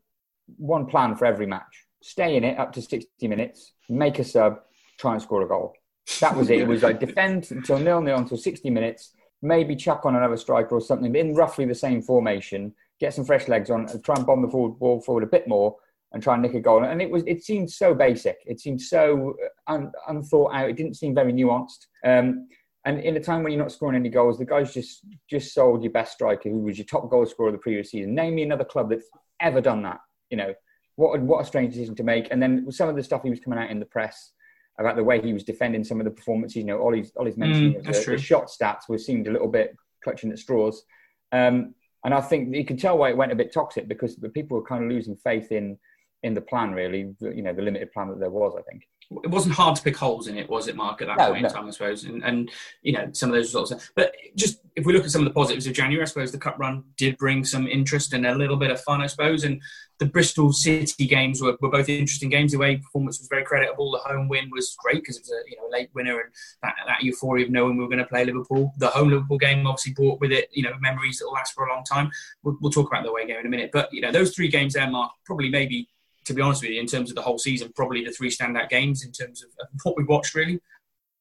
one 0.59 0.87
plan 0.87 1.16
for 1.16 1.27
every 1.27 1.47
match: 1.47 1.87
stay 2.03 2.37
in 2.37 2.45
it 2.45 2.59
up 2.59 2.73
to 2.75 2.83
sixty 2.83 3.29
minutes, 3.29 3.73
make 3.89 4.18
a 4.18 4.25
sub, 4.25 4.61
try 4.99 5.12
and 5.12 5.23
score 5.23 5.43
a 5.43 5.49
goal. 5.49 5.75
That 6.20 6.37
was 6.37 6.51
it. 6.51 6.61
It 6.61 6.68
was 6.68 6.83
like 6.83 7.01
defend 7.09 7.51
until 7.51 7.79
nil 7.79 8.01
nil 8.01 8.18
until 8.18 8.37
sixty 8.37 8.70
minutes, 8.70 9.14
maybe 9.41 9.77
chuck 9.77 10.05
on 10.05 10.16
another 10.16 10.37
striker 10.37 10.75
or 10.75 10.81
something 10.81 11.14
in 11.14 11.35
roughly 11.35 11.64
the 11.64 11.75
same 11.75 12.03
formation 12.03 12.75
get 13.03 13.12
some 13.12 13.25
fresh 13.25 13.49
legs 13.49 13.68
on, 13.68 13.89
try 14.03 14.14
and 14.14 14.25
bomb 14.25 14.43
the 14.43 14.49
forward, 14.49 14.79
ball 14.79 15.01
forward 15.01 15.25
a 15.25 15.27
bit 15.27 15.49
more, 15.49 15.77
and 16.12 16.23
try 16.23 16.35
and 16.35 16.43
nick 16.43 16.55
a 16.55 16.61
goal. 16.61 16.85
And 16.85 17.03
it 17.03 17.11
was 17.11 17.25
it 17.27 17.43
seemed 17.43 17.68
so 17.68 17.95
basic. 17.95 18.39
It 18.47 18.61
seemed 18.61 18.81
so 18.81 19.35
un, 19.66 19.91
unthought 20.09 20.55
out. 20.55 20.70
It 20.70 20.77
didn't 20.77 20.95
seem 20.95 21.14
very 21.14 21.33
nuanced. 21.33 21.87
Um, 22.05 22.47
and 22.85 22.99
in 23.01 23.16
a 23.16 23.20
time 23.20 23.43
when 23.43 23.53
you're 23.53 23.62
not 23.62 23.72
scoring 23.72 23.97
any 23.97 24.09
goals, 24.09 24.39
the 24.39 24.45
guys 24.45 24.74
just 24.74 25.05
just 25.30 25.55
sold 25.55 25.83
your 25.83 25.93
best 25.93 26.12
striker, 26.12 26.49
who 26.49 26.59
was 26.59 26.78
your 26.78 26.87
top 26.87 27.09
goal 27.11 27.24
scorer 27.26 27.49
of 27.49 27.55
the 27.55 27.59
previous 27.59 27.91
season. 27.91 28.14
Name 28.14 28.35
me 28.35 28.43
another 28.43 28.64
club 28.64 28.91
that's 28.91 29.09
ever 29.41 29.61
done 29.61 29.83
that. 29.83 30.01
You 30.30 30.37
know, 30.39 30.55
what 30.97 31.20
what 31.20 31.43
a 31.43 31.45
strange 31.45 31.74
decision 31.74 31.95
to 31.97 32.03
make. 32.03 32.28
And 32.30 32.43
then 32.43 32.70
some 32.72 32.89
of 32.89 32.97
the 32.97 33.03
stuff 33.03 33.22
he 33.22 33.30
was 33.30 33.41
coming 33.41 33.59
out 33.59 33.70
in 33.70 33.78
the 33.78 33.87
press 33.87 34.33
about 34.78 34.97
the 34.97 35.05
way 35.05 35.20
he 35.20 35.33
was 35.33 35.45
defending 35.45 35.85
some 35.85 36.01
of 36.01 36.05
the 36.05 36.11
performances. 36.11 36.57
You 36.57 36.64
know, 36.64 36.83
Ollie's 36.83 37.12
Ollie's 37.16 37.37
mentioning 37.37 37.74
mm, 37.74 37.85
the, 37.85 38.11
the, 38.12 38.18
shot 38.18 38.49
stats 38.49 38.89
were 38.89 38.99
seemed 38.99 39.28
a 39.28 39.33
little 39.33 39.49
bit 39.49 39.76
clutching 40.03 40.33
at 40.33 40.39
straws. 40.39 40.85
Um, 41.30 41.74
and 42.05 42.12
I 42.12 42.20
think 42.20 42.55
you 42.55 42.64
can 42.64 42.76
tell 42.76 42.99
why 42.99 43.11
it 43.11 43.16
went 43.16 43.30
a 43.30 43.37
bit 43.37 43.53
toxic 43.53 43.87
because 43.87 44.16
the 44.16 44.28
people 44.28 44.59
were 44.59 44.64
kind 44.64 44.83
of 44.83 44.91
losing 44.91 45.16
faith 45.16 45.53
in 45.53 45.78
in 46.24 46.35
the 46.35 46.41
plan, 46.41 46.72
really. 46.72 47.14
You 47.20 47.43
know, 47.43 47.53
the 47.53 47.62
limited 47.62 47.93
plan 47.93 48.09
that 48.09 48.18
there 48.18 48.30
was. 48.30 48.55
I 48.59 48.62
think 48.62 48.83
it 49.25 49.31
wasn't 49.31 49.55
hard 49.55 49.77
to 49.77 49.83
pick 49.83 49.97
holes 49.97 50.29
in 50.29 50.37
it, 50.37 50.49
was 50.49 50.69
it, 50.69 50.77
Mark? 50.77 51.03
At 51.03 51.09
that 51.09 51.19
no, 51.19 51.29
point 51.29 51.43
no. 51.43 51.49
in 51.49 51.55
time, 51.55 51.67
I 51.67 51.71
suppose, 51.71 52.05
and, 52.05 52.23
and 52.25 52.51
you 52.83 52.93
know 52.93 53.09
some 53.13 53.31
of 53.31 53.35
those 53.35 53.47
results. 53.47 53.73
But 53.95 54.15
just 54.37 54.61
if 54.77 54.87
we 54.87 54.93
look 54.93 55.05
at 55.05 55.11
some 55.11 55.23
of 55.23 55.29
the 55.29 55.35
positives 55.35 55.67
of 55.67 55.75
January, 55.75 56.03
I 56.03 56.07
suppose 56.07 56.33
the 56.33 56.39
cup 56.39 56.59
run 56.59 56.85
did 56.97 57.17
bring 57.19 57.45
some 57.45 57.67
interest 57.67 58.13
and 58.13 58.27
a 58.27 58.35
little 58.35 58.57
bit 58.57 58.71
of 58.71 58.81
fun, 58.81 59.03
I 59.03 59.07
suppose. 59.07 59.45
And 59.45 59.61
the 59.99 60.07
Bristol 60.07 60.53
City 60.53 61.07
games 61.07 61.41
were, 61.41 61.57
were 61.61 61.71
both 61.71 61.89
interesting 61.89 62.31
games. 62.31 62.53
The 62.53 62.59
way 62.59 62.77
performance 62.77 63.19
was 63.21 63.29
very 63.29 63.45
creditable. 63.45 63.93
The 63.93 63.99
home 63.99 64.29
win 64.29 64.51
was 64.51 64.75
great 64.79 65.03
because 65.03 65.17
it 65.17 65.23
was 65.23 65.31
a 65.31 65.51
you 65.51 65.57
know 65.57 65.69
a 65.69 65.71
late 65.71 65.91
winner 65.95 66.21
and 66.21 66.31
that, 66.63 66.75
that 66.87 67.03
euphoria 67.03 67.45
of 67.45 67.53
knowing 67.53 67.77
we 67.77 67.85
were 67.85 67.91
going 67.91 67.99
to 67.99 68.07
play 68.07 68.25
Liverpool. 68.25 68.73
The 68.79 68.89
home 68.89 69.11
Liverpool 69.11 69.39
game 69.39 69.67
obviously 69.67 69.93
brought 69.93 70.21
with 70.21 70.33
it 70.33 70.49
you 70.53 70.63
know 70.63 70.73
memories 70.81 71.19
that 71.19 71.27
will 71.27 71.35
last 71.35 71.55
for 71.55 71.67
a 71.67 71.73
long 71.73 71.85
time. 71.85 72.11
We'll, 72.43 72.57
we'll 72.61 72.73
talk 72.73 72.89
about 72.89 73.05
the 73.05 73.11
away 73.11 73.27
game 73.27 73.39
in 73.39 73.47
a 73.47 73.51
minute, 73.51 73.71
but 73.73 73.93
you 73.93 74.01
know 74.01 74.11
those 74.11 74.35
three 74.35 74.49
games 74.49 74.75
there, 74.75 74.91
Mark, 74.91 75.13
probably 75.25 75.51
maybe 75.51 75.89
to 76.25 76.35
be 76.35 76.43
honest 76.43 76.62
with 76.62 76.70
you, 76.73 76.81
in 76.81 76.87
terms 76.87 77.11
of 77.11 77.16
the 77.16 77.23
whole 77.23 77.39
season, 77.39 77.73
probably 77.75 78.05
the 78.05 78.11
three 78.11 78.31
standout 78.31 78.68
games 78.68 79.05
in 79.05 79.12
terms 79.12 79.43
of 79.43 79.51
what 79.83 79.97
we 79.97 80.05
watched, 80.05 80.35
really. 80.35 80.61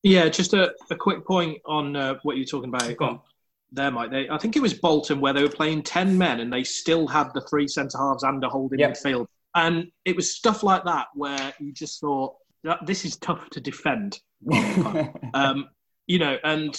Yeah, 0.04 0.30
just 0.30 0.54
a, 0.54 0.74
a 0.90 0.96
quick 0.96 1.26
point 1.26 1.60
on 1.66 1.96
uh, 1.96 2.16
what 2.24 2.38
you're 2.38 2.46
talking 2.46 2.70
about. 2.70 2.96
Go 2.98 3.06
on. 3.06 3.20
There, 3.72 3.92
Mike. 3.92 4.12
They, 4.12 4.28
I 4.30 4.38
think 4.38 4.56
it 4.56 4.62
was 4.62 4.74
Bolton 4.74 5.22
where 5.22 5.32
they 5.32 5.44
were 5.44 5.50
playing 5.50 5.84
ten 5.84 6.18
men 6.18 6.42
and 6.42 6.52
they 6.52 6.64
still 6.64 7.08
had 7.08 7.34
the 7.34 7.42
three 7.42 7.68
centre 7.68 7.98
halves 7.98 8.24
and 8.24 8.44
a 8.44 8.50
holding 8.50 8.80
yep. 8.80 8.94
midfield, 8.94 9.28
and 9.56 9.90
it 10.04 10.16
was 10.16 10.36
stuff 10.36 10.64
like 10.64 10.84
that 10.86 11.08
where 11.16 11.54
you 11.60 11.72
just 11.72 12.02
thought 12.02 12.36
this 12.86 13.06
is 13.06 13.18
tough 13.18 13.50
to 13.52 13.62
defend. 13.62 14.20
um, 15.34 15.70
you 16.08 16.20
know, 16.20 16.38
and 16.44 16.78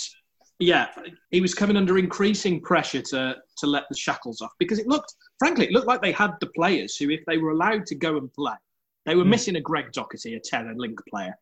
yeah, 0.63 0.89
he 1.31 1.41
was 1.41 1.55
coming 1.55 1.77
under 1.77 1.99
increasing 1.99 2.61
pressure 2.61 3.03
to 3.03 3.37
to 3.59 3.67
let 3.67 3.85
the 3.89 3.97
shackles 3.97 4.41
off 4.41 4.53
because 4.59 4.79
it 4.79 4.87
looked, 4.87 5.15
frankly, 5.39 5.67
it 5.67 5.73
looked 5.73 5.87
like 5.87 6.03
they 6.03 6.13
had 6.13 6.33
the 6.41 6.47
players 6.49 6.97
who, 6.97 7.11
if 7.11 7.21
they 7.27 7.39
were 7.39 7.51
allowed 7.51 7.87
to 7.87 7.95
go 7.95 8.17
and 8.17 8.33
play, 8.33 8.55
they 9.05 9.15
were 9.15 9.25
mm. 9.25 9.31
missing 9.31 9.57
a 9.57 9.61
Greg 9.61 9.93
Docherty, 9.93 10.37
a 10.37 10.41
ten 10.41 10.73
link 10.77 10.99
player, 11.09 11.35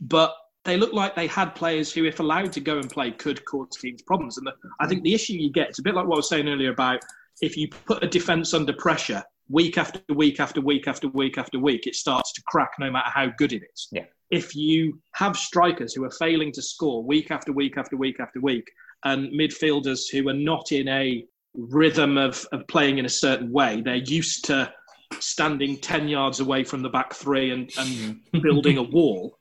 but 0.00 0.34
they 0.64 0.76
looked 0.76 0.94
like 0.94 1.14
they 1.14 1.26
had 1.26 1.54
players 1.54 1.92
who, 1.92 2.04
if 2.04 2.20
allowed 2.20 2.52
to 2.52 2.60
go 2.60 2.78
and 2.78 2.90
play, 2.90 3.12
could 3.12 3.44
cause 3.44 3.68
teams 3.80 4.02
problems. 4.02 4.36
And 4.36 4.46
the, 4.46 4.52
I 4.80 4.88
think 4.88 5.04
the 5.04 5.14
issue 5.14 5.34
you 5.34 5.50
get, 5.50 5.68
it's 5.68 5.78
a 5.78 5.82
bit 5.82 5.94
like 5.94 6.06
what 6.06 6.16
I 6.16 6.18
was 6.18 6.28
saying 6.28 6.48
earlier 6.48 6.72
about 6.72 7.00
if 7.40 7.56
you 7.56 7.68
put 7.68 8.02
a 8.02 8.08
defence 8.08 8.52
under 8.52 8.72
pressure 8.72 9.22
week 9.48 9.78
after 9.78 10.00
week 10.14 10.40
after 10.40 10.60
week 10.60 10.88
after 10.88 11.08
week 11.08 11.38
after 11.38 11.58
week, 11.60 11.86
it 11.86 11.94
starts 11.94 12.32
to 12.32 12.42
crack 12.48 12.72
no 12.80 12.90
matter 12.90 13.10
how 13.10 13.28
good 13.38 13.52
it 13.52 13.62
is. 13.72 13.88
Yeah 13.92 14.06
if 14.30 14.54
you 14.54 15.00
have 15.14 15.36
strikers 15.36 15.94
who 15.94 16.04
are 16.04 16.10
failing 16.10 16.52
to 16.52 16.62
score 16.62 17.02
week 17.04 17.30
after 17.30 17.52
week 17.52 17.76
after 17.76 17.96
week 17.96 18.20
after 18.20 18.40
week, 18.40 18.68
and 19.04 19.32
midfielders 19.32 20.10
who 20.10 20.28
are 20.28 20.34
not 20.34 20.72
in 20.72 20.88
a 20.88 21.24
rhythm 21.54 22.18
of, 22.18 22.44
of 22.52 22.66
playing 22.68 22.98
in 22.98 23.06
a 23.06 23.10
certain 23.10 23.52
way, 23.52 23.80
they're 23.80 23.96
used 23.96 24.44
to 24.46 24.72
standing 25.20 25.78
10 25.78 26.08
yards 26.08 26.40
away 26.40 26.64
from 26.64 26.82
the 26.82 26.88
back 26.88 27.14
three 27.14 27.50
and, 27.52 27.70
and 27.78 28.20
building 28.42 28.78
a 28.78 28.82
wall, 28.82 29.38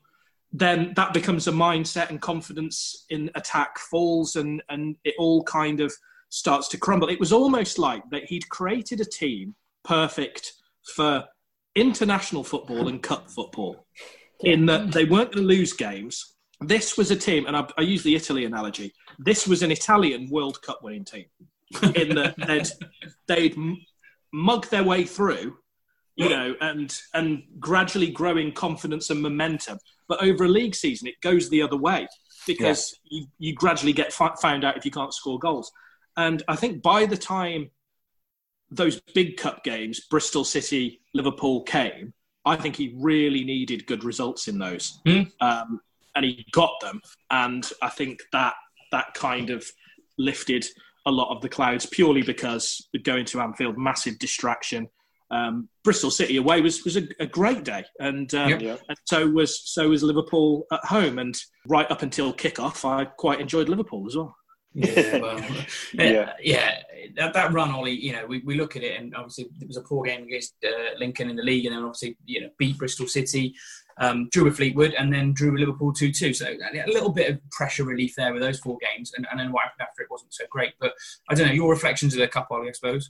then 0.51 0.93
that 0.95 1.13
becomes 1.13 1.47
a 1.47 1.51
mindset 1.51 2.09
and 2.09 2.21
confidence 2.21 3.05
in 3.09 3.29
attack 3.35 3.77
falls 3.79 4.35
and, 4.35 4.61
and 4.69 4.95
it 5.03 5.15
all 5.17 5.43
kind 5.43 5.81
of 5.81 5.93
starts 6.29 6.67
to 6.69 6.77
crumble. 6.77 7.09
It 7.09 7.19
was 7.19 7.33
almost 7.33 7.79
like 7.79 8.03
that 8.11 8.25
he'd 8.25 8.47
created 8.49 9.01
a 9.01 9.05
team 9.05 9.55
perfect 9.83 10.53
for 10.95 11.25
international 11.75 12.43
football 12.43 12.87
and 12.87 13.01
cup 13.03 13.29
football 13.29 13.85
in 14.41 14.65
that 14.65 14.91
they 14.91 15.05
weren't 15.05 15.31
going 15.31 15.47
to 15.47 15.53
lose 15.53 15.73
games. 15.73 16.35
This 16.61 16.97
was 16.97 17.11
a 17.11 17.15
team, 17.15 17.45
and 17.47 17.55
I, 17.55 17.67
I 17.77 17.81
use 17.81 18.03
the 18.03 18.15
Italy 18.15 18.45
analogy. 18.45 18.93
This 19.19 19.47
was 19.47 19.61
an 19.61 19.71
Italian 19.71 20.29
World 20.29 20.61
Cup 20.61 20.81
winning 20.83 21.05
team. 21.05 21.25
In 21.95 22.15
that 22.15 22.35
they'd 22.37 22.67
they'd 23.27 23.57
mug 24.31 24.67
their 24.67 24.83
way 24.83 25.03
through, 25.03 25.57
you 26.15 26.29
know, 26.29 26.55
and 26.61 26.95
and 27.13 27.43
gradually 27.59 28.11
growing 28.11 28.51
confidence 28.53 29.09
and 29.09 29.21
momentum. 29.21 29.79
But 30.07 30.23
over 30.23 30.45
a 30.45 30.47
league 30.47 30.75
season, 30.75 31.07
it 31.07 31.19
goes 31.21 31.49
the 31.49 31.63
other 31.63 31.75
way 31.75 32.07
because 32.45 32.93
yeah. 33.05 33.19
you, 33.19 33.27
you 33.39 33.55
gradually 33.55 33.93
get 33.93 34.13
found 34.13 34.63
out 34.63 34.77
if 34.77 34.85
you 34.85 34.91
can't 34.91 35.13
score 35.13 35.39
goals. 35.39 35.71
And 36.15 36.43
I 36.47 36.55
think 36.55 36.81
by 36.81 37.05
the 37.05 37.17
time 37.17 37.71
those 38.69 39.01
big 39.13 39.37
cup 39.37 39.63
games, 39.63 40.01
Bristol 40.09 40.43
City, 40.43 41.01
Liverpool 41.13 41.63
came, 41.63 42.13
I 42.45 42.55
think 42.55 42.75
he 42.75 42.95
really 42.97 43.43
needed 43.43 43.87
good 43.87 44.03
results 44.03 44.47
in 44.47 44.59
those, 44.59 44.99
mm. 45.05 45.31
um, 45.41 45.81
and 46.15 46.25
he 46.25 46.45
got 46.51 46.79
them. 46.81 47.01
And 47.31 47.69
I 47.81 47.89
think 47.89 48.21
that 48.31 48.53
that 48.91 49.13
kind 49.13 49.49
of 49.49 49.65
lifted 50.17 50.65
a 51.05 51.11
lot 51.11 51.35
of 51.35 51.41
the 51.41 51.49
clouds 51.49 51.85
purely 51.85 52.21
because 52.21 52.87
going 53.03 53.25
to 53.25 53.41
Anfield, 53.41 53.77
massive 53.77 54.17
distraction. 54.19 54.87
Um, 55.31 55.69
Bristol 55.83 56.11
City 56.11 56.37
away 56.37 56.61
was 56.61 56.83
was 56.83 56.97
a, 56.97 57.07
a 57.19 57.25
great 57.25 57.63
day, 57.63 57.83
and, 57.99 58.33
um, 58.35 58.49
yep. 58.59 58.79
and 58.87 58.97
so 59.05 59.27
was 59.27 59.69
so 59.71 59.89
was 59.89 60.03
Liverpool 60.03 60.65
at 60.71 60.85
home. 60.85 61.17
And 61.17 61.35
right 61.67 61.89
up 61.89 62.03
until 62.03 62.31
kickoff, 62.31 62.85
I 62.85 63.05
quite 63.05 63.41
enjoyed 63.41 63.67
Liverpool 63.67 64.05
as 64.07 64.15
well. 64.15 64.35
Yeah, 64.73 65.17
well, 65.19 65.39
yeah, 65.93 66.33
yeah. 66.41 66.81
That, 67.15 67.33
that, 67.33 67.53
run, 67.53 67.71
Ollie. 67.71 67.91
You 67.91 68.13
know, 68.13 68.25
we, 68.25 68.39
we 68.45 68.55
look 68.55 68.75
at 68.75 68.83
it, 68.83 68.99
and 68.99 69.15
obviously 69.15 69.49
it 69.61 69.67
was 69.67 69.77
a 69.77 69.81
poor 69.81 70.05
game 70.05 70.23
against 70.23 70.55
uh, 70.63 70.97
Lincoln 70.99 71.29
in 71.29 71.35
the 71.35 71.43
league, 71.43 71.65
and 71.65 71.75
then 71.75 71.83
obviously 71.83 72.17
you 72.25 72.41
know 72.41 72.49
beat 72.57 72.77
Bristol 72.77 73.07
City, 73.07 73.55
um, 73.97 74.29
drew 74.31 74.45
with 74.45 74.57
Fleetwood, 74.57 74.93
and 74.93 75.13
then 75.13 75.33
drew 75.33 75.51
with 75.51 75.59
Liverpool 75.59 75.93
two 75.93 76.11
two. 76.11 76.33
So 76.33 76.47
a 76.47 76.91
little 76.91 77.11
bit 77.11 77.31
of 77.31 77.49
pressure 77.51 77.83
relief 77.83 78.15
there 78.15 78.33
with 78.33 78.41
those 78.41 78.59
four 78.59 78.77
games, 78.79 79.13
and, 79.15 79.27
and 79.31 79.39
then 79.39 79.51
what 79.51 79.63
happened 79.63 79.87
after 79.87 80.01
it 80.01 80.11
wasn't 80.11 80.33
so 80.33 80.45
great. 80.49 80.73
But 80.79 80.93
I 81.29 81.35
don't 81.35 81.47
know 81.47 81.53
your 81.53 81.69
reflections 81.69 82.13
of 82.13 82.19
the 82.19 82.27
cup, 82.27 82.47
Ollie. 82.51 82.69
I 82.69 82.71
suppose. 82.71 83.09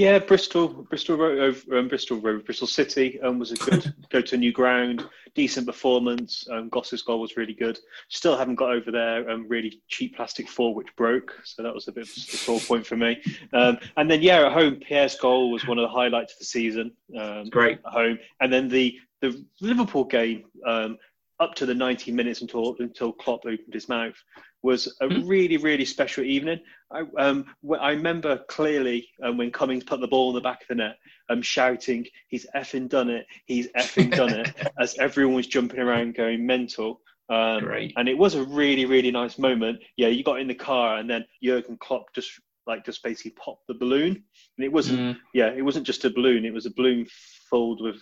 Yeah, 0.00 0.18
Bristol, 0.18 0.68
Bristol, 0.68 1.20
over, 1.20 1.78
um, 1.78 1.88
Bristol, 1.88 2.20
Bristol 2.20 2.66
City 2.66 3.20
um, 3.20 3.38
was 3.38 3.52
a 3.52 3.56
good 3.56 3.92
go 4.08 4.22
to 4.22 4.38
new 4.38 4.50
ground, 4.50 5.06
decent 5.34 5.66
performance. 5.66 6.48
Um, 6.50 6.70
Goss's 6.70 7.02
goal 7.02 7.20
was 7.20 7.36
really 7.36 7.52
good. 7.52 7.78
Still 8.08 8.34
haven't 8.34 8.54
got 8.54 8.70
over 8.70 8.90
their 8.90 9.28
um, 9.28 9.46
really 9.46 9.82
cheap 9.88 10.16
plastic 10.16 10.48
four 10.48 10.74
which 10.74 10.86
broke, 10.96 11.34
so 11.44 11.62
that 11.62 11.74
was 11.74 11.86
a 11.86 11.92
bit 11.92 12.04
of 12.04 12.16
a 12.16 12.18
sore 12.18 12.60
point 12.60 12.86
for 12.86 12.96
me. 12.96 13.20
Um, 13.52 13.76
and 13.98 14.10
then 14.10 14.22
yeah, 14.22 14.46
at 14.46 14.52
home, 14.52 14.76
Pierre's 14.76 15.16
goal 15.16 15.50
was 15.50 15.66
one 15.66 15.76
of 15.78 15.82
the 15.82 15.94
highlights 15.94 16.32
of 16.32 16.38
the 16.38 16.46
season. 16.46 16.92
Um, 17.14 17.50
Great 17.50 17.80
at 17.86 17.92
home, 17.92 18.18
and 18.40 18.50
then 18.50 18.70
the 18.70 18.98
the 19.20 19.44
Liverpool 19.60 20.04
game 20.04 20.44
um, 20.66 20.96
up 21.40 21.54
to 21.56 21.66
the 21.66 21.74
90 21.74 22.10
minutes 22.12 22.40
until 22.40 22.74
until 22.78 23.12
Klopp 23.12 23.44
opened 23.44 23.74
his 23.74 23.90
mouth 23.90 24.16
was 24.62 24.86
a 25.00 25.06
mm. 25.06 25.28
really 25.28 25.56
really 25.56 25.84
special 25.84 26.24
evening. 26.24 26.60
I 26.92 27.04
um, 27.18 27.46
I 27.80 27.90
remember 27.90 28.38
clearly 28.48 29.08
um, 29.22 29.36
when 29.36 29.50
Cummings 29.50 29.84
put 29.84 30.00
the 30.00 30.08
ball 30.08 30.30
in 30.30 30.34
the 30.34 30.40
back 30.40 30.62
of 30.62 30.68
the 30.68 30.74
net, 30.76 30.96
um, 31.28 31.42
shouting, 31.42 32.06
"He's 32.28 32.46
effing 32.54 32.88
done 32.88 33.10
it! 33.10 33.26
He's 33.46 33.68
effing 33.68 34.14
done 34.14 34.30
it!" 34.30 34.54
as 34.78 34.96
everyone 34.98 35.36
was 35.36 35.46
jumping 35.46 35.80
around 35.80 36.14
going 36.14 36.46
mental. 36.46 37.00
Um. 37.28 37.64
And 37.96 38.08
it 38.08 38.18
was 38.18 38.34
a 38.34 38.42
really 38.44 38.86
really 38.86 39.10
nice 39.10 39.38
moment. 39.38 39.80
Yeah, 39.96 40.08
you 40.08 40.24
got 40.24 40.40
in 40.40 40.48
the 40.48 40.54
car 40.54 40.98
and 40.98 41.08
then 41.08 41.24
Jurgen 41.42 41.78
Klopp 41.78 42.12
just 42.14 42.30
like 42.66 42.84
just 42.84 43.02
basically 43.02 43.32
popped 43.32 43.66
the 43.66 43.74
balloon, 43.74 44.22
and 44.56 44.64
it 44.64 44.72
wasn't 44.72 44.98
mm. 44.98 45.18
yeah 45.32 45.50
it 45.50 45.62
wasn't 45.62 45.86
just 45.86 46.04
a 46.04 46.10
balloon. 46.10 46.44
It 46.44 46.52
was 46.52 46.66
a 46.66 46.74
balloon 46.74 47.06
filled 47.48 47.82
with 47.82 47.96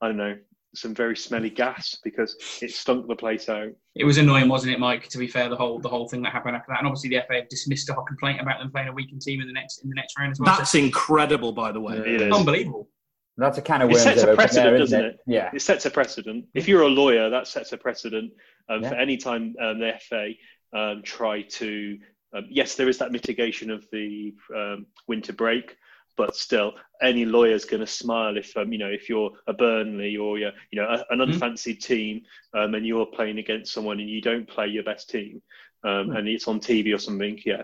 I 0.00 0.08
don't 0.08 0.16
know 0.16 0.36
some 0.74 0.94
very 0.94 1.16
smelly 1.16 1.50
gas 1.50 1.98
because 2.04 2.36
it 2.62 2.70
stunk 2.72 3.08
the 3.08 3.16
place 3.16 3.48
out. 3.48 3.70
It 3.96 4.04
was 4.04 4.18
annoying, 4.18 4.48
wasn't 4.48 4.72
it, 4.72 4.78
Mike? 4.78 5.08
To 5.08 5.18
be 5.18 5.26
fair, 5.26 5.48
the 5.48 5.56
whole 5.56 5.78
the 5.80 5.88
whole 5.88 6.08
thing 6.08 6.22
that 6.22 6.32
happened 6.32 6.56
after 6.56 6.70
that, 6.70 6.78
and 6.78 6.86
obviously 6.86 7.10
the 7.10 7.22
FA 7.26 7.42
dismissed 7.48 7.90
our 7.90 8.02
complaint 8.04 8.40
about 8.40 8.60
them 8.60 8.70
playing 8.70 8.88
a 8.88 8.92
weakened 8.92 9.22
team 9.22 9.40
in 9.40 9.46
the 9.46 9.52
next 9.52 9.82
in 9.82 9.88
the 9.88 9.94
next 9.94 10.18
round 10.18 10.32
as 10.32 10.40
well. 10.40 10.56
That's 10.56 10.72
so, 10.72 10.78
incredible, 10.78 11.52
by 11.52 11.72
the 11.72 11.80
way. 11.80 11.96
It 11.96 12.22
is. 12.22 12.32
Unbelievable. 12.32 12.88
That's 13.36 13.58
a 13.58 13.62
kind 13.62 13.82
of. 13.82 13.90
It 13.90 13.96
sets 13.96 14.22
a 14.22 14.34
precedent, 14.34 14.70
there, 14.70 14.78
doesn't 14.78 15.00
it? 15.00 15.06
it? 15.06 15.20
Yeah. 15.26 15.50
It 15.52 15.62
sets 15.62 15.86
a 15.86 15.90
precedent. 15.90 16.46
If 16.54 16.68
you're 16.68 16.82
a 16.82 16.88
lawyer, 16.88 17.30
that 17.30 17.46
sets 17.46 17.72
a 17.72 17.76
precedent 17.76 18.32
um, 18.68 18.82
Yeah. 18.82 18.90
for 18.90 18.94
any 18.96 19.16
time 19.16 19.54
um, 19.60 19.78
the 19.78 19.94
FA 20.08 20.30
um, 20.72 21.02
try 21.02 21.42
to. 21.42 21.98
Um, 22.32 22.46
yes, 22.48 22.76
there 22.76 22.88
is 22.88 22.98
that 22.98 23.10
mitigation 23.10 23.70
of 23.70 23.84
the 23.90 24.34
um, 24.54 24.86
winter 25.08 25.32
break, 25.32 25.76
but 26.16 26.36
still, 26.36 26.72
any 27.02 27.24
lawyer's 27.24 27.64
going 27.64 27.80
to 27.80 27.86
smile 27.86 28.36
if 28.36 28.56
um, 28.56 28.72
you 28.72 28.78
know 28.78 28.88
if 28.90 29.08
you're 29.08 29.30
a 29.46 29.52
Burnley 29.52 30.16
or 30.16 30.38
you're, 30.38 30.52
you 30.70 30.80
know 30.80 30.88
a, 30.88 31.04
an 31.12 31.20
Mhm. 31.20 31.32
unfancied 31.32 31.80
team 31.82 32.22
um, 32.54 32.74
and 32.74 32.86
you're 32.86 33.06
playing 33.06 33.38
against 33.38 33.72
someone 33.72 34.00
and 34.00 34.08
you 34.08 34.20
don't 34.20 34.48
play 34.48 34.66
your 34.68 34.84
best 34.84 35.10
team. 35.10 35.42
Um, 35.82 36.10
and 36.10 36.28
it's 36.28 36.46
on 36.46 36.60
TV 36.60 36.94
or 36.94 36.98
something. 36.98 37.38
Yeah, 37.46 37.62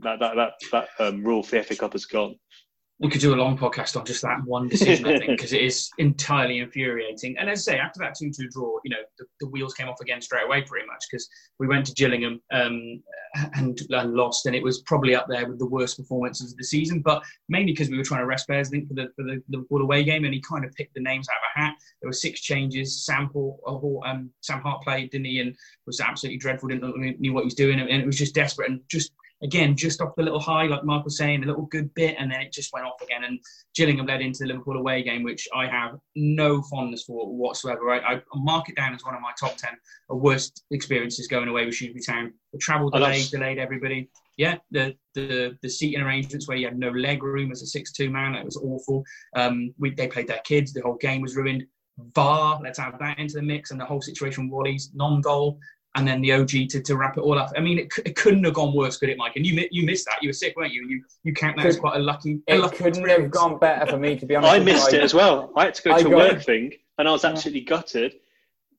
that 0.00 0.20
that 0.20 0.36
that, 0.36 0.52
that 0.72 0.88
um, 0.98 1.22
rule 1.22 1.42
for 1.42 1.56
the 1.56 1.64
FA 1.64 1.76
Cup 1.76 1.92
has 1.92 2.06
gone. 2.06 2.36
We 3.00 3.08
could 3.08 3.20
do 3.20 3.32
a 3.32 3.36
long 3.36 3.56
podcast 3.56 3.96
on 3.96 4.04
just 4.04 4.22
that 4.22 4.42
one 4.44 4.68
decision, 4.68 5.06
I 5.06 5.18
think, 5.18 5.30
because 5.30 5.52
it 5.52 5.62
is 5.62 5.88
entirely 5.98 6.58
infuriating. 6.58 7.38
And 7.38 7.48
as 7.48 7.60
I 7.60 7.72
say, 7.72 7.78
after 7.78 8.00
that 8.00 8.16
2 8.18 8.32
2 8.32 8.48
draw, 8.48 8.78
you 8.84 8.90
know, 8.90 9.02
the, 9.18 9.24
the 9.40 9.48
wheels 9.48 9.74
came 9.74 9.88
off 9.88 10.00
again 10.00 10.20
straight 10.20 10.44
away, 10.44 10.62
pretty 10.62 10.86
much, 10.86 11.04
because 11.08 11.28
we 11.60 11.68
went 11.68 11.86
to 11.86 11.92
Gillingham 11.92 12.40
um, 12.52 13.00
and, 13.54 13.80
and 13.90 14.14
lost, 14.14 14.46
and 14.46 14.56
it 14.56 14.62
was 14.64 14.82
probably 14.82 15.14
up 15.14 15.26
there 15.28 15.46
with 15.46 15.60
the 15.60 15.66
worst 15.66 15.96
performances 15.96 16.50
of 16.50 16.58
the 16.58 16.64
season, 16.64 17.00
but 17.00 17.22
mainly 17.48 17.72
because 17.72 17.88
we 17.88 17.96
were 17.96 18.04
trying 18.04 18.22
to 18.22 18.26
rest 18.26 18.48
players, 18.48 18.68
I 18.68 18.70
think, 18.70 18.88
for 18.88 18.94
the, 18.94 19.08
for 19.14 19.22
the 19.22 19.42
the 19.48 19.58
Liverpool 19.58 19.82
away 19.82 20.02
game, 20.02 20.24
and 20.24 20.34
he 20.34 20.40
kind 20.40 20.64
of 20.64 20.74
picked 20.74 20.94
the 20.94 21.00
names 21.00 21.28
out 21.28 21.36
of 21.36 21.42
a 21.54 21.66
hat. 21.66 21.74
There 22.02 22.08
were 22.08 22.12
six 22.12 22.40
changes. 22.40 23.04
Sam, 23.04 23.28
Paul, 23.28 23.60
uh, 23.66 24.08
um, 24.08 24.30
Sam 24.40 24.60
Hart 24.60 24.82
played, 24.82 25.10
didn't 25.10 25.26
he, 25.26 25.40
and 25.40 25.54
was 25.86 26.00
absolutely 26.00 26.38
dreadful, 26.38 26.68
didn't 26.68 26.82
know, 26.82 26.92
knew 27.18 27.32
what 27.32 27.42
he 27.42 27.46
was 27.46 27.54
doing, 27.54 27.78
and 27.78 27.88
it 27.90 28.06
was 28.06 28.18
just 28.18 28.34
desperate 28.34 28.70
and 28.70 28.80
just 28.88 29.12
again, 29.42 29.76
just 29.76 30.00
off 30.00 30.14
the 30.16 30.22
little 30.22 30.40
high, 30.40 30.64
like 30.64 30.84
Mark 30.84 31.04
was 31.04 31.16
saying, 31.16 31.42
a 31.42 31.46
little 31.46 31.66
good 31.66 31.92
bit, 31.94 32.16
and 32.18 32.30
then 32.30 32.40
it 32.40 32.52
just 32.52 32.72
went 32.72 32.86
off 32.86 33.00
again. 33.02 33.24
And 33.24 33.38
Gillingham 33.74 34.06
led 34.06 34.20
into 34.20 34.40
the 34.40 34.46
Liverpool 34.46 34.76
away 34.76 35.02
game, 35.02 35.22
which 35.22 35.46
I 35.54 35.66
have 35.66 35.96
no 36.16 36.62
fondness 36.62 37.04
for 37.04 37.32
whatsoever. 37.32 37.90
I, 37.90 38.16
I 38.16 38.22
mark 38.34 38.68
it 38.68 38.76
down 38.76 38.94
as 38.94 39.04
one 39.04 39.14
of 39.14 39.20
my 39.20 39.32
top 39.38 39.56
10 39.56 39.70
worst 40.10 40.64
experiences 40.70 41.28
going 41.28 41.48
away 41.48 41.66
with 41.66 41.74
Shrewsbury 41.74 42.02
Town. 42.02 42.32
The 42.52 42.58
travel 42.58 42.90
delay 42.90 43.24
delayed 43.30 43.58
everybody. 43.58 44.08
Yeah, 44.36 44.56
the, 44.70 44.94
the 45.14 45.58
the 45.62 45.68
seating 45.68 46.00
arrangements 46.00 46.46
where 46.46 46.56
you 46.56 46.66
had 46.66 46.78
no 46.78 46.90
leg 46.90 47.24
room 47.24 47.50
as 47.50 47.60
a 47.62 47.66
six-two 47.66 48.08
man, 48.08 48.36
it 48.36 48.44
was 48.44 48.56
awful. 48.56 49.02
Um, 49.34 49.74
we, 49.78 49.92
they 49.92 50.06
played 50.06 50.28
their 50.28 50.40
kids, 50.44 50.72
the 50.72 50.80
whole 50.80 50.94
game 50.94 51.22
was 51.22 51.34
ruined. 51.34 51.64
VAR, 52.14 52.60
let's 52.62 52.78
add 52.78 52.94
that 53.00 53.18
into 53.18 53.34
the 53.34 53.42
mix, 53.42 53.72
and 53.72 53.80
the 53.80 53.84
whole 53.84 54.00
situation 54.00 54.48
Whalley's 54.48 54.92
non-goal 54.94 55.58
and 55.94 56.06
then 56.06 56.20
the 56.20 56.32
OG 56.32 56.48
to, 56.70 56.80
to 56.82 56.96
wrap 56.96 57.16
it 57.16 57.20
all 57.22 57.38
up. 57.38 57.50
I 57.56 57.60
mean, 57.60 57.78
it, 57.78 57.88
it 58.04 58.14
couldn't 58.14 58.44
have 58.44 58.54
gone 58.54 58.74
worse, 58.74 58.98
could 58.98 59.08
it, 59.08 59.16
Mike? 59.18 59.32
And 59.36 59.44
you 59.46 59.66
you 59.70 59.84
missed 59.84 60.04
that. 60.06 60.22
You 60.22 60.28
were 60.28 60.32
sick, 60.34 60.54
weren't 60.56 60.72
you? 60.72 60.86
You 60.88 61.02
you 61.24 61.32
count 61.32 61.56
that 61.56 61.66
as 61.66 61.76
quite 61.78 61.96
a 61.96 61.98
lucky. 62.00 62.40
A 62.48 62.54
It 62.54 62.60
lucky 62.60 62.76
couldn't 62.76 63.08
have 63.08 63.30
gone 63.30 63.58
better 63.58 63.86
for 63.86 63.98
me, 63.98 64.16
to 64.16 64.26
be 64.26 64.34
honest. 64.36 64.52
I 64.52 64.58
with 64.58 64.68
you. 64.68 64.74
missed 64.74 64.92
it 64.92 65.02
as 65.02 65.14
well. 65.14 65.52
I 65.56 65.64
had 65.64 65.74
to 65.74 65.82
go 65.82 65.92
I 65.92 66.02
to 66.02 66.06
a 66.08 66.10
got- 66.10 66.16
work 66.34 66.42
thing, 66.44 66.72
and 66.98 67.08
I 67.08 67.10
was 67.12 67.24
absolutely 67.24 67.62
gutted. 67.62 68.14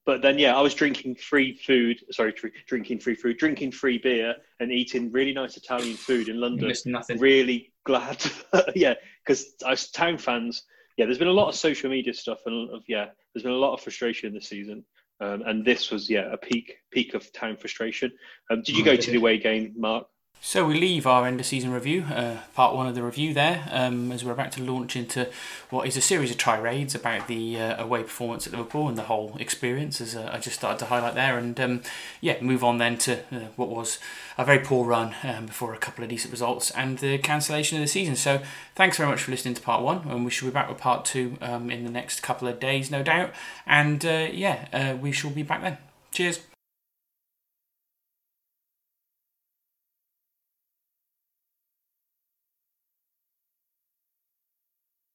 But 0.06 0.22
then, 0.24 0.40
yeah, 0.40 0.56
I 0.58 0.62
was 0.62 0.74
drinking 0.74 1.16
free 1.16 1.54
food. 1.54 2.00
Sorry, 2.12 2.32
dr- 2.32 2.54
drinking 2.68 3.00
free 3.00 3.14
food, 3.16 3.38
drinking 3.38 3.74
free 3.74 4.00
beer, 4.00 4.36
and 4.60 4.72
eating 4.72 5.12
really 5.12 5.34
nice 5.34 5.56
Italian 5.58 5.96
food 5.98 6.30
in 6.30 6.36
You 6.36 6.42
London. 6.42 6.68
missed 6.68 6.88
nothing. 6.88 7.20
Really 7.20 7.72
glad, 7.86 8.24
yeah, 8.76 8.94
because 9.24 9.54
as 9.68 9.92
town 9.92 10.18
fans, 10.18 10.64
yeah, 10.98 11.06
there's 11.06 11.20
been 11.20 11.28
a 11.28 11.32
lot 11.32 11.50
of 11.50 11.56
social 11.56 11.90
media 11.92 12.14
stuff, 12.14 12.40
and 12.48 12.72
of 12.74 12.84
yeah, 12.88 13.08
there's 13.34 13.44
been 13.44 13.52
a 13.52 13.56
lot 13.56 13.74
of 13.74 13.82
frustration 13.82 14.34
this 14.34 14.48
season. 14.50 14.84
Um, 15.22 15.44
and 15.46 15.66
this 15.66 15.92
was 15.92 16.10
yeah 16.10 16.32
a 16.32 16.38
peak 16.38 16.78
peak 16.92 17.14
of 17.14 17.32
town 17.34 17.58
frustration. 17.58 18.12
Um, 18.50 18.62
did 18.62 18.78
you 18.78 18.84
go 18.84 18.96
to 18.96 19.12
the 19.12 19.18
away 19.18 19.38
game, 19.38 19.74
Mark? 19.76 20.08
So 20.42 20.66
we 20.66 20.80
leave 20.80 21.06
our 21.06 21.28
end 21.28 21.40
of 21.42 21.46
season 21.46 21.72
review, 21.72 22.04
uh, 22.04 22.38
part 22.56 22.74
one 22.74 22.88
of 22.88 22.96
the 22.96 23.04
review 23.04 23.34
there, 23.34 23.68
um, 23.72 24.10
as 24.12 24.24
we're 24.24 24.32
about 24.32 24.54
to 24.54 24.64
launch 24.64 24.96
into 24.96 25.28
what 25.70 25.86
is 25.86 25.98
a 25.98 26.02
series 26.02 26.32
of 26.32 26.38
tirades 26.38 26.96
about 26.96 27.28
the 27.28 27.60
uh, 27.60 27.84
away 27.84 28.04
performance 28.04 28.48
at 28.48 28.54
Liverpool 28.54 28.88
and 28.88 28.98
the 28.98 29.04
whole 29.04 29.36
experience, 29.38 30.00
as 30.00 30.16
uh, 30.16 30.30
I 30.32 30.40
just 30.40 30.56
started 30.56 30.80
to 30.80 30.86
highlight 30.86 31.14
there, 31.14 31.38
and 31.38 31.60
um, 31.60 31.82
yeah, 32.22 32.42
move 32.42 32.64
on 32.64 32.78
then 32.78 32.98
to 33.00 33.20
uh, 33.32 33.50
what 33.58 33.68
was 33.68 34.00
a 34.38 34.46
very 34.46 34.60
poor 34.60 34.88
run 34.88 35.14
um, 35.24 35.48
before 35.48 35.74
a 35.74 35.78
couple 35.78 36.06
of 36.06 36.10
decent 36.10 36.32
results 36.32 36.72
and 36.72 37.00
the 37.00 37.18
cancellation 37.18 37.78
of 37.78 37.84
the 37.84 37.88
season. 37.88 38.16
So 38.16 38.42
thanks 38.76 38.96
very 38.96 39.10
much 39.10 39.22
for 39.22 39.32
listening 39.32 39.56
to 39.56 39.62
part 39.62 39.84
one, 39.84 40.08
and 40.08 40.24
we 40.24 40.32
shall 40.32 40.48
be 40.48 40.54
back 40.54 40.70
with 40.70 40.78
part 40.78 41.04
two 41.04 41.38
um, 41.42 41.70
in 41.70 41.84
the 41.84 41.92
next 41.92 42.22
couple 42.22 42.48
of 42.48 42.62
days, 42.62 42.90
no 42.90 43.04
doubt. 43.04 43.34
And 43.68 44.06
uh, 44.06 44.30
yeah, 44.32 44.68
uh, 44.72 44.96
we 44.96 45.12
shall 45.12 45.32
be 45.32 45.44
back 45.44 45.62
then. 45.62 45.78
Cheers. 46.12 46.40